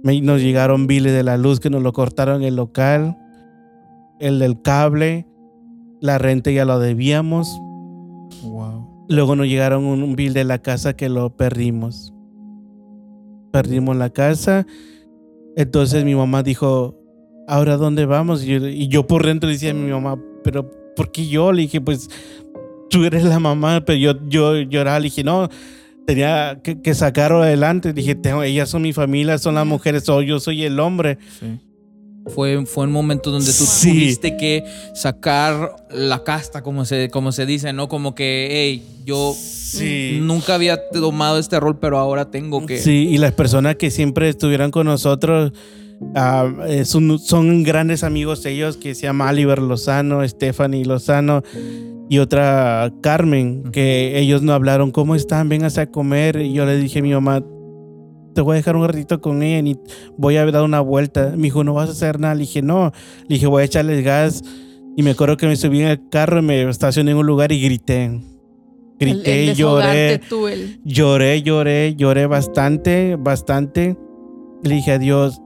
[0.03, 3.17] Me- Nos llegaron biles de la luz que nos lo cortaron el local,
[4.19, 5.27] el del cable,
[6.01, 7.47] la renta ya lo debíamos.
[8.43, 9.05] Wow.
[9.09, 12.13] Luego nos llegaron un, un bill de la casa que lo perdimos.
[13.51, 14.65] Perdimos la casa.
[15.55, 16.95] Entonces mi mamá dijo,
[17.47, 18.43] ¿ahora dónde vamos?
[18.43, 21.51] Y yo, y yo por dentro decía a mi mamá, ¿pero por qué yo?
[21.51, 22.07] Le dije, pues
[22.89, 24.99] tú eres la mamá, pero yo, yo lloraba.
[24.99, 25.49] Le dije, no,
[26.13, 27.93] tenía que, que sacarlo adelante.
[27.93, 31.17] Dije, "Tengo- ellas son mi familia, son las mujeres, o yo soy el hombre.
[31.39, 31.59] Sí.
[32.27, 33.89] Fue, fue un momento donde tú Sí.
[33.91, 37.87] tuviste que sacar la casta, como se, como se dice, ¿no?
[37.87, 40.19] Como que, hey, yo Sí.
[40.21, 42.77] nunca había tomado este rol, pero ahora tengo que.
[42.79, 45.53] Sí, y las personas que siempre estuvieron con nosotros
[46.67, 51.43] eh, son, son grandes amigos ellos que se llama Oliver Lozano, Stephanie Lozano
[52.09, 55.49] y otra Carmen, que ellos no hablaron, ¿cómo están?
[55.49, 56.37] Vénganse a comer.
[56.41, 57.43] Y yo le dije a mi mamá,
[58.33, 59.77] te voy a dejar un ratito con ella y
[60.17, 61.33] voy a dar una vuelta.
[61.35, 62.33] Me dijo, no vas a hacer nada.
[62.33, 62.91] Le dije, no.
[63.27, 64.43] Le dije, voy a echarles gas.
[64.97, 67.51] Y me acuerdo que me subí en el carro y me estacioné en un lugar
[67.51, 68.19] y grité.
[68.99, 70.19] Grité, el, el lloré.
[70.27, 73.95] tú, el- Lloré, lloré, lloré bastante, bastante.
[74.63, 75.39] Le dije a Dios,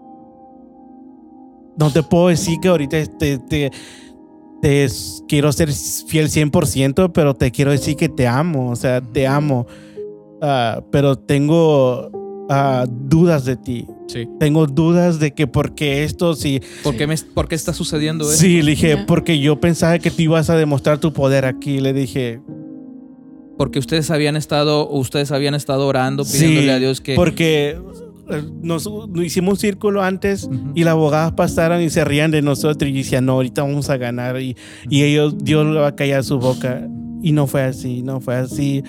[1.78, 3.72] no te puedo decir que ahorita te, te,
[5.28, 9.68] quiero ser fiel 100%, pero te quiero decir que te amo, o sea, te amo.
[10.42, 12.10] Ah, pero tengo
[12.50, 13.88] ah, dudas de ti.
[14.08, 14.28] Sí.
[14.40, 16.62] Tengo dudas de que por qué esto, si...
[16.84, 18.38] ¿Por qué, me, por qué está sucediendo eso?
[18.38, 21.80] Sí, le dije, porque yo pensaba que tú ibas a demostrar tu poder aquí.
[21.80, 22.42] Le dije,
[23.58, 27.16] Porque ustedes habían estado, ustedes habían estado orando, pidiéndole sí, a Dios que.
[27.16, 27.80] porque
[28.62, 30.72] nos, nos hicimos un círculo antes Ujú.
[30.76, 33.98] y las abogadas pasaron y se rían de nosotros y decían, no, ahorita vamos a
[33.98, 34.40] ganar.
[34.42, 34.56] Y,
[34.90, 36.88] y ellos, Dios le va a callar su boca.
[37.22, 38.84] Y no fue así, no fue así.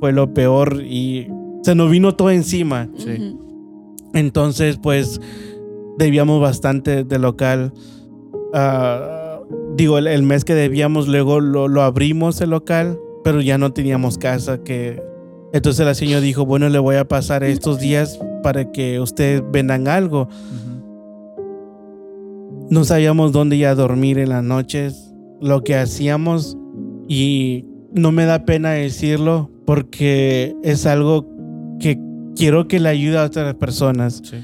[0.00, 1.28] Fue lo peor y
[1.62, 2.88] se nos vino todo encima.
[2.96, 3.10] Sí.
[3.10, 3.96] Ujú.
[4.14, 5.20] Entonces, pues,
[5.98, 7.72] debíamos bastante de local.
[8.54, 9.40] Ah,
[9.76, 13.72] digo, el, el mes que debíamos, luego lo, lo abrimos el local, pero ya no
[13.72, 14.62] teníamos casa.
[14.62, 15.02] Que...
[15.52, 19.88] Entonces la señora dijo, bueno, le voy a pasar estos días para que ustedes vendan
[19.88, 20.28] algo.
[22.70, 26.58] No sabíamos dónde ir a dormir en las noches, lo que hacíamos
[27.08, 31.26] y no me da pena decirlo porque es algo
[31.80, 31.98] que
[32.36, 34.20] quiero que le ayude a otras personas.
[34.22, 34.36] Sí.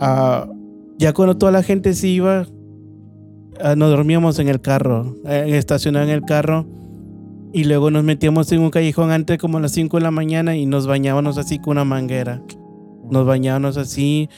[0.00, 0.48] Ah,
[0.96, 2.46] ya cuando toda la gente se iba,
[3.60, 6.66] ah, nos dormíamos en el carro, eh, estacionados en el carro
[7.54, 10.56] y luego nos metíamos en un callejón antes como a las 5 de la mañana
[10.56, 12.42] y nos bañábamos así con una manguera.
[13.10, 14.28] Nos bañábamos así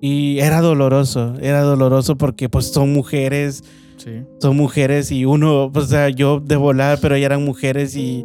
[0.00, 3.64] y era doloroso, era doloroso porque pues son mujeres,
[3.96, 4.22] Sí.
[4.40, 8.24] son mujeres y uno, pues, o sea, yo de volar, pero ellas eran mujeres y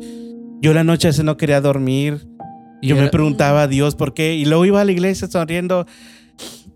[0.62, 2.28] yo la noche ese no quería dormir.
[2.82, 4.36] Y yo Y me era- preguntaba a Dios por qué.
[4.36, 5.86] Y luego iba a la iglesia sonriendo,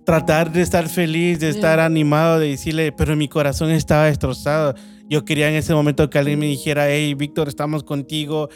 [0.06, 1.86] tratar de estar feliz, de estar Ya.
[1.86, 4.74] animado, de decirle, pero mi corazón estaba destrozado.
[5.10, 8.50] Yo quería en ese momento que alguien me dijera, hey, Víctor, estamos contigo.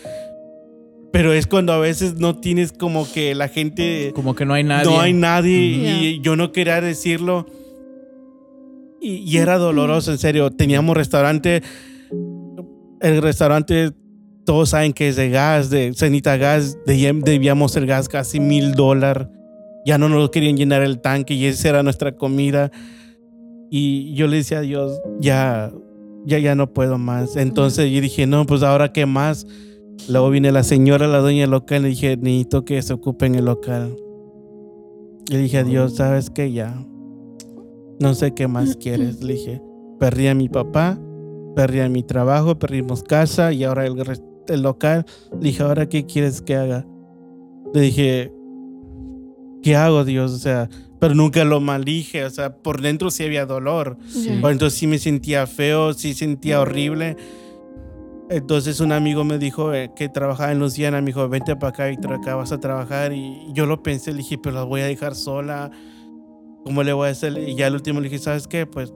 [1.13, 4.63] Pero es cuando a veces no tienes como que la gente Como que no hay
[4.63, 4.85] nadie.
[4.89, 7.45] no hay nadie y yo no quería decirlo.
[9.01, 10.51] Y, y era doloroso, en serio.
[10.51, 11.63] Teníamos restaurante,
[13.01, 13.91] el restaurante,
[14.45, 18.73] todos saben que es de gas, de cenita gas, de- debíamos el gas casi mil
[18.73, 19.27] dólares.
[19.85, 22.71] Ya no nos querían llenar el tanque y esa era nuestra comida.
[23.71, 25.71] Y yo le decía a Dios, ya,
[26.25, 27.35] ya, ya no puedo más.
[27.35, 29.47] Entonces yo dije, no, pues ahora qué más.
[30.09, 33.35] Luego viene la señora, la dueña local, y le dije, necesito que se ocupe en
[33.35, 33.95] el local.
[35.29, 36.51] Le dije a Dios, ¿sabes qué?
[36.51, 36.75] Ya.
[37.99, 39.23] No sé qué más quieres.
[39.23, 39.61] Le dije,
[39.99, 40.99] perdí a mi papá,
[41.55, 43.95] perdí a mi trabajo, perdimos casa y ahora el,
[44.47, 45.05] el local.
[45.33, 46.85] Le dije, ¿ahora qué quieres que haga?
[47.73, 48.33] Le dije,
[49.61, 50.33] ¿qué hago, Dios?
[50.33, 50.69] O sea,
[51.01, 52.23] pero nunca lo maldije.
[52.25, 53.97] O sea, por dentro sí había dolor.
[54.13, 54.39] Ya.
[54.43, 57.17] O entonces sí me sentía feo, sí sentía horrible.
[58.29, 61.91] Entonces un amigo me dijo eh, que trabajaba en Luciana, me dijo, vente para acá
[61.91, 63.13] y acá vas a trabajar.
[63.13, 65.71] Y yo lo pensé, le dije, pero la voy a dejar sola.
[66.63, 67.35] ¿Cómo le voy a hacer?
[67.35, 68.67] Y ya al último le dije, ¿sabes qué?
[68.67, 68.93] Pues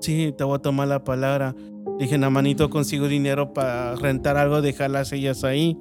[0.00, 1.54] sí, te voy a tomar la palabra.
[1.96, 5.78] Le dije, manito, consigo dinero para rentar algo, dejar las sillas ahí.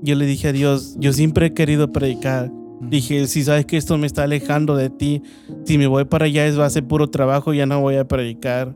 [0.00, 2.50] Yo le dije a Dios, yo siempre he querido predicar.
[2.88, 5.22] Dije, si sabes que esto me está alejando de ti,
[5.64, 8.06] si me voy para allá es va a ser puro trabajo, ya no voy a
[8.08, 8.74] predicar.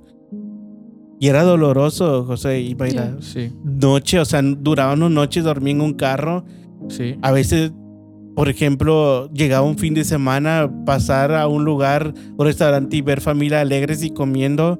[1.18, 5.80] Y era doloroso, José, ir a Sí, noche, o sea, duraban unas noches dormí en
[5.80, 6.44] un carro.
[6.88, 7.16] sí.
[7.22, 7.72] A veces,
[8.34, 13.20] por ejemplo, llegaba un fin de semana, pasar a un lugar, un restaurante y ver
[13.20, 14.78] familia alegres y comiendo.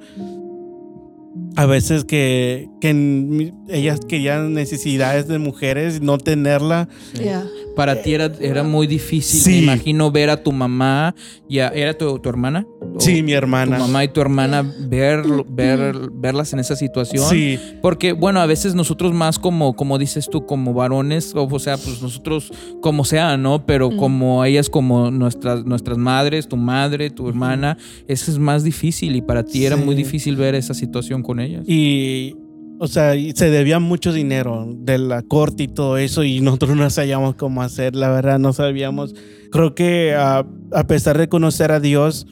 [1.57, 6.89] A veces que, que ellas querían necesidades de mujeres, no tenerla.
[7.15, 7.45] Ya.
[7.75, 9.51] Para ti era, era muy difícil, Sí.
[9.51, 11.15] me imagino, ver a tu mamá.
[11.49, 12.67] Ya, ¿Era tu, tu hermana?
[12.95, 13.79] ¿O Sí, mi Tu hermana.
[13.79, 17.29] mamá y tu hermana ver, ver, verlas en esa situación.
[17.29, 21.59] Sí, Porque, bueno, a veces nosotros más como, como dices tú, como varones, o, o
[21.59, 22.51] sea, pues nosotros
[22.81, 23.67] como sea, ¿no?
[23.67, 23.97] Pero Mm.
[23.99, 27.77] como ellas, como nuestras, nuestras madres, tu madre, tu hermana,
[28.09, 29.85] eso es más difícil y para ti era Sí.
[29.85, 31.46] muy difícil ver esa situación con ellas.
[31.67, 32.37] Y,
[32.79, 36.89] o sea, se debía mucho dinero de la corte y todo eso, y nosotros no
[36.91, 39.15] sabíamos cómo hacer, la verdad, no sabíamos.
[39.51, 42.27] Creo que a, a pesar de conocer a Dios,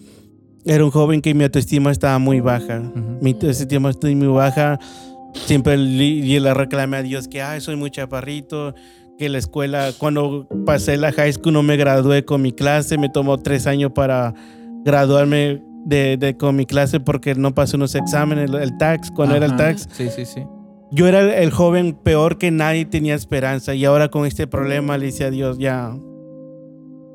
[0.66, 2.80] era un joven que mi autoestima estaba muy baja.
[2.80, 3.18] Ujú.
[3.20, 4.78] Mi autoestima estaba muy baja.
[5.46, 8.74] Siempre le, y le reclamé a Dios que, ay, soy muy chaparrito,
[9.18, 13.08] que la escuela, cuando pasé la high school no me gradué con mi clase, me
[13.08, 14.32] tomó tres años para
[14.84, 19.37] graduarme de, de- con mi clase porque no pasé unos exámenes, el, el tax, cuando
[19.37, 19.68] era el Ajá.
[19.68, 19.89] tax.
[19.93, 20.43] Sí, sí, sí.
[20.91, 24.97] Yo era el, el joven peor que nadie tenía esperanza y ahora con este problema
[24.99, 25.97] le dice a Dios, ya,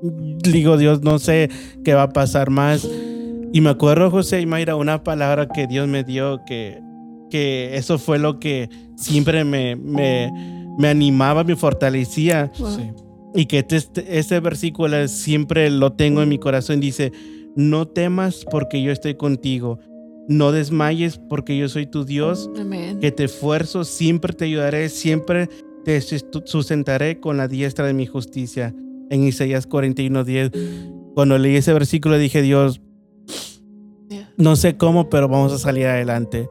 [0.01, 1.49] digo Dios, no sé
[1.83, 2.87] qué va a pasar más.
[3.51, 6.79] Y me acuerdo, José y Mayra, una palabra que Dios me dio, que,
[7.29, 10.31] que eso fue lo que siempre me, me,
[10.77, 12.51] me animaba, me fortalecía.
[12.59, 12.75] Wow.
[12.75, 12.91] Sí.
[13.35, 16.79] Y que este, este versículo siempre lo tengo en mi corazón.
[16.79, 17.11] Dice,
[17.55, 19.79] no temas porque yo estoy contigo.
[20.27, 22.99] No desmayes porque yo soy tu Dios, Amén.
[22.99, 25.49] que te esfuerzo, siempre te ayudaré, siempre
[25.83, 28.75] te sustentaré con la diestra de mi justicia.
[29.09, 30.51] En Isaías 41:10.
[31.15, 32.79] Cuando leí ese versículo dije, Dios,
[34.37, 36.47] no sé cómo, pero vamos a salir adelante.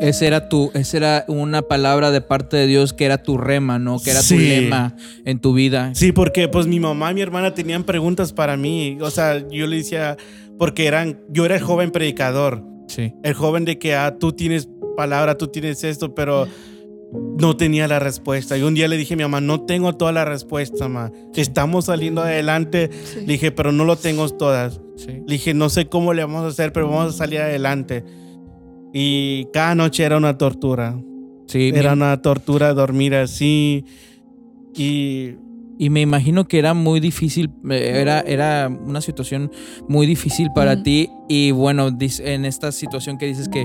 [0.00, 3.78] Esa era tu, esa era una palabra de parte de Dios que era tu rema,
[3.78, 3.98] ¿no?
[4.00, 5.92] Que era tu lema en tu vida.
[5.94, 8.98] Sí, porque pues mi mamá y mi hermana tenían preguntas para mí.
[9.00, 10.16] O sea, yo le decía,
[10.58, 12.64] porque eran, yo era el joven predicador.
[12.88, 13.14] Sí.
[13.22, 16.46] El joven de que, ah, tú tienes palabra, tú tienes esto, pero
[17.38, 18.56] no tenía la respuesta.
[18.56, 21.12] Y un día le dije a mi mamá, no tengo toda la respuesta, mamá.
[21.34, 22.90] Estamos saliendo adelante.
[23.04, 23.20] Sí.
[23.20, 24.80] Le dije, pero no lo tengo todas.
[24.96, 25.22] Sí.
[25.26, 28.04] Le dije, no sé cómo le vamos a hacer, pero vamos a salir adelante.
[28.92, 30.98] Y cada noche era una tortura.
[31.46, 33.84] Sí, Era mi- una tortura dormir así.
[34.76, 35.36] Y
[35.78, 39.50] y me imagino que era muy difícil, eh, era, era una situación
[39.88, 41.08] muy difícil para ti.
[41.28, 43.64] Y bueno, en esta situación que dices que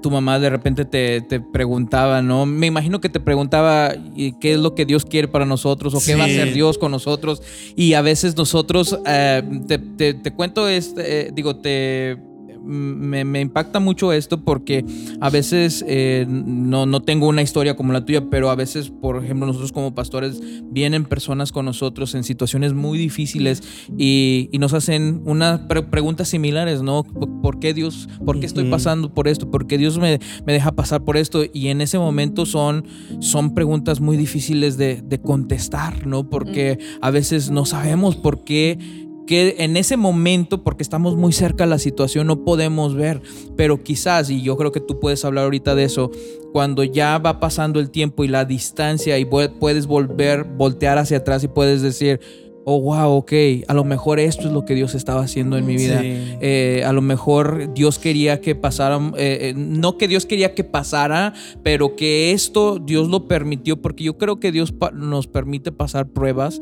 [0.00, 2.46] tu mamá de repente te, te preguntaba, ¿no?
[2.46, 6.00] Me imagino que te preguntaba ¿y qué es lo que Dios quiere para nosotros o
[6.04, 7.42] qué va a hacer Dios con nosotros.
[7.74, 12.16] Y a veces nosotros, eh, te, te- te cuento, este, eh, digo, te...
[12.62, 14.84] Me, me impacta mucho esto porque
[15.20, 19.24] a veces eh, no, no tengo una historia como la tuya, pero a veces, por
[19.24, 20.40] ejemplo, nosotros como pastores
[20.70, 23.62] vienen personas con nosotros en situaciones muy difíciles
[23.98, 27.02] y, y nos hacen unas pre- preguntas similares, ¿no?
[27.04, 29.50] ¿Por por qué Dios, por qué estoy pasando por esto?
[29.50, 31.42] ¿Por qué Dios me, me deja pasar por esto?
[31.52, 32.84] Y en ese momento son,
[33.20, 36.28] son preguntas muy difíciles de, de contestar, ¿no?
[36.28, 38.78] Porque a veces no sabemos por qué
[39.26, 43.22] que en ese momento, porque estamos muy cerca de la situación, no podemos ver,
[43.56, 46.10] pero quizás, y yo creo que tú puedes hablar ahorita de eso,
[46.52, 51.18] cuando ya va pasando el tiempo y la distancia y pu- puedes volver, voltear hacia
[51.18, 52.18] atrás y puedes decir,
[52.64, 53.32] oh, wow, ok,
[53.68, 56.00] a lo mejor esto es lo que Dios estaba haciendo en mi vida.
[56.00, 56.36] Sí.
[56.40, 60.64] Eh, a lo mejor Dios quería que pasara, eh, eh, no que Dios quería que
[60.64, 66.08] pasara, pero que esto Dios lo permitió, porque yo creo que Dios nos permite pasar
[66.08, 66.60] pruebas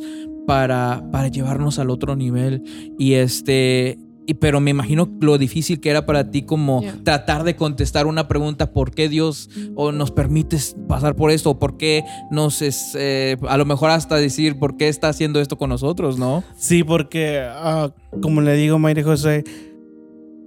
[0.48, 2.62] para, para llevarnos al otro nivel.
[2.98, 6.96] Y este, y, pero me imagino lo difícil que era para ti como Yeah.
[7.04, 11.50] tratar de contestar una pregunta, ¿por qué Dios o nos permites pasar por esto?
[11.50, 15.38] ¿O por qué nos, es, eh, a lo mejor hasta decir, ¿por qué está haciendo
[15.38, 16.42] esto con nosotros, no?
[16.56, 17.90] Sí, porque, ah,
[18.22, 19.44] como le digo, Mayre José,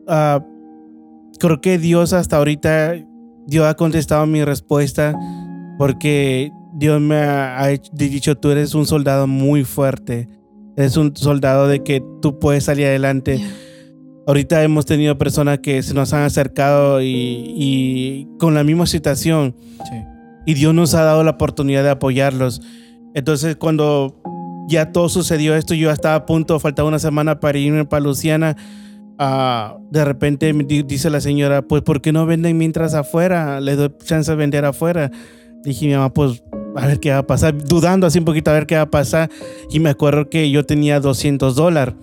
[0.08, 0.44] ah,
[1.40, 2.96] creo que Dios hasta ahorita,
[3.46, 5.16] Dios ha contestado mi respuesta
[5.78, 10.28] porque Dios me ha, dicho, tú eres un soldado muy fuerte,
[10.78, 13.38] eres un soldado de que tú puedes salir adelante.
[13.38, 13.50] Yeah.
[14.28, 19.56] Ahorita hemos tenido personas que se nos han acercado y, y con la misma situación
[19.90, 19.96] Sí.
[20.46, 22.62] y Dios nos ha dado la oportunidad de apoyarlos.
[23.14, 24.22] Entonces, cuando
[24.70, 28.56] ya todo sucedió esto, yo estaba a punto, faltaba una semana para irme para Luciana.
[29.18, 30.54] ah, de repente
[30.86, 33.60] dice la señora, pues, ¿por qué no venden mientras afuera?
[33.60, 35.12] Le doy chance de vender afuera.
[35.64, 36.42] Dije, mi mamá, pues,
[36.76, 37.58] a ver qué va a pasar.
[37.58, 39.30] Dudando así un poquito, a ver qué va a pasar.
[39.70, 41.96] Y me acuerdo que yo tenía 200 dólares.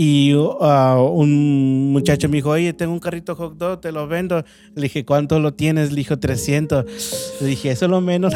[0.00, 4.44] Y ah, un muchacho me dijo, oye, tengo un carrito hot dog, te lo vendo.
[4.76, 5.90] Le dije, ¿cuánto lo tienes?
[5.90, 6.84] Le dijo, 300.
[7.40, 8.32] Le dije, eso es lo menos.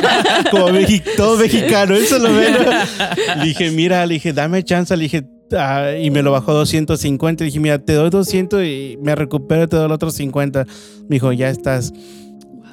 [0.50, 2.60] Como mexi- todo mexicano, eso es lo menos.
[3.38, 4.94] Le dije, mira, le dije, dame chance.
[4.94, 5.26] Le dije,
[5.56, 7.44] ah, y me lo bajó 250.
[7.44, 10.66] Le dije, mira, te doy 200 y me recupero y te doy el otro 50.
[11.08, 11.94] Me dijo, ya estás.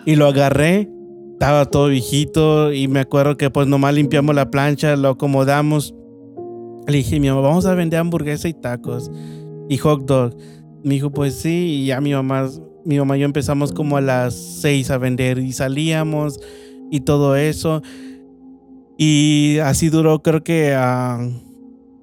[0.06, 0.90] Y lo agarré.
[1.34, 5.94] Estaba todo viejito y me acuerdo que pues nomás limpiamos la plancha, lo acomodamos.
[6.88, 9.12] Le dije, mi mamá, vamos a vender hamburguesa y tacos
[9.70, 10.36] y hot dog.
[10.84, 12.50] Me dijo, pues sí, y ya mi mamá,
[12.86, 16.40] mi mamá y yo empezamos como a las seis a vender y salíamos
[16.92, 17.82] y todo eso.
[18.98, 21.20] Y así duró creo que ah,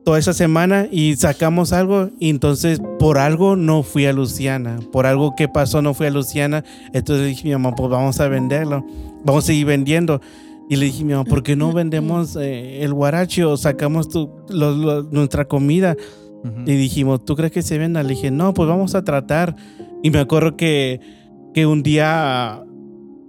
[0.04, 5.06] toda esa semana y sacamos algo y entonces por algo no fui a Luciana, por
[5.06, 8.84] algo que pasó no fui a Luciana, entonces dije mi mamá, pues vamos a venderlo,
[9.24, 10.20] vamos a seguir vendiendo.
[10.68, 14.30] Y le dije, mi mamá, ¿por qué no vendemos eh, el guarache o sacamos tu-
[14.48, 15.96] lo- lo- nuestra comida?
[16.44, 16.60] Ujú.
[16.66, 18.02] Y dijimos, ¿tú crees que se venda?
[18.02, 19.56] Le dije, no, pues vamos a tratar.
[20.02, 21.00] Y me acuerdo que,
[21.54, 22.62] que un día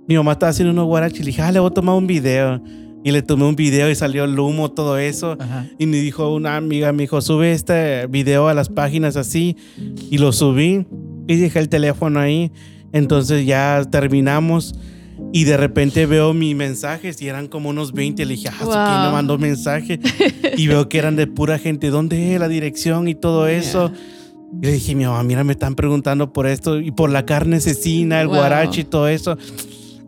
[0.08, 2.06] mi mamá estaba haciendo unos guaraches y le dije, ah, le voy a tomar un
[2.08, 2.62] video.
[3.04, 5.36] Y le tomé un video y salió el humo, todo eso.
[5.40, 5.66] Ajá.
[5.80, 9.58] Y me dijo una amiga, me dijo, sube este video a las páginas así.
[10.12, 10.86] Y lo subí
[11.28, 12.52] y dejé el teléfono ahí.
[12.94, 14.76] Entonces ya terminamos.
[15.34, 18.26] Y de repente veo mis mensajes y eran como unos 20.
[18.26, 18.76] Le dije, ah, ¿quién me
[19.06, 19.12] Wow.
[19.14, 20.00] mandó mensaje?
[20.58, 21.90] y veo que eran de pura gente.
[21.90, 23.92] ¿Dónde es la dirección y todo eso?
[24.62, 27.62] Y le dije, mi mamá, mira, me están preguntando por esto y por la carne
[27.62, 28.38] cecina, el Wow.
[28.38, 29.38] guarache y todo eso.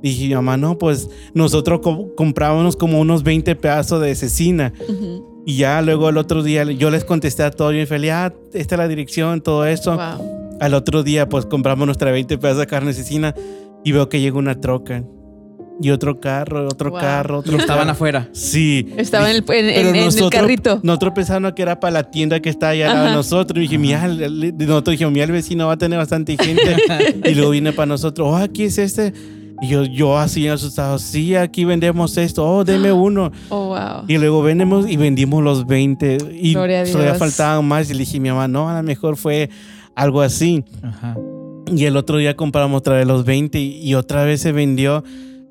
[0.02, 4.74] Dije, mi mamá, no, pues nosotros co- comprábamos como unos 20 pedazos de cecina.
[4.90, 5.44] Ujú.
[5.45, 8.76] Y ya luego el otro día yo les contesté a todos y feliz, ah, esta
[8.76, 9.95] es la dirección, todo eso.
[9.95, 10.58] Wow.
[10.60, 13.34] Al otro día, pues compramos nuestra 20 pedazos de carne cecina
[13.84, 15.03] y veo que llega una troca.
[15.81, 16.99] Y otro carro, otro Wow.
[16.99, 17.91] carro, Y otro estaban carro.
[17.93, 18.30] afuera.
[18.31, 18.88] Sí.
[18.95, 20.80] Estaba en el, en- Pero en- en el carrito.
[20.84, 23.14] Nosotros pensando que era para la tienda que está allá Ajá.
[23.15, 23.57] nosotros.
[23.57, 26.61] Y dije, mira, nosotros dijimos, mira, el vecino va a tener bastante gente.
[27.26, 29.14] y luego viene para nosotros, oh, aquí es este.
[29.64, 33.31] Y yo, yo así asustado, sí, aquí vendemos esto, oh, deme uno.
[33.49, 34.03] Oh, wow.
[34.07, 36.18] Y luego vendemos y vendimos los 20.
[36.39, 37.89] Y a todavía faltaban más.
[37.89, 39.49] Y le dije a mi mamá, no, a lo mejor fue
[39.95, 40.64] algo así.
[40.84, 41.15] Ajá.
[41.72, 45.03] Y el otro día compramos otra vez los 20 y, otra vez se vendió.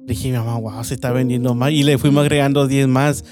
[0.06, 1.72] Le dije, mi mamá, wow, se está vendiendo más.
[1.72, 3.24] Y le fuimos agregando 10 más.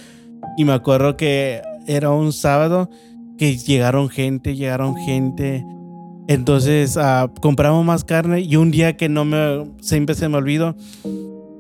[0.57, 2.89] Y me acuerdo que era un sábado
[3.39, 5.65] que llegaron gente, llegaron gente.
[6.29, 10.77] Entonces ah, compramos más carne y un día que no me, siempre se me olvidó,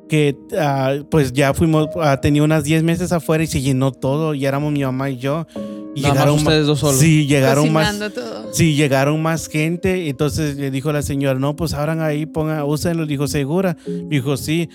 [0.08, 4.34] que ah, pues ya fuimos, ah, tenía unas 10 meses afuera y se llenó todo
[4.34, 5.46] y éramos mi mamá y yo.
[5.94, 6.98] Y Nada más ustedes dos solos.
[7.00, 7.88] Sí, llegaron más.
[7.88, 8.52] Cocinando todo.
[8.54, 10.08] Sí, llegaron más gente.
[10.08, 13.06] Entonces le dijo la señora, no, pues abran ahí, pongan, úsenlo.
[13.06, 13.76] Dijo, ¿segura?
[14.08, 14.68] Dijo, sí.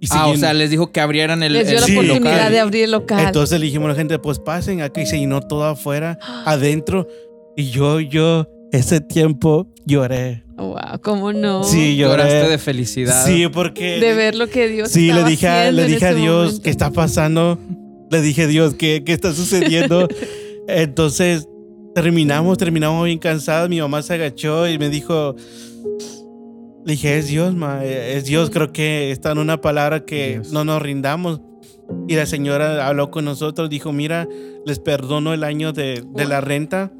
[0.00, 2.32] Y Ah, o sea, les dijo que abrieran el, Les dio el la sí, oportunidad
[2.34, 2.52] local.
[2.52, 3.24] de abrir el local.
[3.26, 5.02] Entonces le dijimos a la gente, pues pasen aquí.
[5.02, 7.06] Y se llenó todo afuera, adentro.
[7.56, 10.42] Y yo, yo, ese tiempo lloré.
[10.56, 11.62] wow, ¿cómo no?
[11.64, 12.48] Sí, lloraste lloré.
[12.50, 13.26] de felicidad.
[13.26, 14.00] Sí, porque...
[14.00, 16.62] De ver lo que Dios Sí, le dije, a, le dije a Dios, momento.
[16.64, 17.58] ¿qué está pasando?
[18.10, 20.08] Le dije Dios, ¿qué, qué está sucediendo?
[20.68, 21.48] Entonces
[21.94, 23.68] terminamos, terminamos bien cansados.
[23.68, 25.34] Mi mamá se agachó y me dijo,
[26.84, 28.50] le dije, es Dios, ma, es Dios.
[28.50, 30.52] Creo que está en una palabra que Dios.
[30.52, 31.40] no nos rindamos.
[32.08, 34.26] Y la señora habló con nosotros, dijo, mira,
[34.64, 36.92] les perdono el año de, de la renta.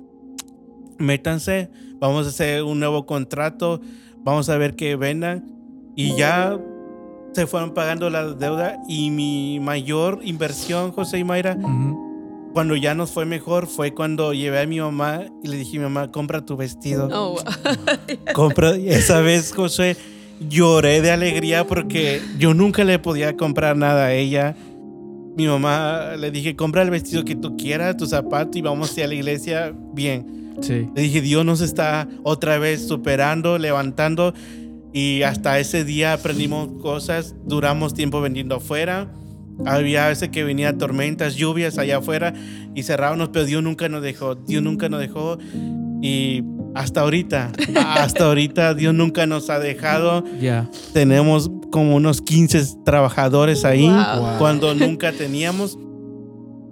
[0.99, 3.81] Métanse, vamos a hacer un nuevo contrato,
[4.19, 5.47] vamos a ver que vendan.
[5.97, 6.59] Y ya
[7.33, 11.57] se fueron pagando la deuda y mi mayor inversión, José y Mayra.
[12.53, 16.11] Cuando ya nos fue mejor, fue cuando llevé a mi mamá y le dije, mamá,
[16.11, 17.09] compra tu vestido.
[17.12, 17.45] Oh, wow.
[18.35, 18.77] Compra.
[18.77, 19.97] Esa vez, José,
[20.49, 24.57] lloré de alegría porque yo nunca le podía comprar nada a ella.
[25.37, 29.07] Mi mamá le dije, compra el vestido que tú quieras, tu zapato y vamos a
[29.07, 30.53] la iglesia bien.
[30.61, 30.89] Sí.
[30.95, 34.35] Le dije, Dios nos está otra vez superando, levantando.
[34.93, 39.11] Y hasta ese día aprendimos cosas, duramos tiempo vendiendo afuera.
[39.67, 42.35] Había veces que venía tormentas, lluvias allá afuera
[42.75, 44.35] y cerrábamos, pero Dios nunca nos dejó.
[44.35, 45.39] Dios nunca nos dejó.
[46.03, 46.43] Y
[46.75, 50.25] hasta ahorita, hasta ahorita, Dios nunca nos ha dejado.
[50.41, 50.69] Ya.
[50.93, 54.39] Tenemos como unos 15 trabajadores ahí Wow.
[54.39, 55.79] cuando nunca teníamos.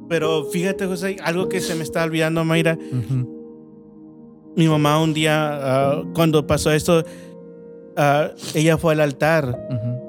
[0.09, 4.53] Pero fíjate, José, algo que se me está olvidando, Mayra Ujú.
[4.57, 7.05] mi mamá un día, ah, cuando pasó esto,
[7.97, 10.00] ah, ella fue al altar Ujú.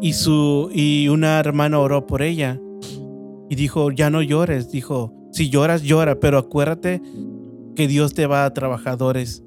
[0.00, 2.60] Y, su, y una hermana oró por ella
[3.48, 4.70] y dijo, ya no llores.
[4.70, 7.02] Dijo, si lloras, llora, pero acuérdate
[7.74, 9.44] que Dios te va a trabajadores.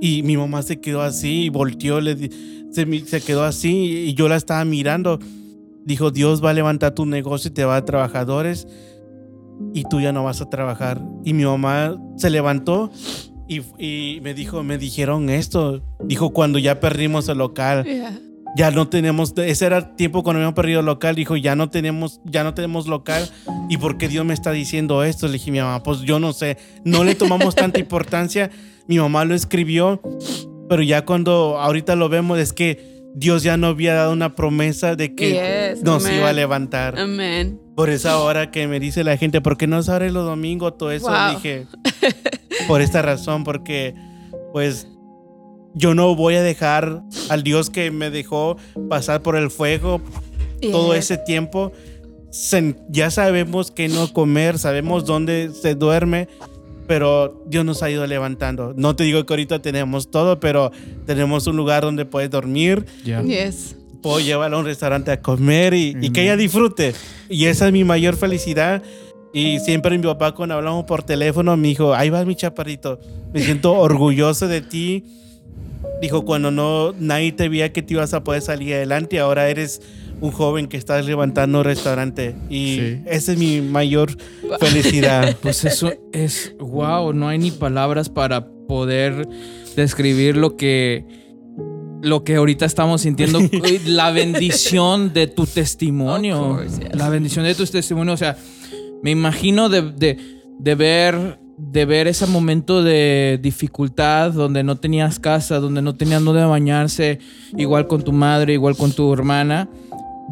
[0.00, 2.30] Y mi mamá se quedó así y volteó, le,
[2.70, 5.18] se, se quedó así y yo la estaba mirando.
[5.84, 8.66] Dijo, Dios va a levantar tu negocio y te va a trabajadores
[9.74, 11.02] y tú ya no vas a trabajar.
[11.24, 12.90] Y mi mamá se levantó
[13.48, 15.82] y, y me dijo, me dijeron esto.
[16.04, 17.84] Dijo, cuando ya perdimos el local.
[18.56, 21.14] Ya no tenemos, ese era el tiempo cuando habíamos perdido local.
[21.14, 23.28] Dijo, ya no tenemos, ya no tenemos local.
[23.68, 25.26] ¿Y por qué Dios me está diciendo esto?
[25.26, 26.56] Le dije, mi mamá, pues yo no sé.
[26.84, 28.50] No le tomamos tanta importancia.
[28.88, 30.00] Mi mamá lo escribió,
[30.68, 34.94] pero ya cuando ahorita lo vemos es que Dios ya no había dado una promesa
[34.96, 35.32] de que
[35.74, 36.18] Yes, nos amen.
[36.18, 36.98] iba a levantar.
[36.98, 37.60] Amén.
[37.76, 40.76] Por esa hora que me dice la gente, ¿por qué no se abre los domingos?
[40.78, 41.34] Todo eso Wow.
[41.36, 41.66] dije,
[42.68, 43.94] por esta razón, porque
[44.52, 44.86] pues
[45.74, 48.56] yo no voy a dejar al Dios que me dejó
[48.88, 50.00] pasar por el fuego
[50.60, 51.72] todo ese tiempo.
[52.30, 56.28] Se- ya sabemos que no comer, sabemos dónde se duerme,
[56.86, 58.72] pero Dios nos ha ido levantando.
[58.76, 60.70] No te digo que ahorita tenemos todo, pero
[61.06, 63.22] tenemos un lugar donde puedes dormir, Ya.
[63.22, 63.76] Yes.
[64.02, 66.94] puedo llevarla a un restaurante a comer y, y que ella disfrute.
[67.28, 68.82] Y esa es mi mayor felicidad.
[69.32, 72.98] Y siempre mi papá cuando hablamos por teléfono me dijo, ahí vas mi chaparrito,
[73.32, 75.04] me siento orgulloso de ti.
[76.00, 79.82] Dijo, cuando no nadie te veía que te ibas a poder salir adelante, ahora eres
[80.22, 82.34] un joven que estás levantando un restaurante.
[82.48, 82.98] Y Sí.
[83.06, 84.10] esa es mi mayor
[84.58, 85.36] felicidad.
[85.42, 89.26] Pues eso es, wow, no hay ni palabras para poder
[89.76, 91.04] describir lo que,
[92.02, 93.38] lo que ahorita estamos sintiendo.
[93.86, 96.40] La bendición de tu testimonio.
[96.40, 96.94] Of course, yes.
[96.96, 98.14] La bendición de tu testimonio.
[98.14, 98.36] O sea,
[99.02, 100.18] me imagino de, de-
[100.58, 106.24] de ver de ver ese momento de dificultad donde no tenías casa, donde no tenías
[106.24, 107.18] donde bañarse,
[107.56, 109.68] igual con tu madre, igual con tu hermana.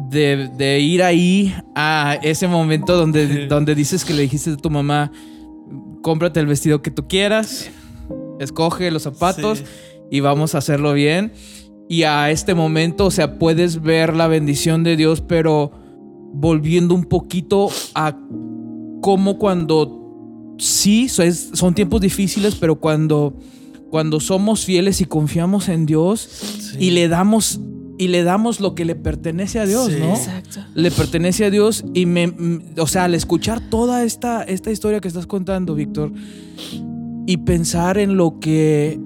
[0.09, 4.69] De, de ir ahí a ese momento donde, donde dices que le dijiste a tu
[4.69, 5.11] mamá,
[6.01, 7.69] cómprate el vestido que tú quieras,
[8.39, 9.65] escoge los zapatos Sí.
[10.09, 11.33] y vamos a hacerlo bien.
[11.89, 15.71] Y a este momento, o sea, puedes ver la bendición de Dios, pero
[16.31, 18.15] volviendo un poquito a
[19.01, 19.98] cómo cuando
[20.59, 23.33] sí, es- son tiempos difíciles, pero cuando,
[23.89, 27.59] cuando somos fieles y confiamos en Dios y le damos
[28.01, 29.99] y le damos lo que le pertenece a Dios, Sí.
[29.99, 30.11] ¿no?
[30.11, 30.61] Exacto.
[30.73, 35.01] Le pertenece a Dios y me, m- o sea, al escuchar toda esta, esta historia
[35.01, 36.13] que estás contando, Víctor,
[37.27, 38.97] y pensar en lo que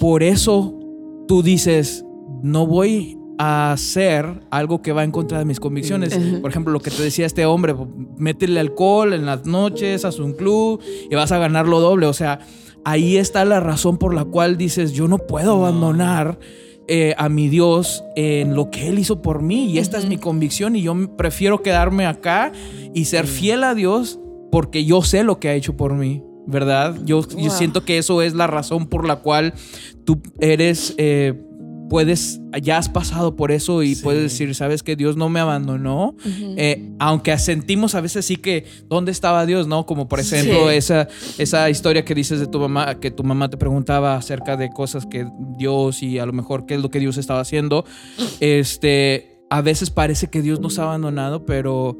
[0.00, 0.74] por eso
[1.28, 2.02] tú dices,
[2.42, 6.14] no voy a hacer algo que va en contra de mis convicciones.
[6.42, 7.74] Por ejemplo, lo que te decía este hombre,
[8.18, 12.04] métele alcohol en las noches, haz un club y vas a ganar lo doble.
[12.04, 12.40] O sea,
[12.84, 16.38] ahí está la razón por la cual dices, yo no puedo abandonar
[16.86, 19.70] eh, a mi Dios en lo que Él hizo por mí.
[19.70, 22.52] Y esta es mi convicción y yo prefiero quedarme acá
[22.92, 24.20] y ser fiel a Dios
[24.52, 26.22] porque yo sé lo que ha hecho por mí.
[26.46, 26.98] ¿Verdad?
[27.04, 29.54] Yo, siento que eso es la razón por la cual
[30.04, 31.40] tú eres, eh,
[31.90, 34.02] puedes, ya has pasado por eso y Sí.
[34.02, 36.14] puedes decir, sabes que Dios no me abandonó.
[36.56, 39.84] Eh, aunque sentimos a veces sí que dónde estaba Dios, ¿no?
[39.84, 40.76] Como por ejemplo Sí.
[40.76, 44.70] esa, esa historia que dices de tu mamá, que tu mamá te preguntaba acerca de
[44.70, 45.26] cosas que
[45.58, 47.84] Dios y a lo mejor qué es lo que Dios estaba haciendo.
[48.40, 51.96] Este, a veces parece que Dios nos ha abandonado, pero,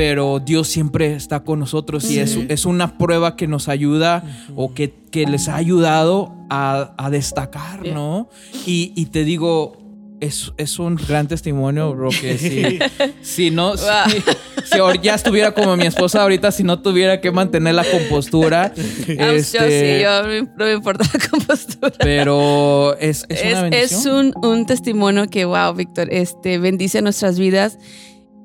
[0.00, 2.46] pero Dios siempre está con nosotros y es, Sí.
[2.48, 4.24] es una prueba que nos ayuda
[4.56, 7.92] o que, que les ha ayudado a, a destacar, Yeah.
[7.92, 8.30] ¿no?
[8.64, 9.76] Y, y te digo,
[10.20, 12.78] es, es un gran testimonio, bro, que sí.
[13.20, 13.84] Si no, si,
[14.64, 18.72] si ya estuviera como mi esposa ahorita, si no tuviera que mantener la compostura.
[19.06, 21.92] Este, Yo sí, yo no me importa la compostura.
[21.98, 27.38] Pero es, es, es, una es un, un testimonio que, wow, Víctor, este, bendice nuestras
[27.38, 27.76] vidas.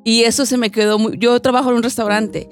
[0.05, 1.17] Y eso se me quedó muy...
[1.17, 2.47] Yo trabajo en un restaurante.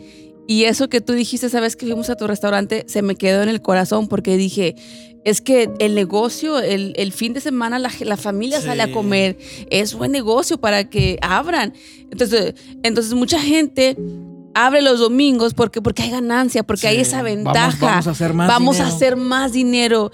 [0.46, 3.48] Y eso que tú dijiste, sabes que fuimos a tu restaurante, se me quedó en
[3.50, 4.76] el corazón porque dije,
[5.24, 8.66] es que el negocio, el, el fin de semana la, la familia Sí.
[8.66, 9.38] sale a comer,
[9.70, 11.74] es buen negocio para que abran.
[12.12, 13.96] Entonces, entonces mucha gente
[14.54, 18.48] abre los domingos porque, porque hay ganancia, porque hay esa ventaja vamos a hacer más
[18.48, 20.12] vamos a hacer más dinero.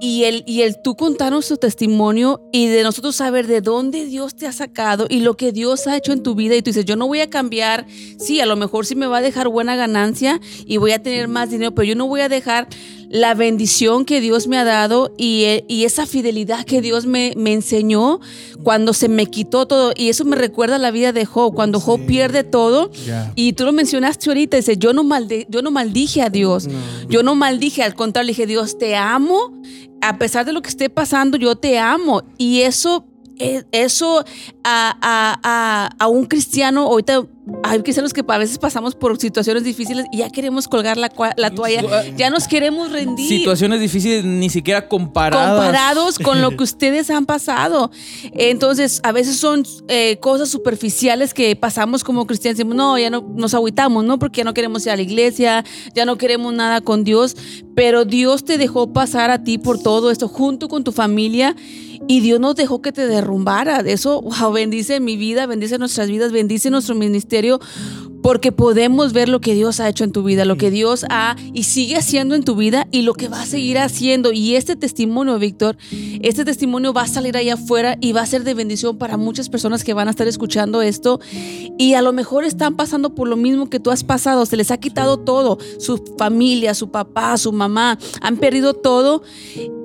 [0.00, 4.36] Y el, y el tú contarnos tu testimonio y de nosotros saber de dónde Dios
[4.36, 6.54] te ha sacado y lo que Dios ha hecho en tu vida.
[6.54, 7.86] Y tú dices, yo no voy a cambiar.
[8.18, 11.28] Sí, a lo mejor sí me va a dejar buena ganancia y voy a tener
[11.28, 12.68] más dinero, pero yo no voy a dejar
[13.10, 17.32] la bendición que Dios me ha dado y, eh, y esa fidelidad que Dios me,
[17.36, 18.20] me enseñó
[18.62, 19.92] cuando se me quitó todo.
[19.96, 22.06] Y eso me recuerda a la vida de Job, cuando Job Sí.
[22.06, 22.90] pierde todo.
[23.34, 26.68] Y tú lo mencionaste ahorita, dice, yo no, malde- yo no maldije a Dios.
[27.08, 29.54] Yo no maldije, al contrario, le dije, Dios, te amo.
[30.02, 32.22] A pesar de lo que esté pasando, yo te amo.
[32.36, 33.06] Y eso,
[33.38, 34.18] eh, eso
[34.64, 37.24] a, a- a- a un cristiano, ahorita
[37.62, 41.50] hay cristianos que a veces pasamos por situaciones difíciles y ya queremos colgar la, la
[41.50, 41.82] toalla,
[42.16, 43.28] ya nos queremos rendir.
[43.28, 45.56] Situaciones difíciles ni siquiera comparadas.
[45.56, 47.90] comparados con lo que ustedes han pasado.
[48.32, 52.58] Entonces, a veces son eh, cosas superficiales que pasamos como cristianos.
[52.58, 54.18] Decimos, no, ya no nos agüitamos, ¿no?
[54.18, 55.64] Porque ya no queremos ir a la iglesia,
[55.94, 57.36] ya no queremos nada con Dios.
[57.74, 61.54] Pero Dios te dejó pasar a ti por todo esto junto con tu familia.
[62.06, 63.80] Y Dios nos dejó que te derrumbara.
[63.80, 67.37] Eso, wow, bendice mi vida, bendice nuestras vidas, bendice nuestro ministerio,
[68.22, 71.36] porque podemos ver lo que Dios ha hecho en tu vida, lo que Dios ha
[71.52, 74.32] y sigue haciendo en tu vida y lo que va a seguir haciendo.
[74.32, 75.76] Y este testimonio, Víctor,
[76.22, 79.48] este testimonio va a salir allá afuera y va a ser de bendición para muchas
[79.48, 81.20] personas que van a estar escuchando esto.
[81.78, 84.70] Y a lo mejor están pasando por lo mismo que tú has pasado, se les
[84.70, 89.22] ha quitado todo, su familia, su papá, su mamá, han perdido todo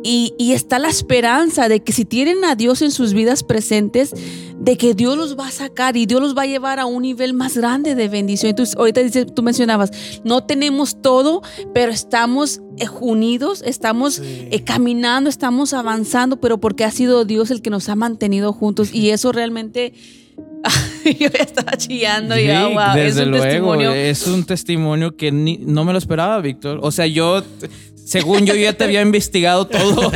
[0.03, 4.13] y, y está la esperanza de que si tienen a Dios en sus vidas presentes,
[4.59, 7.01] de que Dios los va a sacar y Dios los va a llevar a un
[7.01, 8.49] nivel más grande de bendición.
[8.51, 9.91] Entonces, ahorita dice, tú mencionabas,
[10.23, 11.41] no tenemos todo,
[11.73, 14.47] pero estamos eh, unidos, estamos Sí.
[14.51, 18.93] eh, caminando, estamos avanzando, pero porque ha sido Dios el que nos ha mantenido juntos
[18.93, 19.93] y eso realmente...
[21.19, 23.91] yo ya estaba chillando y Sí, wow, es desde un luego, testimonio.
[23.93, 26.79] es un testimonio que ni- no me lo esperaba, Víctor.
[26.81, 27.43] O sea, yo,
[28.05, 30.11] según yo ya te había investigado todo.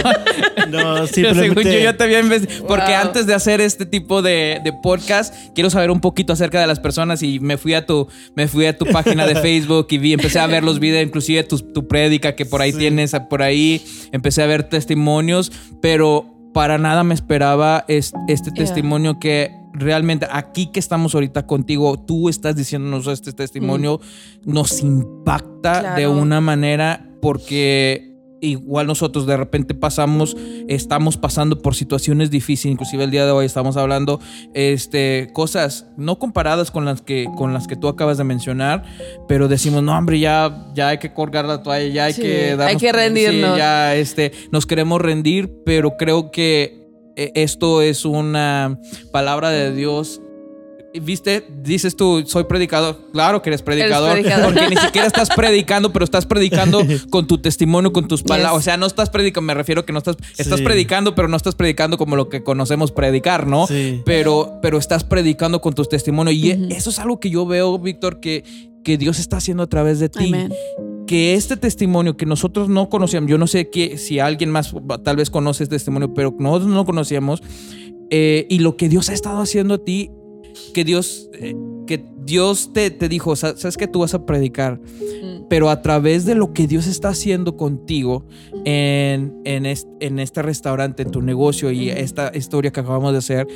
[0.69, 1.83] No, según yo simplemente.
[1.83, 2.67] ya te había investigado.
[2.67, 3.01] Porque Wow.
[3.01, 6.79] antes de hacer este tipo de, de podcast, quiero saber un poquito acerca de las
[6.79, 10.13] personas y me fui a tu, me fui a tu página de Facebook y vi,
[10.13, 12.79] empecé a ver los videos, inclusive tu, tu prédica que por ahí Sí.
[12.79, 15.51] tienes, por ahí empecé a ver testimonios,
[15.81, 18.65] pero para nada me esperaba es- este Yeah.
[18.65, 24.01] testimonio que realmente aquí que estamos ahorita contigo, tú estás diciéndonos este testimonio,
[24.43, 30.37] nos impacta de una manera porque igual nosotros de repente pasamos,
[30.67, 34.19] estamos pasando por situaciones difíciles, inclusive el día de hoy estamos hablando
[34.53, 38.83] este cosas no comparadas con las que con las que tú acabas de mencionar,
[39.27, 42.51] pero decimos, "No, hombre, ya ya hay que colgar la toalla, ya hay Sí, que
[42.51, 43.57] hay darnos que sí, rendirnos.
[43.57, 46.85] ya este nos queremos rendir, pero creo que
[47.15, 48.79] eh, esto es una
[49.11, 50.21] palabra de Dios
[51.01, 51.45] ¿Viste?
[51.63, 52.97] Dices tú, soy predicador.
[53.13, 54.13] Claro que eres predicador.
[54.13, 54.53] predicador.
[54.53, 56.81] Porque ni siquiera estás predicando, pero estás predicando
[57.11, 58.53] con tu testimonio, con tus palabras.
[58.53, 58.59] Yes.
[58.59, 60.15] O sea, no estás predicando, me refiero que no estás.
[60.37, 60.65] Estás Sí.
[60.65, 63.67] predicando, pero no estás predicando como lo que conocemos predicar, ¿no?
[63.67, 64.01] Sí.
[64.05, 66.35] Pero, pero estás predicando con tus testimonios.
[66.35, 68.43] Y eso es algo que yo veo, Víctor, que,
[68.83, 70.51] que Dios está haciendo a través de ti Amén.
[71.05, 74.73] que este testimonio que nosotros no conocíamos, yo no sé que, si alguien más
[75.03, 77.43] tal vez conoce este testimonio, pero nosotros no conocíamos,
[78.09, 80.09] eh, y lo que Dios ha estado haciendo a ti,
[80.73, 81.55] que Dios, eh,
[81.85, 85.47] que Dios te, te dijo, "Sa- sabes que tú vas a predicar, Mm.
[85.49, 88.25] pero a través de lo que Dios está haciendo contigo
[88.65, 93.19] en, en, est- en este restaurante, en tu negocio y esta historia que acabamos de
[93.19, 93.47] hacer,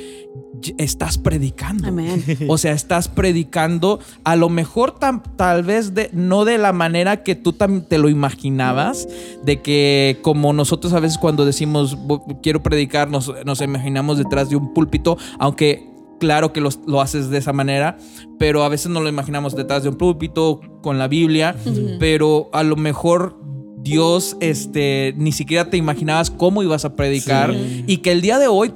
[0.78, 1.88] estás predicando.
[2.48, 7.22] O sea, estás predicando a lo mejor tam- tal vez de, no de la manera
[7.22, 9.06] que tú tam- te lo imaginabas,
[9.44, 14.48] de que como nosotros a veces cuando decimos "Vo- quiero predicar nos, nos imaginamos detrás
[14.48, 15.91] de un púlpito, aunque
[16.22, 17.96] claro que los- lo haces de esa manera,
[18.38, 21.56] pero a veces no lo imaginamos detrás de un púlpito con la Biblia,
[21.98, 23.40] pero a lo mejor...
[23.84, 27.82] Dios, este, ni siquiera te imaginabas cómo ibas a predicar Sí.
[27.88, 28.72] y que el día de hoy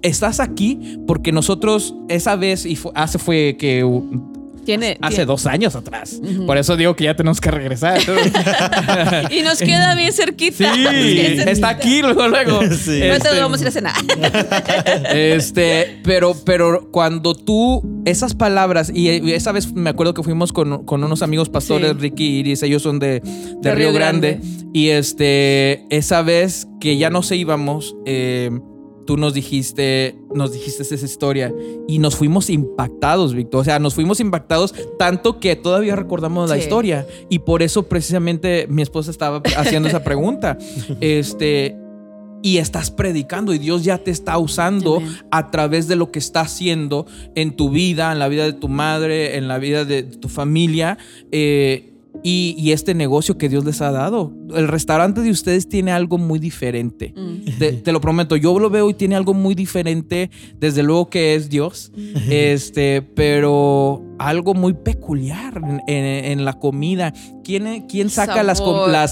[0.00, 3.84] estás aquí porque nosotros esa vez y hace fue que
[4.66, 6.20] Tiene, hace tiene- dos años atrás.
[6.46, 7.98] Por eso digo que ya tenemos que regresar.
[9.30, 10.74] Y nos queda bien cerquita.
[10.74, 11.50] sí, cerquita.
[11.50, 12.60] está aquí luego luego.
[12.76, 13.00] Sí.
[13.06, 13.94] Pronto Este, vamos a ir a cenar.
[15.14, 20.52] este, pero, pero cuando tú, esas palabras, y y esa vez me acuerdo que fuimos
[20.52, 21.98] con, con unos amigos pastores, Sí.
[21.98, 23.22] Ricky y Iris, ellos son de, de
[23.62, 24.34] De Río Río Grande.
[24.40, 24.66] Grande.
[24.72, 28.50] Y este, esa vez que ya no se íbamos, eh,
[29.06, 31.54] tú nos dijiste, nos dijiste esa historia
[31.88, 33.60] y nos fuimos impactados, Víctor.
[33.60, 37.06] O sea, nos fuimos impactados tanto que todavía recordamos la historia.
[37.30, 40.58] Y por eso precisamente mi esposa estaba haciendo esa pregunta.
[41.00, 41.76] Este,
[42.42, 46.40] y estás predicando y Dios ya te está usando a través de lo que está
[46.40, 50.28] haciendo en tu vida, en la vida de tu madre, en la vida de tu
[50.28, 50.98] familia.
[51.32, 54.32] eh, y, y este negocio que Dios les ha dado.
[54.54, 57.12] El restaurante de ustedes tiene algo muy diferente.
[57.16, 57.58] Mm.
[57.58, 61.34] Te, te lo prometo, yo lo veo y tiene algo muy diferente, desde luego que
[61.34, 61.92] es Dios,
[62.30, 67.12] este, pero algo muy peculiar en, en- en la comida.
[67.44, 68.60] ¿Quién, quién saca las,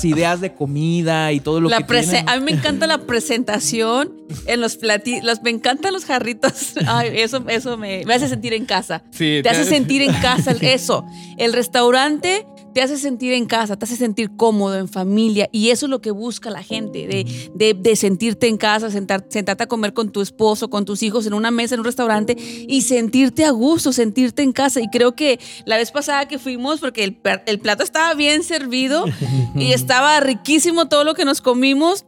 [0.04, 2.28] ideas de comida y todo lo La que tienen?
[2.28, 4.12] a mí me encanta la presentación
[4.46, 5.40] en los platillos.
[5.44, 6.74] Me encantan los jarritos.
[6.86, 9.04] Ay, eso eso me, me hace sentir en casa.
[9.10, 10.50] Sí, te hace sentir en casa.
[10.62, 11.04] Eso.
[11.36, 12.44] El restaurante
[12.74, 15.48] te hace sentir en casa, te hace sentir cómodo, en familia.
[15.52, 19.24] Y eso es lo que busca la gente, de, de- de sentirte en casa, sentar-
[19.30, 22.36] sentarte a comer con tu esposo, con tus hijos en una mesa, en un restaurante
[22.38, 24.80] y sentirte a gusto, sentirte en casa.
[24.80, 29.04] Y creo que la vez pasada que fuimos, porque el, el plato estaba bien servido
[29.54, 32.04] y estaba riquísimo todo lo que nos comimos.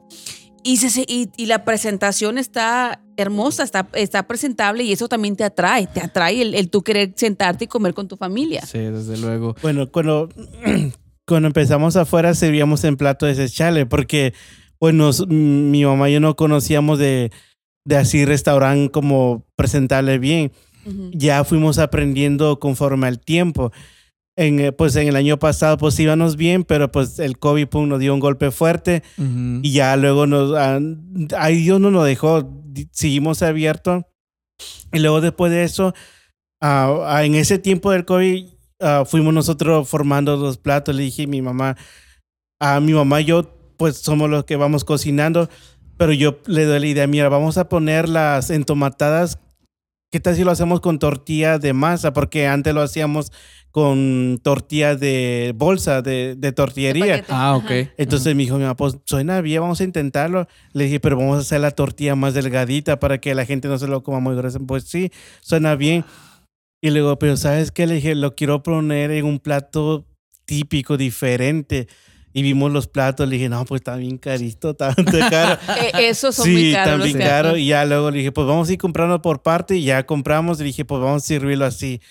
[0.65, 5.45] Y, se- y, y la presentación está hermosa, está, está presentable y eso también te
[5.45, 8.65] atrae, te atrae el, el tú querer sentarte y comer con tu familia.
[8.67, 9.55] Sí, desde luego.
[9.63, 10.29] Bueno, cuando,
[11.27, 14.35] cuando empezamos afuera servíamos en plato desechable porque,
[14.81, 17.31] bueno, s- mi mamá y yo no conocíamos de,
[17.85, 20.53] de así restaurante como presentable bien.
[21.13, 23.73] Ya fuimos aprendiendo conforme al tiempo.
[24.39, 27.89] En, eh, pues en el año pasado pues íbamos bien, pero pues el COVID pum,
[27.89, 30.53] nos dio un golpe fuerte y ya luego nos...
[30.55, 30.79] ah,
[31.39, 32.47] ahí Dios no nos dejó,
[32.93, 34.05] seguimos abiertos.
[34.93, 35.95] Y luego después de eso,
[36.61, 38.47] ah, ah, en ese tiempo del COVID,
[38.81, 40.95] ah, fuimos nosotros formando los platos.
[40.95, 41.77] Le dije a mi mamá,
[42.61, 45.49] a mi mamá y yo, pues somos los que vamos cocinando,
[45.97, 49.39] pero yo le doy la idea, mira, vamos a poner las entomatadas.
[50.13, 52.13] ¿Qué tal si lo hacemos con tortilla de masa?
[52.13, 53.33] Porque antes lo hacíamos
[53.73, 57.17] con tortilla de bolsa, de, de tortillería.
[57.17, 57.27] paquete.
[57.29, 57.71] Ah, ok.
[57.71, 57.93] Ajá.
[57.99, 60.47] Entonces me dijo, mi mamá, pues suena bien, vamos a intentarlo.
[60.73, 63.79] Le dije, pero vamos a hacer la tortilla más delgadita para que la gente no
[63.79, 64.59] se lo coma muy gruesa.
[64.67, 65.11] Pues sí,
[65.41, 66.05] suena bien.
[66.81, 67.87] Y luego, pero ¿sabes qué?
[67.87, 70.07] Le dije, lo quiero poner en un plato
[70.47, 71.89] típico, diferente.
[72.37, 75.59] Y vimos los platos, le dije, no, pues está bien carito, está bastante caro.
[75.81, 77.01] Eh, esos son sí, muy caros.
[77.01, 77.57] tan bien caro.
[77.57, 79.77] Y ya luego le dije, pues vamos a ir comprando por parte.
[79.77, 80.61] Y ya compramos.
[80.61, 82.03] Y dije, pues vamos a servirlo así.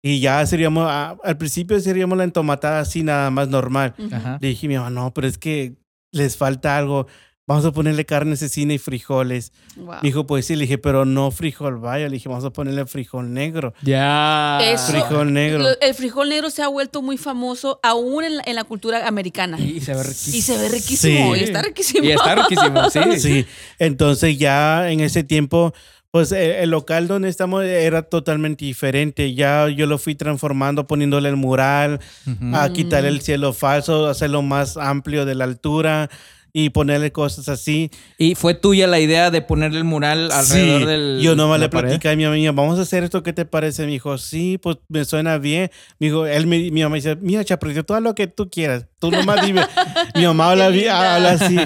[0.00, 3.96] Y ya seríamos, ah, al principio seríamos la entomatada así, nada más normal.
[4.40, 5.74] Le dije, mi mamá, no, pero es que
[6.12, 7.08] les falta algo.
[7.46, 9.52] Vamos a ponerle carne cecina y frijoles.
[9.76, 9.96] Wow.
[10.02, 12.06] Dijo, pues sí, le dije, pero no frijol vaya.
[12.08, 13.74] Le dije, vamos a ponerle frijol negro.
[13.82, 14.58] Ya.
[14.86, 15.66] Frijol negro.
[15.80, 19.58] El frijol negro se ha vuelto muy famoso aún en la, en la cultura americana.
[19.60, 20.36] Y se ve riquísimo.
[20.36, 21.34] Y se ve riquísimo.
[21.34, 21.40] Sí.
[21.40, 22.04] Y está riquísimo.
[22.04, 23.00] Y está riquísimo, sí.
[23.24, 23.46] Sí,
[23.78, 25.72] entonces ya en ese tiempo,
[26.10, 29.34] pues eh, el local donde estamos era totalmente diferente.
[29.34, 32.00] Ya yo lo fui transformando, poniéndole el mural,
[32.52, 36.10] a quitarle el cielo falso, hacerlo más amplio de la altura
[36.56, 37.90] y ponerle cosas así.
[38.16, 41.18] Y fue tuya la idea de ponerle el mural alrededor Sí, del.
[41.20, 43.84] Yo nomás le platicé a mi mamá, vamos a hacer esto, ¿qué te parece?
[43.84, 45.70] Me dijo, sí, pues me suena bien.
[45.98, 49.10] Me dijo, él, me- mi mamá dice, mira, Chaprito, todo lo que tú quieras, tú
[49.10, 49.62] nomás dime.
[50.14, 51.56] mi mamá habla, habla así.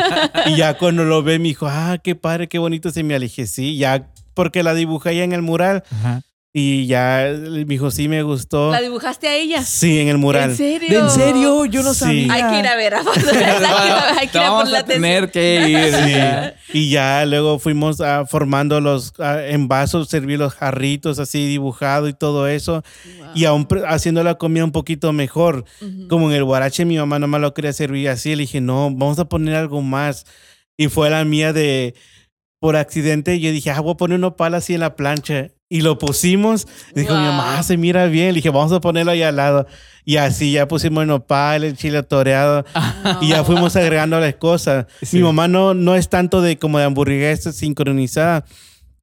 [0.47, 3.27] Y ya cuando lo ve, me dijo, ah, qué padre, qué bonito se me Le
[3.27, 5.83] dije, sí, ya, porque la dibujé ahí en el mural.
[5.93, 6.23] Ajá.
[6.51, 8.73] Y ya me dijo, sí, me gustó.
[8.73, 9.63] ¿La dibujaste a ella?
[9.63, 10.51] Sí, en el mural.
[10.51, 10.89] ¿En serio?
[10.89, 11.67] ¿De en serio?
[11.67, 12.01] Yo no Sí.
[12.01, 12.33] sabía.
[12.33, 12.95] Hay que ir a ver.
[12.97, 16.55] Hay que ir a, hay que ir a Vamos a tener que ir.
[16.65, 16.79] Sí.
[16.79, 22.09] Y ya luego fuimos ah, formando los ah, en vasos, servir los jarritos así dibujado
[22.09, 22.83] y todo eso.
[23.35, 25.67] Y aún haciendo la comida un poquito mejor.
[26.09, 28.31] Como en el guarache mi mamá nomás lo quería servir así.
[28.31, 30.25] Le dije, no, vamos a poner algo más.
[30.79, 31.95] Y fue la mía de,
[32.61, 35.49] por accidente, yo dije, ah, voy a poner unos palos así en la plancha.
[35.71, 36.67] Y lo pusimos.
[36.95, 37.33] Dijo mi Wow.
[37.33, 38.29] mamá, "Ah, se mira bien.
[38.29, 39.67] Le dije, vamos a ponerlo ahí al lado.
[40.05, 42.65] Y así ya pusimos el nopal, el chile toreado.
[43.21, 44.87] Y ya fuimos agregando las cosas.
[45.03, 45.19] Sí.
[45.19, 48.47] Mi mamá no, no es tanto de como de hamburguesa sincronizada.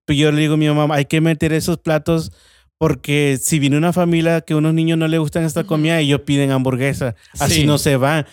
[0.05, 2.31] Pero yo le digo a mi mamá, hay que meter esos platos
[2.79, 6.21] porque si viene una familia que a unos niños no les gustan esta comida, ellos
[6.21, 7.15] piden hamburguesa.
[7.39, 7.65] Así Sí.
[7.67, 8.25] no se van.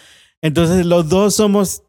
[0.43, 1.82] Entonces los dos somos,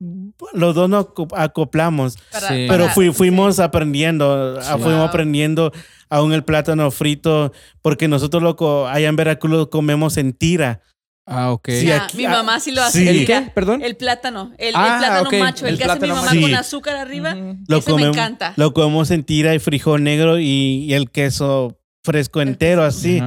[0.54, 2.14] los dos nos aco- acoplamos.
[2.32, 2.66] Sí.
[2.70, 5.08] Pero fui, fuimos aprendiendo, ah, fuimos Wow.
[5.08, 5.72] aprendiendo
[6.10, 7.52] aún el plátano frito,
[7.82, 10.82] porque nosotros lo, co- allá en Veracruz lo comemos en tira.
[11.26, 11.70] Ah, ok.
[11.72, 13.00] Sí, aquí- mi ah, mamá sí lo hace.
[13.02, 13.08] sí.
[13.08, 13.50] ¿El qué?
[13.56, 13.82] Perdón.
[13.82, 14.52] El plátano.
[14.60, 15.66] El, el Ah, plátano macho.
[15.66, 16.42] El, el que hace mi plátano mamá macho.
[16.42, 17.34] con azúcar arriba.
[17.68, 18.54] Lo Ese me comemos, encanta.
[18.58, 20.46] Lo comemos en tira y frijol negro y,
[20.86, 23.20] y el queso fresco entero, así.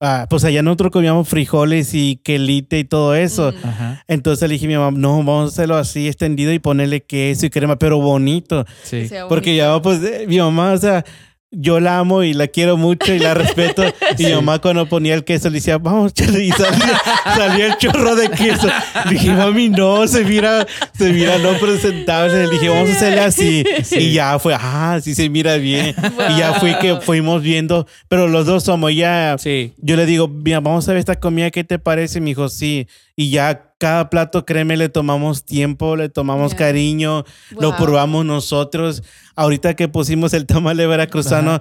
[0.00, 3.52] Ah, pues allá nosotros comíamos frijoles y quelite y todo eso.
[3.52, 3.66] Mm.
[3.66, 4.04] Ajá.
[4.06, 7.46] Entonces le dije a mi mamá, no, vamos a hacerlo así extendido y ponerle queso
[7.46, 8.64] y crema, pero bonito.
[8.84, 9.08] Sí.
[9.28, 11.04] Porque ya, pues, eh, mi mamá, o sea,
[11.50, 13.82] yo la amo y la quiero mucho y la respeto.
[14.18, 17.76] Y mi mamá cuando ponía el queso le decía, vamos, Charlie", y salía, salía el
[17.76, 18.68] chorro de queso.
[19.04, 20.66] Le dije, mami, no, se mira,
[20.96, 22.46] se mira no presentable.
[22.46, 23.64] Le dije, vamos a hacerle así.
[23.92, 25.94] Y ya fue, ah, sí se mira bien.
[26.30, 29.36] Y ya fue que fuimos viendo, pero los dos somos ya...
[29.38, 29.74] Sí.
[29.78, 32.20] Yo le digo, mira, vamos a ver esta comida, ¿qué te parece?
[32.20, 32.88] Me dijo, sí.
[33.14, 37.24] Y ya cada plato, créeme, le tomamos tiempo, le tomamos cariño,
[37.58, 39.02] lo probamos nosotros.
[39.36, 41.60] Ahorita que pusimos el tamale veracruzano,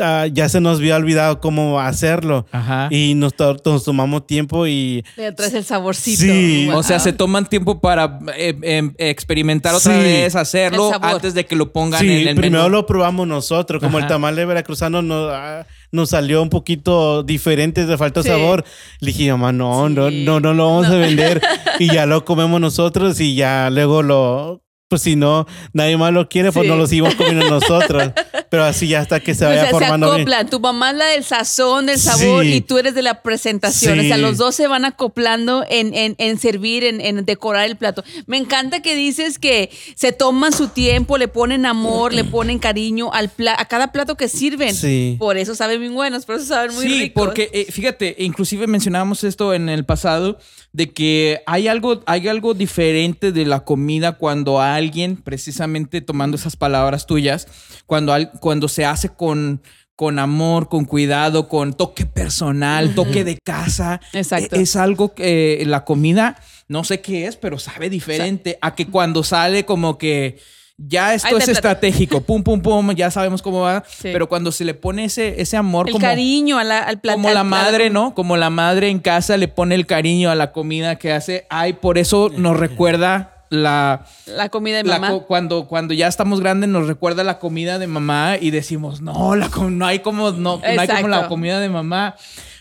[0.00, 2.46] ah, ya se nos había olvidado cómo hacerlo.
[2.52, 2.88] Ajá.
[2.90, 5.04] Y nos, to- nos tomamos tiempo y...
[5.16, 6.22] Le traes el saborcito.
[6.22, 6.66] Sí.
[6.70, 6.78] Wow.
[6.78, 10.00] O sea, se toman tiempo para eh, em, experimentar otra Sí.
[10.02, 12.76] vez, hacerlo El antes de que lo pongan Sí, en el primero menú.
[12.76, 14.14] lo probamos nosotros, como el Ajá.
[14.14, 18.30] tamal veracruzano nos, ah, nos salió un poquito diferente, de falta de Sí.
[18.30, 18.64] sabor.
[19.00, 20.24] Le dije, mamá, no, no, Sí.
[20.24, 21.40] no, no lo vamos a vender.
[21.78, 26.28] y ya lo comemos nosotros y ya luego lo, pues si no, nadie más lo
[26.28, 26.68] quiere, pues Sí.
[26.70, 28.12] no lo seguimos comiendo nosotros.
[28.50, 30.20] Pero así ya hasta que se O vaya sea, se formando bien.
[30.20, 30.48] acoplan.
[30.50, 32.52] Tu mamá es la del sazón, del sabor, Sí.
[32.54, 33.98] y tú eres de la presentación.
[33.98, 34.22] O sea, Sí.
[34.22, 38.04] los dos se van acoplando en, en, en servir, en, en decorar el plato.
[38.26, 43.12] Me encanta que dices que se toman su tiempo, le ponen amor, le ponen cariño
[43.12, 44.74] al pla- a cada plato que sirven.
[44.74, 45.16] Sí.
[45.18, 47.24] Por eso saben bien buenos, por eso saben muy sí, ricos.
[47.24, 50.38] porque eh, fíjate, inclusive mencionábamos esto en el pasado
[50.74, 56.56] de que hay algo, hay algo diferente de la comida cuando alguien, precisamente tomando esas
[56.56, 57.46] palabras tuyas,
[57.86, 59.62] cuando, al- cuando se hace con,
[59.94, 64.00] con amor, con cuidado, con toque personal, toque de casa.
[64.12, 64.56] Exacto.
[64.56, 66.36] E- Es algo que eh, la comida,
[66.66, 70.38] no sé qué es, pero sabe diferente a que cuando sale como que
[70.76, 74.08] ya esto es estratégico, pum, pum, pum, ya sabemos cómo va, Sí.
[74.12, 77.16] pero cuando se le pone ese, ese amor el como, cariño a la- al plato.
[77.16, 78.14] como la madre, ¿no?
[78.14, 81.46] Como la madre en casa le pone el cariño a la comida que hace.
[81.48, 85.20] Ay, por eso nos recuerda la, La comida de la mamá.
[85.28, 89.48] cuando cuando ya estamos grandes nos recuerda la comida de mamá y decimos no la
[89.70, 92.16] no hay como no, no hay como la comida de mamá.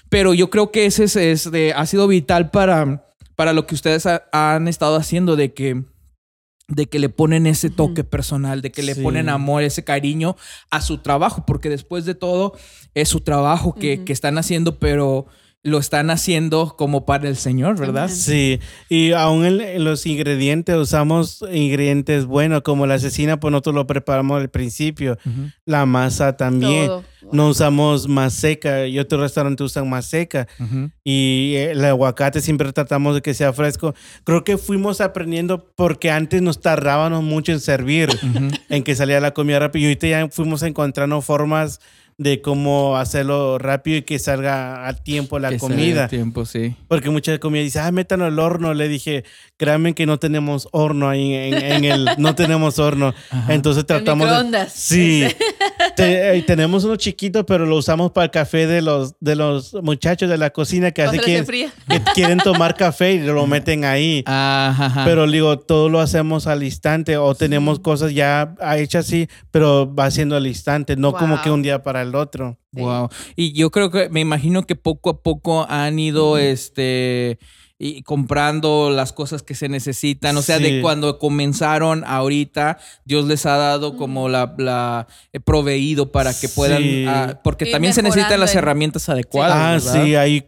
[0.09, 3.73] Pero yo creo que ese es, es de- ha sido vital para para lo que
[3.73, 5.81] ustedes ha- han estado haciendo de que
[6.67, 9.01] de que le ponen ese toque personal, de que le Sí.
[9.01, 10.35] ponen amor, ese cariño
[10.71, 12.53] a su trabajo, porque después de todo
[12.93, 15.25] es su trabajo que, que están haciendo, pero
[15.63, 18.09] lo están haciendo como para el Señor, ¿verdad?
[18.09, 18.59] Sí,
[18.89, 24.41] y aún en, los ingredientes usamos ingredientes buenos, como la cecina, pues nosotros lo preparamos
[24.41, 25.17] al principio.
[25.65, 26.87] La masa también.
[26.87, 27.03] Todo.
[27.31, 30.47] No usamos más seca, y otros restaurantes usan más seca.
[31.05, 33.95] Y el aguacate siempre tratamos de que sea fresco.
[34.25, 38.09] Creo que fuimos aprendiendo porque antes nos tardábamos mucho en servir,
[38.69, 39.83] en que salía la comida rápido.
[39.83, 41.79] Y ahorita ya fuimos encontrando formas
[42.17, 46.07] de cómo hacerlo rápido y que salga a tiempo la Que comida.
[46.07, 46.75] tiempo, sí.
[46.87, 48.73] Porque mucha comida dice, ah, métanlo al horno.
[48.73, 49.23] Le dije,
[49.57, 53.13] créanme que no tenemos horno ahí en, en el, no tenemos horno.
[53.49, 54.33] Entonces tratamos de...
[54.33, 54.73] microondas.
[54.73, 55.23] Sí.
[55.95, 59.73] Te- eh, tenemos uno chiquito, pero lo usamos para el café de los, de los
[59.83, 64.23] muchachos de la cocina que, hace se que, quieren tomar café y lo meten ahí.
[64.25, 65.05] Ajá, ajá.
[65.05, 70.09] Pero digo, todo lo hacemos al instante o tenemos cosas ya hechas así, pero va
[70.11, 71.43] siendo al instante, no como Wow.
[71.43, 72.57] que un día para el otro.
[72.73, 72.81] Sí.
[72.81, 73.09] Wow.
[73.35, 77.39] Y yo creo que me imagino que poco a poco han ido este
[77.79, 80.37] y comprando las cosas que se necesitan.
[80.37, 80.63] O sea, Sí.
[80.63, 86.47] de cuando comenzaron ahorita, Dios les ha dado como la, la eh, proveído para que
[86.47, 86.81] puedan.
[86.81, 87.05] Sí.
[87.07, 89.57] ah, porque también se necesitan las en- herramientas adecuadas.
[89.57, 90.05] Ah, ¿verdad?
[90.05, 90.45] sí, ahí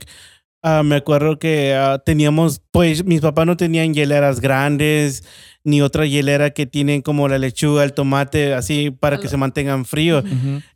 [0.64, 5.24] ah, me acuerdo que ah, teníamos, pues mis papás no tenían hieleras grandes,
[5.66, 9.84] ni otra hielera que tienen como la lechuga, el tomate, así para que se mantengan
[9.84, 10.24] fríos.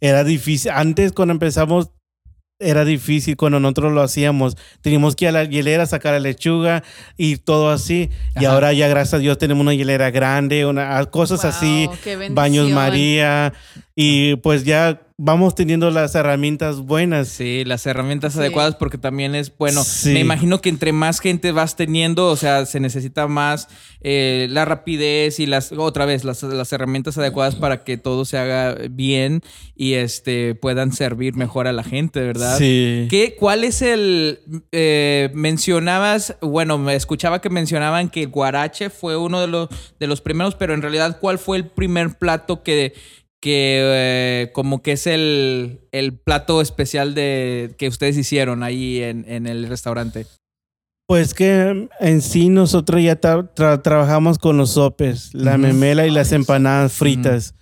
[0.02, 0.72] Era difícil.
[0.72, 1.92] Antes, cuando empezamos,
[2.60, 4.58] era difícil cuando nosotros lo hacíamos.
[4.82, 6.84] Teníamos que ir a la hielera, sacar la lechuga
[7.16, 8.10] y todo así.
[8.40, 11.90] Y ahora ya, gracias a Dios, tenemos una hielera grande, una, cosas Wow, así,
[12.32, 13.54] baños María.
[14.02, 17.28] Y pues ya vamos teniendo las herramientas buenas.
[17.28, 18.40] Sí, las herramientas Sí.
[18.40, 20.12] adecuadas porque también es, bueno, Sí.
[20.14, 23.68] me imagino que entre más gente vas teniendo, o sea, se necesita más
[24.02, 28.38] eh, la rapidez y las, otra vez, las, las herramientas adecuadas para que todo se
[28.38, 29.42] haga bien
[29.76, 32.58] y este puedan servir mejor a la gente, ¿verdad?
[32.58, 33.08] Sí.
[33.10, 34.40] ¿Qué, ¿Cuál es el...
[34.72, 39.68] eh, mencionabas, bueno, me escuchaba que mencionaban que el guarache fue uno de los,
[40.00, 42.94] de los primeros, pero en realidad, ¿cuál fue el primer plato que,
[43.42, 49.26] que eh, como que es el, el plato especial de que ustedes hicieron ahí en,
[49.28, 50.26] en el restaurante?
[51.08, 56.12] Pues que en sí nosotros ya tra- tra- trabajamos con los sopes, la memela y
[56.12, 57.56] las empanadas fritas.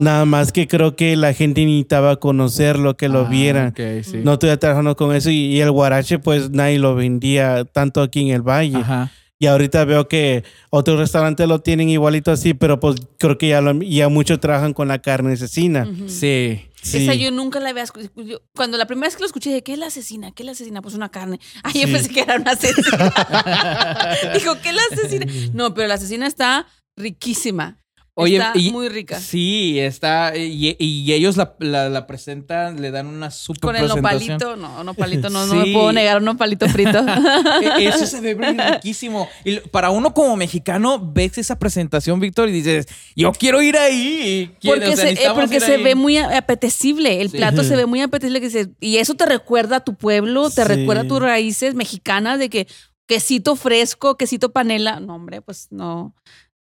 [0.00, 3.74] Nada más que creo que la gente necesitaba conocerlo, que lo Ah, vieran.
[4.02, 4.16] sí.
[4.24, 8.22] No estoy trabajando con eso y, y el guarache pues nadie lo vendía tanto aquí
[8.22, 8.78] en el valle.
[8.78, 9.12] Ajá.
[9.42, 13.62] Y ahorita veo que otros restaurantes lo tienen igualito así, pero pues creo que ya,
[13.62, 15.32] lo- ya muchos trabajan con la carne.
[15.32, 16.08] Ujú.
[16.10, 16.66] Sí.
[16.82, 16.98] Sí.
[17.04, 18.12] Esa yo nunca la había escuchado.
[18.22, 20.32] Yo- Cuando la primera vez que lo escuché, dije, ¿qué es la asesina?
[20.32, 20.82] ¿Qué es la asesina?
[20.82, 21.40] Pues una carne.
[21.62, 21.92] Ay, yo Sí.
[21.92, 23.12] pensé que era una asesina.
[24.34, 25.26] Dijo, ¿qué es la asesina?
[25.54, 26.66] No, pero la asesina está
[26.98, 27.78] riquísima.
[28.14, 29.18] Oye, está y- muy rica.
[29.18, 30.36] Sí, está.
[30.36, 34.38] Y, y ellos la, la- la presentan, le dan una super Con el presentación.
[34.38, 35.72] nopalito, no, nopalito, no, no me Sí.
[35.72, 36.98] puedo negar un nopalito frito.
[37.78, 38.34] E- Eso se ve
[38.74, 39.28] riquísimo.
[39.44, 44.50] Y para uno como mexicano, ves esa presentación, Víctor, y dices, yo quiero ir ahí.
[44.60, 45.82] Quiero- Porque, o sea, se, eh, porque se ahí.
[45.82, 47.20] ve muy apetecible.
[47.22, 47.36] El Sí.
[47.38, 48.40] plato se ve muy apetecible.
[48.40, 50.68] Que y eso te recuerda a tu pueblo, te Sí.
[50.68, 52.66] recuerda a tus raíces mexicanas de que
[53.06, 55.00] quesito fresco, quesito panela.
[55.00, 56.14] No, hombre, pues no.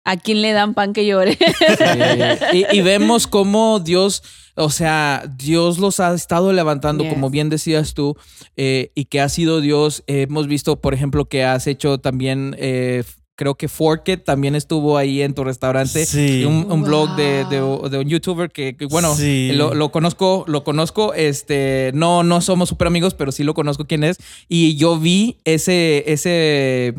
[0.05, 1.39] ¿A quién le dan pan que llore?
[1.39, 2.65] Sí.
[2.73, 4.23] Y, y vemos cómo Dios,
[4.57, 7.13] o sea, Dios los ha estado levantando, Yes.
[7.13, 8.17] como bien decías tú,
[8.57, 10.03] eh, y que ha sido Dios.
[10.09, 13.05] Eh, hemos visto, por ejemplo, que has hecho también, eh,
[13.37, 16.05] creo que Forket también estuvo ahí en tu restaurante.
[16.05, 16.45] Sí.
[16.45, 17.83] Un, un blog de, Wow.
[17.85, 19.53] de- de un youtuber que, que, bueno, Sí.
[19.55, 23.85] lo, lo conozco, lo conozco, este, no, no somos súper amigos, pero sí lo conozco
[23.87, 24.19] quién es.
[24.49, 26.95] Y yo vi ese, ese,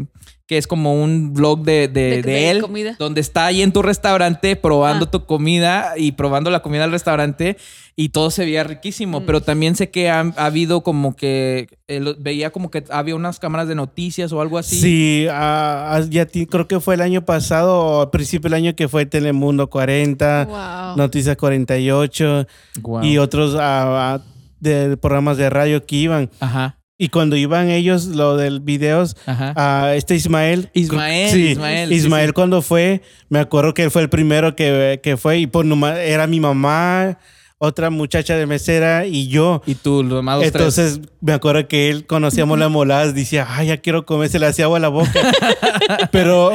[0.45, 2.95] que es como un blog de, de, De- de de él, comida.
[2.99, 5.11] donde está ahí en tu restaurante probando Ah.
[5.11, 7.55] tu comida y probando la comida del restaurante
[7.95, 9.25] y todo se veía riquísimo, Mm.
[9.25, 13.39] pero también sé que ha, ha habido como que, eh, veía como que había unas
[13.39, 14.75] cámaras de noticias o algo así.
[14.81, 18.55] Sí, ah, ah, ya ti- creo que fue el año pasado o al principio del
[18.57, 20.97] año que fue Telemundo 40, wow.
[20.97, 22.47] Noticias 48
[22.81, 23.03] Guau.
[23.05, 24.19] y otros ah,
[24.59, 26.29] de programas de radio que iban.
[26.39, 30.69] Ajá, Y cuando iban ellos, lo del videos, a este Ismael.
[30.73, 32.33] Ismael, sí, Ismael, sí, Ismael sí.
[32.33, 36.27] cuando fue, me acuerdo que él fue el primero que, que fue y nomás era
[36.27, 37.17] mi mamá,
[37.57, 39.63] otra muchacha de mesera y yo.
[39.65, 40.53] Y tú, los demás tres.
[40.53, 44.45] Entonces me acuerdo que él conocíamos las moladas, decía, ay, ya quiero comer, se le
[44.45, 45.19] hacía agua a la boca.
[46.11, 46.51] Pero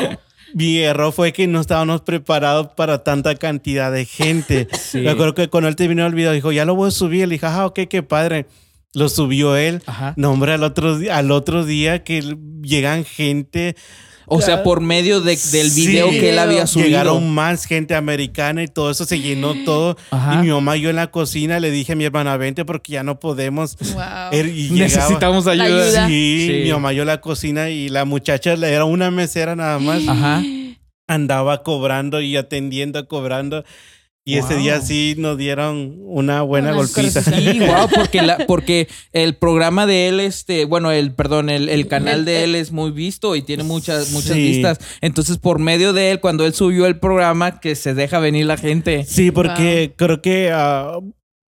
[0.55, 4.69] mi error fue que no estábamos preparados para tanta cantidad de gente.
[4.95, 7.27] Me acuerdo que cuando él terminó el video, dijo, ya lo voy a subir.
[7.27, 8.47] Le dije, ah, ok, qué padre.
[8.99, 9.83] Lo subió él.
[9.87, 10.15] Ajá.
[10.17, 13.77] No, hombre, al otro, al otro día que llegan gente.
[14.31, 15.87] O sea, por medio de- del Sí.
[15.87, 16.89] video que él había subido.
[16.89, 19.97] Llegaron más gente americana y todo eso se llenó todo.
[20.11, 20.35] Ajá.
[20.35, 23.03] Y mi mamá yo en la cocina le dije a mi hermana, vente porque ya
[23.03, 23.79] no podemos.
[23.79, 24.39] Wow.
[24.45, 25.65] Y Necesitamos ayuda.
[25.65, 26.07] ayuda.
[26.09, 26.61] Sí, Sí.
[26.65, 30.07] mi mamá yo en la cocina y la muchacha era una mesera nada más.
[30.07, 30.43] Ajá.
[31.07, 33.65] Andaba cobrando y atendiendo, cobrando.
[34.29, 37.23] Y ese día sí nos dieron una buena Unas golpiza.
[37.23, 41.89] Sí, wow, porque, la, porque el programa de él, este, bueno, el, perdón, el, el
[41.89, 44.43] canal de él es muy visto y tiene muchas, muchas Sí.
[44.43, 44.79] vistas.
[45.01, 48.59] Entonces, por medio de él, cuando él subió el programa, que se deja venir la
[48.59, 49.05] gente.
[49.05, 50.99] Sí, porque creo que ah,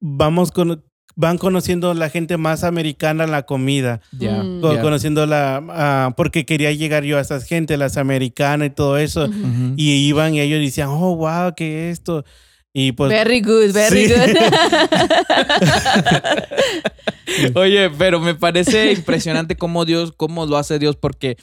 [0.00, 0.82] vamos con,
[1.16, 4.00] van conociendo la gente más americana la comida.
[4.18, 4.42] Ya.
[4.42, 4.80] Mm.
[4.80, 5.62] Conociendo la.
[5.68, 9.28] ah, porque quería llegar yo a esas gente, las americanas y todo eso.
[9.76, 12.24] Y iban y ellos decían, oh, wow, ¿qué es esto?
[12.72, 13.10] Y pues.
[13.10, 14.12] Very good, very Sí.
[14.14, 14.36] good.
[17.54, 21.36] Oye, pero me parece impresionante cómo Dios, cómo lo hace Dios, porque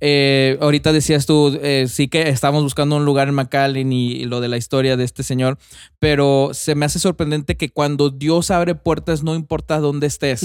[0.00, 4.24] eh, ahorita decías tú, eh, sí que estamos buscando un lugar en McAllen y, y
[4.24, 5.58] lo de la historia de este señor,
[5.98, 10.42] pero se me hace sorprendente que cuando Dios abre puertas, no importa dónde estés.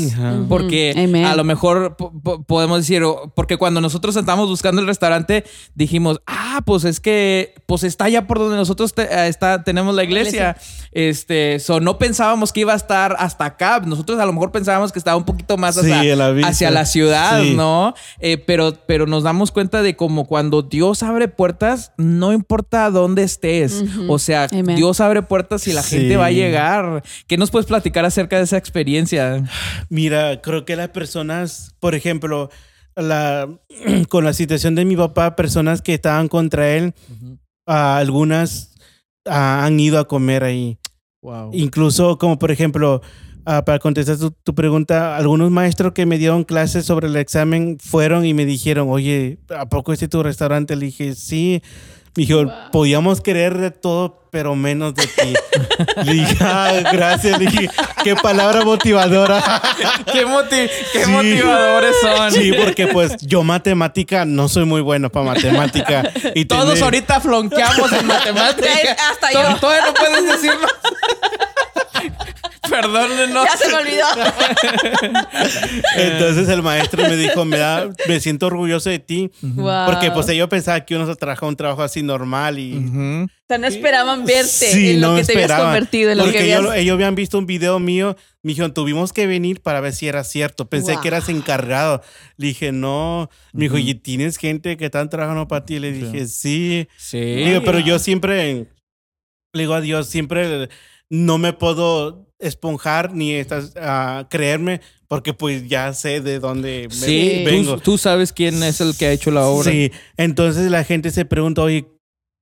[0.50, 0.94] Porque.
[0.98, 1.26] Amen.
[1.26, 5.44] a lo mejor po- po- podemos decir, o- porque cuando nosotros estábamos buscando el restaurante,
[5.76, 9.94] dijimos, ah, pues es que, pues está allá por donde nosotros te- eh, está, tenemos
[9.96, 10.27] la iglesia.
[10.91, 13.82] Este, so, no pensábamos que iba a estar hasta acá.
[13.86, 16.49] Nosotros a lo mejor pensábamos que estaba un poquito más Sí, hacia, la vista.
[16.49, 17.54] hacia la ciudad, Sí.
[17.56, 17.94] ¿no?
[18.20, 23.24] Eh, pero, pero nos damos cuenta de como cuando Dios abre puertas, no importa dónde
[23.24, 23.84] estés.
[24.08, 24.76] O sea, Amen.
[24.76, 25.98] Dios abre puertas y la Sí.
[25.98, 27.04] gente va a llegar.
[27.28, 29.44] ¿Qué nos puedes platicar acerca de esa experiencia?
[29.90, 32.49] Mira, creo que las personas, por ejemplo,
[32.95, 33.48] la,
[34.10, 36.95] con la situación de mi papá, personas que estaban contra él,
[37.66, 38.72] algunas
[39.30, 40.78] ah, han ido a comer ahí.
[41.22, 41.52] Wow.
[41.54, 43.02] Incluso, como por ejemplo,
[43.45, 47.78] ah, para contestar tu, tu pregunta, algunos maestros que me dieron clases sobre el examen
[47.80, 50.76] fueron y me dijeron, oye, ¿a poco este es tu restaurante?
[50.76, 51.62] Le dije, sí.
[52.18, 55.34] Me dijo, podíamos querer de todo, pero menos de ti.
[56.03, 57.38] Le dije, "Ah, gracias.
[57.39, 57.69] Le dije,
[58.03, 59.61] qué palabra motivadora.
[60.11, 61.11] ¿Qué, moti- qué Sí.
[61.11, 62.31] motivadores son?
[62.31, 66.11] Sí, porque pues yo matemática no soy muy bueno para matemática.
[66.34, 68.98] Y Todos tener- ahorita flonqueamos en matemáticas.
[69.11, 69.56] Hasta yo.
[69.60, 70.72] Todavía no puedes decir más.
[72.69, 73.45] Perdónenos.
[73.45, 74.06] Ya se me olvidó.
[75.95, 79.31] Entonces el maestro me dijo, me, da, me siento orgulloso de ti.
[79.41, 79.85] Wow.
[79.88, 82.76] Porque pues yo pensaba que uno se trabajaba un trabajo así normal y...
[82.77, 83.26] Ujú.
[83.26, 86.26] O sea, no esperaban verte Sí, en lo no que te habías convertido, en lo
[86.26, 86.76] Porque que habías...
[86.76, 88.18] ellos habían visto un video mío.
[88.44, 90.69] Me dijeron, tuvimos que venir para ver si era cierto.
[90.69, 91.02] Pensé Wow.
[91.02, 92.02] que eras encargado.
[92.35, 93.30] Le dije, no.
[93.53, 95.80] Me dijo, ¿y tienes gente que están trabajando para ti?
[95.80, 96.89] Le dije, sí.
[96.98, 97.19] Sí.
[97.19, 98.68] Digo, pero yo siempre
[99.53, 100.68] le digo a Dios, siempre
[101.10, 106.96] no me puedo esponjar ni estás, a creerme porque pues ya sé de dónde me-
[106.96, 107.76] Sí, vengo.
[107.76, 109.72] Tú, tú sabes quién es el que ha hecho la obra.
[109.72, 111.88] Sí, entonces la gente se pregunta, oye,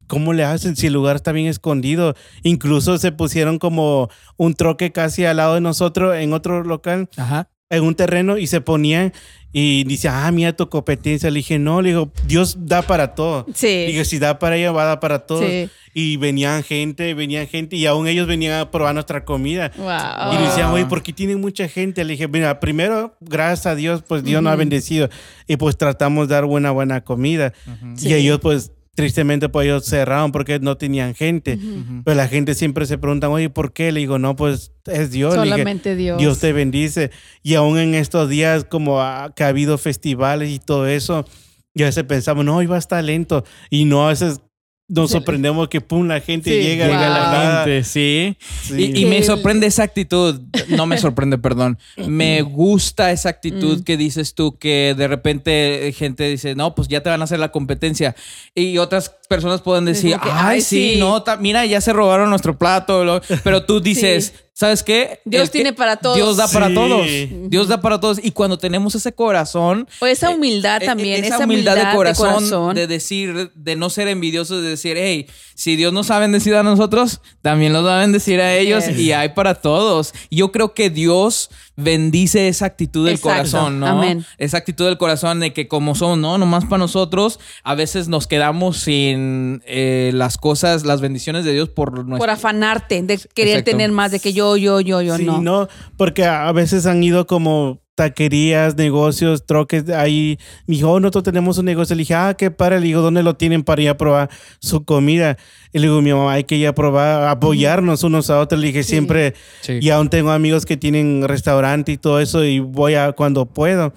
[0.07, 2.15] ¿cómo le hacen si el lugar está bien escondido?
[2.43, 7.49] Incluso se pusieron como un troque casi al lado de nosotros en otro local, Ajá.
[7.69, 9.13] En un terreno, y se ponían
[9.51, 11.29] y dice, ah, mira tu competencia.
[11.31, 13.45] Le dije, no, le digo, Dios da para todo.
[13.53, 13.85] Sí.
[13.87, 15.45] Dije, si da para ella, va a dar para todos.
[15.45, 15.69] Sí.
[15.93, 19.71] Y venían gente, venían gente, y aún ellos venían a probar nuestra comida.
[19.77, 20.33] Wow.
[20.33, 22.03] Y le decían, oye, ¿por qué tienen mucha gente?
[22.03, 25.09] Le dije, mira, primero, gracias a Dios, pues Dios nos ha bendecido.
[25.47, 27.53] Y pues tratamos de dar buena, buena comida.
[27.95, 28.09] Sí.
[28.09, 31.59] Y ellos, pues, tristemente, pues ellos cerraron porque no tenían gente.
[32.03, 33.91] Pero la gente siempre se pregunta, oye, ¿por qué?
[33.91, 35.33] Le digo, no, pues es Dios.
[35.35, 36.17] Dije, Solamente Dios.
[36.17, 37.11] Dios te bendice.
[37.43, 41.25] Y aún en estos días, como ha- que ha habido festivales y todo eso,
[41.73, 43.43] ya se pensamos, no, iba a estar lento.
[43.69, 44.39] Y no, a veces
[44.87, 46.61] nos sorprendemos que, pum, la gente Sí.
[46.61, 46.85] llega.
[46.85, 48.37] Llega de la gente, sí.
[48.61, 48.91] Sí.
[48.95, 50.41] Y, y me sorprende esa actitud.
[50.69, 51.79] No me sorprende, perdón.
[52.07, 53.83] Me gusta esa actitud Mm.
[53.83, 57.39] que dices tú, que de repente gente dice, no, pues ya te van a hacer
[57.39, 58.15] la competencia.
[58.53, 60.99] Y otras personas pueden decir, que, ay, "Ay, sí, sí".
[60.99, 63.03] no, ta- mira, ya se robaron nuestro plato.
[63.05, 63.21] lo-".
[63.43, 65.19] Pero tú dices, ¿sabes qué?
[65.25, 66.15] Dios El que- tiene para todos.
[66.15, 67.05] Dios da para todos.
[67.49, 68.19] Dios da para todos.
[68.23, 72.33] Y cuando tenemos ese corazón, O esa humildad eh, también, esa, esa, humildad, de, corazón,
[72.35, 72.75] corazón.
[72.75, 76.63] de decir, de no ser envidiosos, de decir, hey, si Dios nos ha bendecido a
[76.63, 78.99] nosotros, también los va a bendecir a ellos Yes.
[78.99, 80.13] y hay para todos.
[80.31, 83.37] Yo creo que Dios bendice esa actitud del Exacto.
[83.37, 83.87] corazón, ¿no?
[83.87, 84.25] Amén.
[84.37, 88.27] Esa actitud del corazón de que como somos, no, nomás para nosotros, a veces nos
[88.27, 92.17] quedamos sin eh, las cosas, las bendiciones de Dios por nuestro...
[92.17, 93.71] por afanarte, de querer Exacto.
[93.71, 95.41] tener más, de que yo, yo, yo, yo, Sí, no.
[95.41, 101.23] no, porque a veces han ido como taquerías, negocios, troques, ahí, me dijo, oh, nosotros
[101.23, 103.89] tenemos un negocio, le dije, ah, qué padre, le digo, ¿dónde lo tienen para ir
[103.89, 105.37] a probar su comida?
[105.73, 108.67] Y le digo, mi mamá, hay que ir a probar, apoyarnos unos a otros, le
[108.67, 109.79] dije, siempre, Sí.
[109.81, 113.93] y aún tengo amigos que tienen restaurante y todo eso, y voy a cuando puedo,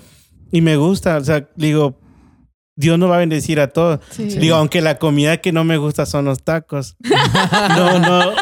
[0.53, 1.99] y me gusta, o sea, le digo,
[2.77, 3.99] Dios nos va a bendecir a todos.
[4.11, 4.27] Sí.
[4.27, 6.97] Digo, aunque la comida que no me gusta son los tacos.
[7.77, 8.33] No, no.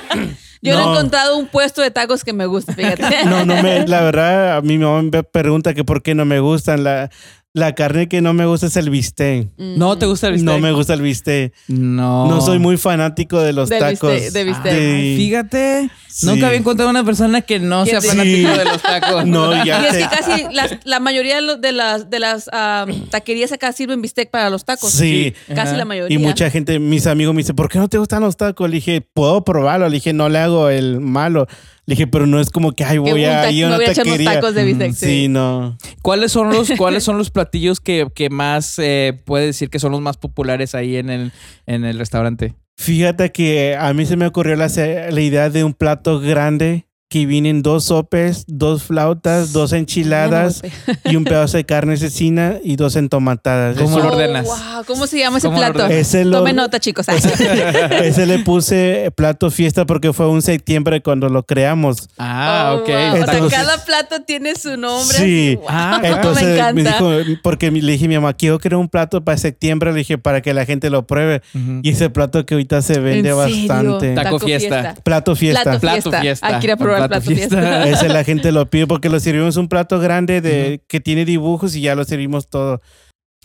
[0.66, 0.80] Yo no.
[0.80, 3.02] he encontrado un puesto de tacos que me guste, fíjate.
[3.24, 6.40] No, no me, la verdad, a mi mamá me pregunta que por qué no me
[6.40, 6.84] gustan.
[6.84, 7.10] La,
[7.56, 9.48] la carne que no me gusta es el bistec.
[9.56, 10.46] ¿No te gusta el bistec?
[10.46, 11.54] No me gusta el bistec.
[11.68, 12.28] No.
[12.28, 14.12] No soy muy fanático de los Del tacos.
[14.12, 14.72] bistec- de bistec.
[14.74, 15.14] Sí.
[15.16, 16.26] Fíjate, Sí.
[16.26, 18.08] nunca había encontrado una persona que no sea sí.
[18.08, 19.24] fanático de los tacos.
[19.26, 20.00] No, ya Y es sé.
[20.10, 24.30] casi las- la mayoría de, los- de las, de las ah, taquerías acá sirven bistec
[24.30, 24.90] para los tacos.
[24.90, 25.32] Sí.
[25.48, 25.76] Casi Ajá.
[25.78, 26.14] la mayoría.
[26.14, 28.68] Y mucha gente, mis amigos me dicen, ¿por qué no te gustan los tacos?
[28.68, 29.88] Le dije, puedo probarlo.
[29.88, 31.46] Le dije, no le hago el malo.
[31.86, 33.86] Le dije, pero no es como que, ay, voy un a ir a una voy
[33.86, 34.40] a echar unos taquería.
[34.40, 34.92] tacos de bistec.
[34.92, 35.28] Sí, sí.
[35.28, 35.78] no.
[36.02, 39.92] ¿Cuáles son los, cuáles son los platillos que, que más eh, puede decir que son
[39.92, 41.32] los más populares ahí en el,
[41.66, 42.54] en el restaurante?
[42.76, 47.24] Fíjate que a mí se me ocurrió la, la idea de un plato grande que
[47.24, 50.62] vienen dos sopes, dos flautas, dos enchiladas
[51.04, 53.76] y un pedazo de carne asesina y dos entomatadas.
[53.76, 54.44] ¿Cómo Eso- lo ordenas?
[54.44, 55.86] Wow, ¿Cómo se llama ese ¿Cómo lo plato?
[55.92, 57.06] Ese lo- Tomen nota, chicos.
[58.02, 62.08] Ese le puse plato fiesta porque fue un septiembre cuando lo creamos.
[62.18, 62.88] Ah, Oh, ok.
[62.88, 63.22] wow.
[63.22, 65.16] O sea, cada plato tiene su nombre.
[65.16, 65.56] Sí.
[65.56, 65.66] wow.
[65.68, 66.92] Ah, Entonces me me, encanta.
[67.22, 70.18] dijo, porque le dije a mi mamá, quiero crear un plato para septiembre, le dije,
[70.18, 71.42] para que la gente lo pruebe.
[71.82, 74.14] Y ese plato que ahorita se vende bastante.
[74.14, 74.94] Taco fiesta.
[75.04, 75.62] Plato fiesta.
[75.62, 76.20] Plato Plato fiesta.
[76.20, 76.46] fiesta.
[76.48, 77.86] Hay que ir a probar plato fiesta.
[78.08, 81.80] la gente lo pide porque lo servimos un plato grande de que tiene dibujos y
[81.82, 82.80] ya lo servimos todo.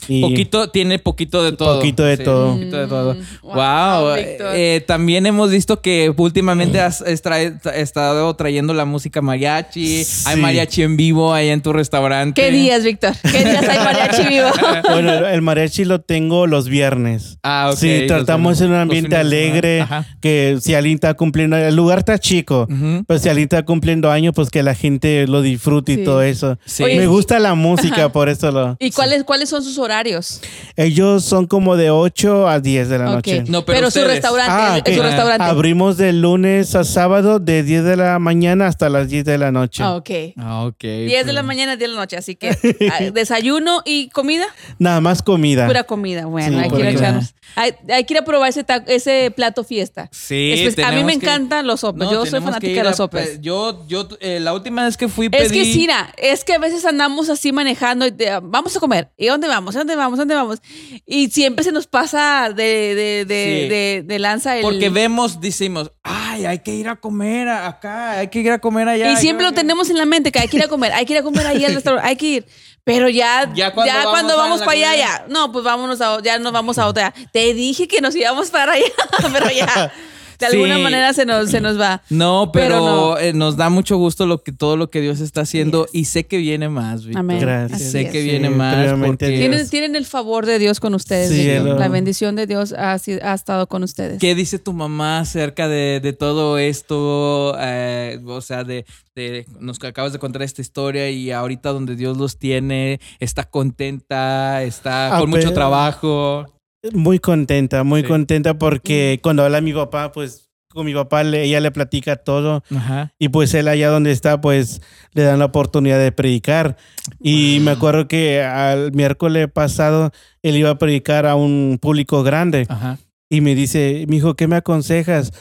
[0.07, 1.77] Y Poquito, tiene poquito de todo.
[1.77, 2.53] Poquito de todo.
[2.55, 3.13] Poquito de todo.
[3.13, 3.53] Mm, Wow.
[3.53, 4.55] wow, Víctor.
[4.55, 10.03] Eh, también hemos visto que últimamente has estado trayendo la música mariachi.
[10.03, 10.23] Sí.
[10.25, 12.41] Hay mariachi en vivo ahí en tu restaurante.
[12.41, 13.13] ¿Qué días, Víctor?
[13.31, 14.47] ¿Qué días hay mariachi vivo?
[14.91, 17.37] bueno, el mariachi lo tengo los viernes.
[17.43, 17.77] Ah, ok.
[17.77, 20.05] Sí, tratamos en un ambiente alegre, Ajá.
[20.19, 23.03] que si alguien está cumpliendo, el lugar está chico, Ujú.
[23.07, 26.01] pero si alguien está cumpliendo años, pues que la gente lo disfrute Sí.
[26.01, 26.57] y todo eso.
[26.65, 26.83] Sí.
[26.83, 28.11] Oye, Me gusta la música, Ajá.
[28.11, 28.77] por eso lo...
[28.79, 30.41] ¿Y cuáles, cuáles son sus horarios?
[30.75, 33.13] Ellos son como de 8 a 10 de la Ok.
[33.15, 33.43] noche.
[33.47, 34.07] No, pero su ustedes.
[34.07, 35.07] restaurante, Ah, es su ok.
[35.07, 35.43] restaurante.
[35.43, 39.51] Abrimos de lunes a sábado de 10 de la mañana hasta las 10 de la
[39.51, 39.83] noche.
[39.83, 40.09] Ah, ok.
[40.37, 40.81] Ah, ok.
[40.81, 42.49] 10 de la mañana, 10 de la noche, así que
[42.91, 44.45] ah, desayuno y comida,
[44.79, 45.67] Nada más comida.
[45.67, 46.25] pura comida.
[46.25, 46.99] Bueno, Sí, hay que ir a comida.
[46.99, 47.33] echarnos.
[47.55, 50.09] Hay, hay que ir a probar ese, ese plato fiesta.
[50.11, 52.03] Sí, Espe- a mí me que- encantan los sopes.
[52.05, 53.41] No, yo soy fanática de los pe- sopes.
[53.41, 55.43] Yo, yo, eh, la última vez que fui pedí...
[55.43, 59.09] Es que, Sira, es que a veces andamos así manejando y te- vamos a comer.
[59.17, 59.75] ¿Y dónde vamos?
[59.75, 60.19] ¿A dónde vamos?
[60.19, 60.59] ¿A dónde vamos?
[61.05, 63.69] Y siempre se nos pasa de, de, de, Sí.
[63.69, 64.61] de, de lanza el...
[64.63, 68.87] Porque vemos, decimos, ay, hay que ir a comer acá, hay que ir a comer
[68.87, 69.11] allá.
[69.11, 71.13] y siempre lo tenemos en la mente que hay que ir a comer, hay que
[71.13, 72.45] ir a comer ahí al restaurante, hay que ir.
[72.83, 75.25] Pero ya, Ya ya cuando cuando, vamos para allá, ya.
[75.27, 77.13] No, pues vámonos a, ya nos vamos a otra.
[77.31, 78.85] Te dije que nos íbamos para allá,
[79.33, 79.93] pero ya.
[80.47, 80.57] De Sí.
[80.57, 82.01] alguna manera se nos, se nos va.
[82.09, 83.17] No, pero, Pero no.
[83.17, 86.25] eh, nos da mucho gusto lo que todo lo que Dios está haciendo y sé
[86.25, 87.19] que viene más, Víctor.
[87.19, 87.39] Amén.
[87.39, 87.81] Gracias.
[87.81, 88.11] Así Sé es.
[88.11, 89.27] que viene Sí, más porque.
[89.29, 91.29] Tienen, tienen el favor de Dios con ustedes.
[91.29, 94.19] Sí, la bendición de Dios ha, ha estado con ustedes.
[94.19, 97.55] ¿Qué dice tu mamá acerca de, de todo esto?
[97.59, 98.85] Eh, o sea, de,
[99.15, 104.63] de- nos acabas de contar esta historia y ahorita donde Dios los tiene, está contenta,
[104.63, 106.45] está con mucho trabajo.
[106.93, 108.07] Muy contenta, muy Sí.
[108.07, 112.63] contenta porque cuando habla mi papá, pues con mi papá le- ella le platica todo
[112.75, 113.13] Ajá.
[113.19, 114.81] y pues él allá donde está, pues
[115.13, 116.77] le dan la oportunidad de predicar.
[117.19, 122.65] Y me acuerdo que al miércoles pasado él iba a predicar a un público grande
[122.69, 122.97] Ajá.
[123.29, 125.33] y me dice, mi hijo, ¿qué me aconsejas?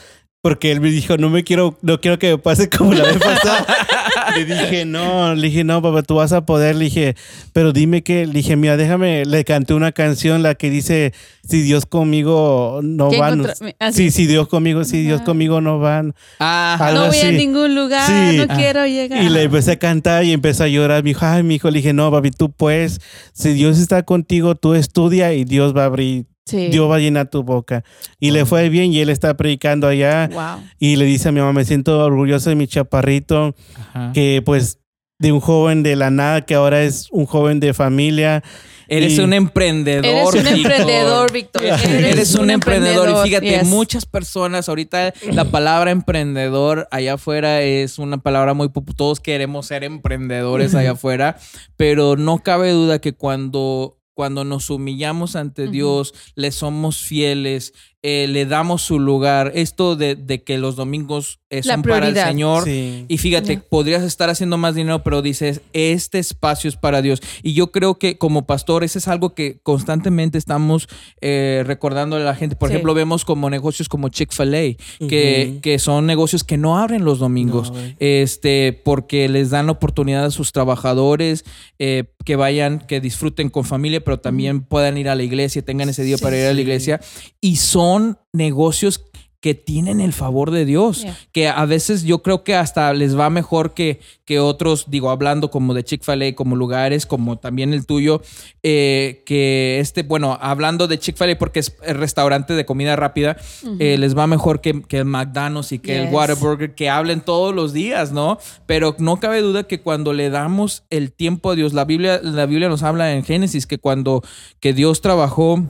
[0.43, 3.17] Porque él me dijo, no me quiero, no quiero que me pase como la vez
[3.17, 3.65] pasada.
[4.37, 6.75] le dije, no, le dije, no, papá, tú vas a poder.
[6.75, 7.15] Le dije,
[7.53, 11.13] pero dime que, le dije, mira, déjame, le canté una canción, la que dice,
[11.47, 13.45] si Dios conmigo no ¿Qué van.
[13.79, 14.03] ah, sí.
[14.03, 16.13] Sí, si Dios conmigo, si Dios conmigo no van.
[16.39, 18.37] Ah, Algo no voy a ningún lugar, Sí.
[18.37, 18.55] no Ah.
[18.55, 19.21] quiero llegar.
[19.23, 21.03] Y le empecé a cantar y empezó a llorar.
[21.03, 22.99] Me dijo, ay, mi hijo, le dije, no, papi, tú puedes.
[23.33, 26.67] Si Dios está contigo, tú estudia y Dios va a abrir, Sí.
[26.67, 27.83] Dios va a llenar tu boca.
[28.19, 30.27] Y le fue bien y él está predicando allá.
[30.31, 30.63] Wow.
[30.79, 34.11] Y le dice a mi mamá, me siento orgulloso de mi chaparrito, Ajá.
[34.13, 34.79] que pues
[35.19, 38.43] de un joven de la nada, que ahora es un joven de familia.
[38.87, 40.03] Eres Y- un emprendedor.
[40.03, 41.63] Eres un emprendedor, Víctor.
[41.63, 43.09] Eres, un, emprendedor.
[43.09, 43.67] Y fíjate, yes.
[43.67, 48.97] muchas personas, ahorita la palabra emprendedor allá afuera es una palabra muy popular.
[48.97, 51.37] Todos queremos ser emprendedores allá afuera,
[51.77, 55.67] pero no cabe duda que cuando, cuando nos humillamos ante.
[55.67, 59.51] Dios, le somos fieles eh, le damos su lugar.
[59.55, 62.15] Esto de, de que los domingos eh, son para el.
[62.15, 62.63] Señor.
[62.63, 63.05] Sí.
[63.07, 67.21] Y fíjate, podrías estar haciendo más dinero, pero dices, este espacio es para Dios.
[67.43, 70.87] Y yo creo que como pastor, eso es algo que constantemente estamos
[71.21, 72.55] eh, recordando a la gente.
[72.55, 72.73] Por Sí.
[72.75, 77.71] ejemplo, vemos como negocios como Chick-fil-A, que, que son negocios que no abren los domingos,
[77.71, 81.43] No, este, porque les dan la oportunidad a sus trabajadores
[81.79, 85.89] eh, que vayan, que disfruten con familia, pero también puedan ir a la iglesia, tengan
[85.89, 86.61] ese día Sí, para ir a la sí.
[86.61, 87.01] iglesia.
[87.41, 87.90] Y son
[88.33, 89.03] negocios
[89.41, 91.17] que tienen el favor de Dios, Yeah.
[91.31, 95.49] que a veces yo creo que hasta les va mejor que, que otros, digo, hablando
[95.49, 98.21] como de Chick-fil-A, como lugares, como también el tuyo,
[98.61, 103.35] eh, que este, bueno, hablando de Chick-fil-A porque es el restaurante de comida rápida,
[103.79, 106.13] eh, les va mejor que, que el McDonald's y que el.
[106.13, 108.37] Whataburger, que hablen todos los días, ¿no?
[108.67, 112.45] Pero no cabe duda que cuando le damos el tiempo a Dios, la Biblia, la
[112.45, 114.21] Biblia nos habla en Génesis que cuando
[114.59, 115.63] que Dios trabajó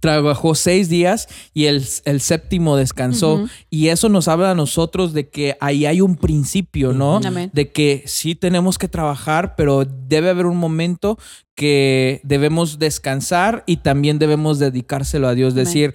[0.00, 3.46] trabajó seis días y el, el séptimo descansó.
[3.68, 7.20] Y eso nos habla a nosotros de que ahí hay un principio, ¿no?
[7.20, 11.18] De que sí tenemos que trabajar, pero debe haber un momento
[11.54, 15.52] que debemos descansar y también debemos dedicárselo a Dios.
[15.52, 15.64] Amén.
[15.64, 15.94] Decir,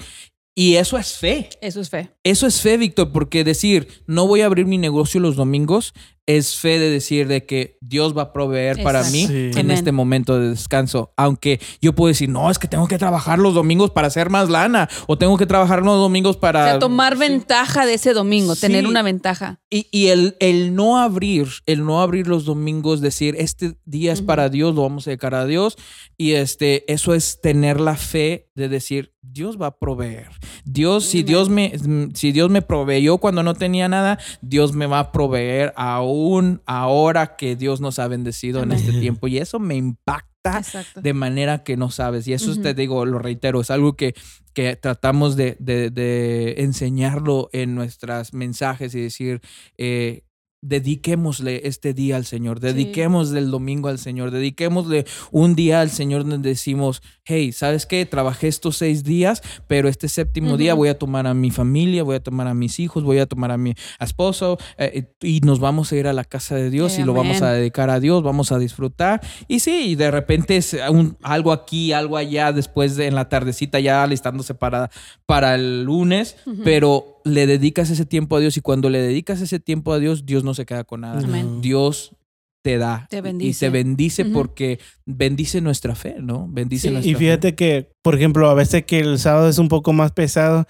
[0.55, 1.49] y eso es fe.
[1.59, 2.14] Eso es fe.
[2.25, 5.93] Eso es fe, Víctor, porque decir, no voy a abrir mi negocio los domingos,
[6.27, 9.51] es fe de decir de que Dios va a proveer para mí Sí.
[9.55, 11.13] en este momento de descanso.
[11.17, 14.49] Aunque yo puedo decir, no, es que tengo que trabajar los domingos para hacer más
[14.49, 16.63] lana, o tengo que trabajar los domingos para...
[16.63, 17.19] O sea, tomar Sí.
[17.19, 18.61] ventaja de ese domingo, Sí.
[18.61, 19.61] tener una ventaja.
[19.69, 24.23] Y, y el, el no abrir, el no abrir los domingos, decir, este día es
[24.23, 25.77] para Dios, lo vamos a dedicar a Dios.
[26.17, 30.29] Y este, eso es tener la fe de decir, Dios va a proveer.
[30.63, 31.23] Dios, si.
[31.23, 31.73] Dios me,
[32.15, 37.35] si Dios me proveyó cuando no tenía nada, Dios me va a proveer aún ahora
[37.35, 39.27] que Dios nos ha bendecido en este tiempo.
[39.27, 41.01] Y eso me impacta Exacto.
[41.01, 42.27] de manera que no sabes.
[42.27, 44.13] Y eso te digo, lo reitero, es algo que,
[44.53, 49.41] que tratamos de, de- de enseñarlo en nuestros mensajes y decir,
[49.77, 50.23] eh,
[50.61, 56.25] dediquémosle este día al Señor, dediquémosle el domingo al Señor, dediquémosle un día al Señor
[56.27, 58.05] donde decimos, hey, ¿sabes qué?
[58.05, 62.15] Trabajé estos seis días, pero este séptimo día voy a tomar a mi familia, voy
[62.15, 65.91] a tomar a mis hijos, voy a tomar a mi esposo eh, y nos vamos
[65.91, 68.23] a ir a la casa de Dios Eh, y lo vamos a dedicar a Dios,
[68.23, 69.21] vamos a disfrutar.
[69.47, 73.79] Y sí, de repente es un- algo aquí, algo allá, después de, en la tardecita
[73.79, 74.89] ya alistándose para,
[75.25, 79.59] para el lunes, pero le dedicas ese tiempo a Dios y cuando le dedicas ese
[79.59, 81.19] tiempo a Dios, Dios no se queda con nada.
[81.19, 81.59] Amén.
[81.61, 82.15] Dios
[82.63, 86.47] te da Te y te bendice porque bendice nuestra fe, ¿no?
[86.49, 86.93] Bendice Sí.
[86.93, 90.11] nuestra Y fíjate que, por ejemplo, a veces que el sábado es un poco más
[90.13, 90.65] pesado,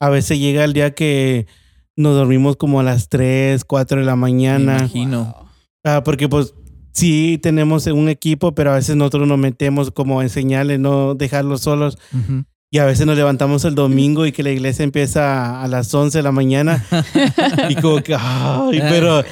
[0.00, 1.46] a veces llega el día que
[1.96, 4.76] nos dormimos como a las 3, 4 de la Me mañana.
[4.78, 5.24] imagino.
[5.36, 5.46] Wow.
[5.84, 6.54] Ah, porque pues
[6.92, 11.60] sí tenemos un equipo, pero a veces nosotros nos metemos como a enseñarles, no dejarlos
[11.60, 11.98] solos.
[12.76, 16.18] Y a veces nos levantamos el domingo y que la iglesia empieza a las 11
[16.18, 16.84] de la mañana.
[17.70, 19.24] y como que, ay, pero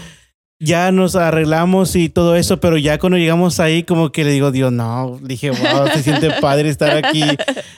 [0.59, 4.51] ya nos arreglamos y todo eso, pero ya cuando llegamos ahí, como que le digo,
[4.51, 7.23] Dios, no, le dije, wow, se siente padre estar aquí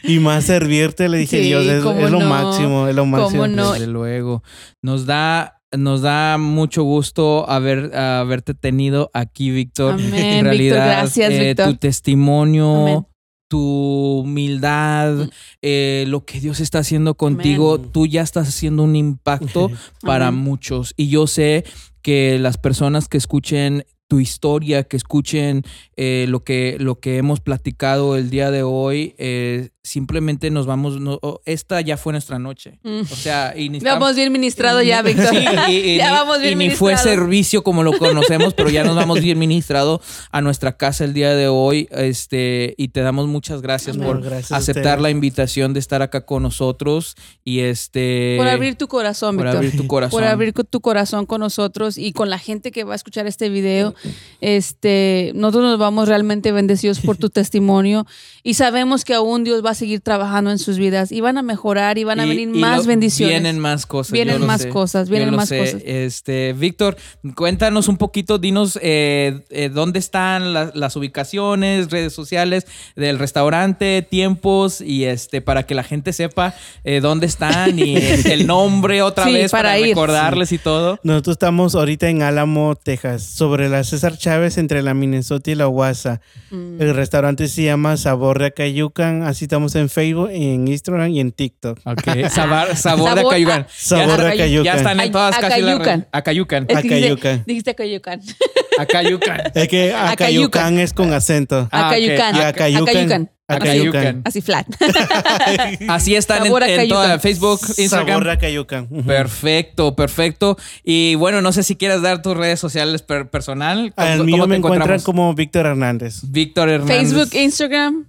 [0.05, 1.09] y más servirte.
[1.09, 2.29] Le dije, Sí, Dios, es, es lo no.
[2.29, 3.43] máximo, es lo máximo.
[3.43, 3.73] ¿Cómo no?
[3.73, 4.45] Desde luego.
[4.83, 9.99] Nos da, nos da mucho gusto haber, haberte tenido aquí, Víctor.
[9.99, 11.71] En Víctor, realidad, gracias, eh, Víctor.
[11.71, 13.07] tu testimonio, Amén.
[13.49, 15.31] Tu humildad, Mm.
[15.63, 19.71] eh, lo que Dios está haciendo contigo, tú ya estás haciendo un impacto
[20.03, 20.43] para Amén.
[20.43, 20.95] muchos.
[20.97, 21.65] Y yo sé
[22.03, 25.65] que las personas que escuchen tu historia, que escuchen
[25.97, 31.01] eh, lo, que, lo que hemos platicado el día de hoy, eh, simplemente nos vamos,
[31.01, 32.79] no- oh, esta ya fue nuestra noche.
[32.83, 33.01] Mm.
[33.11, 35.29] O sea, y vamos bien ministrado ya, Víctor.
[35.31, 38.69] Sí, y, y ya ni- vamos bien y ni fue servicio como lo conocemos, pero
[38.69, 40.01] ya nos vamos bien ministrado
[40.33, 41.89] a nuestra casa el día de hoy.
[41.93, 44.09] Este, y te damos muchas gracias Amén.
[44.09, 47.15] por Gracias aceptar la invitación de estar acá con nosotros
[47.45, 49.57] y este Por abrir tu corazón, por Víctor.
[49.65, 50.11] abrir tu corazón.
[50.21, 53.49] Por abrir tu corazón con nosotros y con la gente que va a escuchar este
[53.49, 53.95] video.
[54.41, 58.07] Este, nosotros nos vamos realmente bendecidos por tu testimonio
[58.43, 61.43] y sabemos que aún Dios va a seguir trabajando en sus vidas y van a
[61.43, 63.35] mejorar y van a Y- venir y más lo- bendiciones.
[63.43, 64.13] Vienen más cosas.
[64.13, 65.59] Vienen más sé, cosas, vienen más sé.
[65.59, 65.83] cosas.
[65.85, 66.97] Este, Víctor,
[67.35, 72.67] cuéntanos un poquito, dinos eh, eh, dónde están la- las ubicaciones, redes sociales
[72.97, 76.55] del restaurante, tiempos y este para que la gente sepa
[76.85, 77.97] eh, dónde están y
[78.31, 79.89] el nombre otra Sí, vez para, para ir.
[79.89, 80.99] recordarles y todo.
[81.03, 85.67] Nosotros estamos ahorita en Álamo, Texas, sobre la César Chávez entre la Minnesota y la
[85.67, 86.21] Guasa.
[86.51, 86.81] Mm.
[86.81, 89.23] El restaurante se llama Sabor de Acayucan.
[89.25, 91.79] Así estamos en Facebook, en Instagram y en TikTok.
[91.85, 92.03] Ok.
[92.31, 93.63] Sabor, sabor de Acayucan.
[93.63, 94.65] a- Sabor de ya, Acayucan.
[94.65, 96.07] ya están en todas casi las Acayucan.
[96.13, 96.67] Acayucan.
[96.71, 97.45] Acayucan.
[97.47, 98.21] Dijiste Acayucan.
[98.79, 99.41] Acayucan.
[99.55, 100.13] Es que Acayucan.
[100.13, 101.69] Acayucan es con acento.
[101.73, 101.89] Ah.
[101.89, 102.37] Acayucan.
[102.37, 102.85] Y Acayucan.
[102.85, 103.31] Acayucan.
[103.49, 104.23] Acayucan.
[104.25, 104.67] Así flat.
[105.89, 106.89] Así están en, Sabor en Acayucan.
[106.89, 108.09] toda Facebook, Instagram.
[108.09, 108.89] Sabor a Cayucan.
[108.91, 109.05] Ujú.
[109.05, 110.57] Perfecto, perfecto.
[110.85, 113.93] Y bueno, no sé si quieras dar tus redes sociales per- personal.
[113.97, 116.21] Al ¿Cómo- mío cómo me te encuentran como Víctor Hernández.
[116.25, 116.97] Víctor Hernández.
[117.13, 118.07] Facebook, Instagram.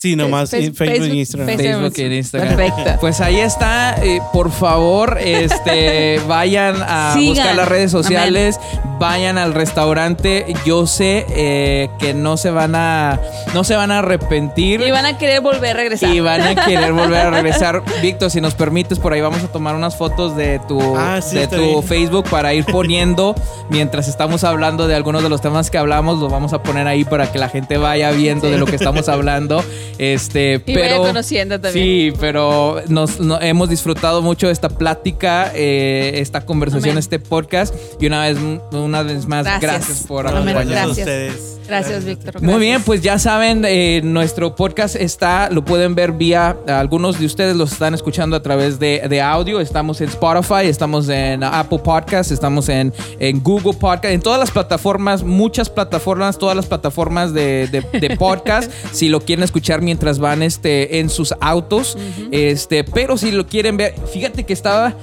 [0.00, 1.48] Sí, nomás Fe- Facebook e Instagram.
[1.56, 1.92] Facebook.
[1.92, 2.56] Facebook y Instagram.
[2.56, 3.00] Perfecto.
[3.00, 3.96] Pues ahí está.
[4.00, 7.34] Eh, por favor, este, vayan a Sigan.
[7.34, 8.60] buscar las redes sociales,
[9.00, 10.46] vayan al restaurante.
[10.64, 13.18] Yo sé eh, que no se van a,
[13.54, 14.80] no se van a arrepentir.
[14.82, 16.14] Y van a querer volver a regresar.
[16.14, 17.82] y van a querer volver a regresar.
[18.00, 21.38] Víctor, si nos permites, por ahí vamos a tomar unas fotos de tu, Ah, sí,
[21.38, 21.82] de tu bien.
[21.82, 23.34] Facebook para ir poniendo
[23.68, 26.20] mientras estamos hablando de algunos de los temas que hablamos.
[26.20, 29.08] Los vamos a poner ahí para que la gente vaya viendo de lo que estamos
[29.08, 29.64] hablando.
[29.98, 32.12] Este, Y pero conociendo también.
[32.12, 36.98] Sí, pero nos, no- hemos disfrutado mucho esta plática, eh, esta conversación, Amén.
[36.98, 37.74] este podcast.
[38.00, 38.38] Y una vez,
[38.72, 40.04] una vez más, gracias, Gracias.
[40.06, 40.66] por acompañarnos.
[40.68, 41.34] Gracias a Gracias.
[41.34, 41.54] ustedes.
[41.68, 42.40] Gracias, Víctor.
[42.40, 47.26] Muy bien, pues ya saben, eh, nuestro podcast está, lo pueden ver vía, algunos de
[47.26, 51.80] ustedes los están escuchando a través de, de audio, estamos en Spotify, estamos en Apple
[51.80, 57.34] Podcast, estamos en, en Google Podcast, en todas las plataformas, muchas plataformas, todas las plataformas
[57.34, 61.96] de, de- de podcast, si lo quieren escuchar mientras van este, en sus autos,
[62.30, 64.94] este, pero si lo quieren ver, fíjate que estaba,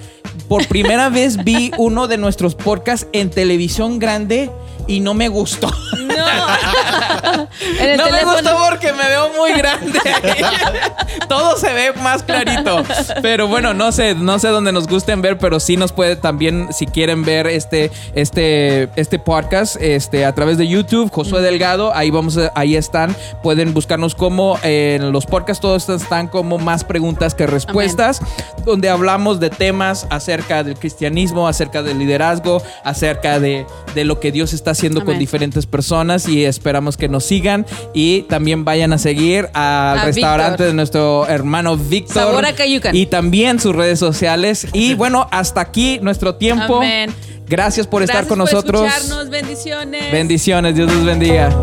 [0.48, 4.52] por primera vez vi uno de nuestros podcasts en televisión grande
[4.88, 5.72] y no me gustó.
[5.98, 6.06] No.
[7.80, 8.34] en el no teléfono.
[8.34, 9.99] me gustó porque me veo muy grande.
[11.28, 12.84] Todo se ve más clarito.
[13.22, 16.70] Pero bueno, no sé, no sé dónde nos gusten ver, pero sí nos puede también,
[16.72, 22.12] si quieren ver este, este, este podcast, este, a través de YouTube, Josué Delgado, ahí
[22.12, 23.16] vamos, ahí están.
[23.41, 28.22] Pueden buscarnos como eh, en los podcasts, todos están como más preguntas que respuestas,
[28.66, 34.32] donde hablamos de temas acerca del cristianismo, acerca del liderazgo, acerca de, de lo que
[34.32, 38.97] Dios está haciendo con diferentes personas y esperamos que nos sigan y también vayan a
[38.97, 40.68] seguir al A restaurante Víctor.
[40.68, 42.15] de nuestro hermano Víctor.
[42.15, 42.95] Sabor a Cayucan.
[42.95, 44.68] Y también sus redes sociales.
[44.73, 46.77] Y bueno, hasta aquí nuestro tiempo.
[46.77, 47.14] Amén.
[47.47, 48.91] Gracias por estar con por nosotros.
[49.30, 50.11] Bendiciones.
[50.11, 51.56] Bendiciones, Dios los bendiga.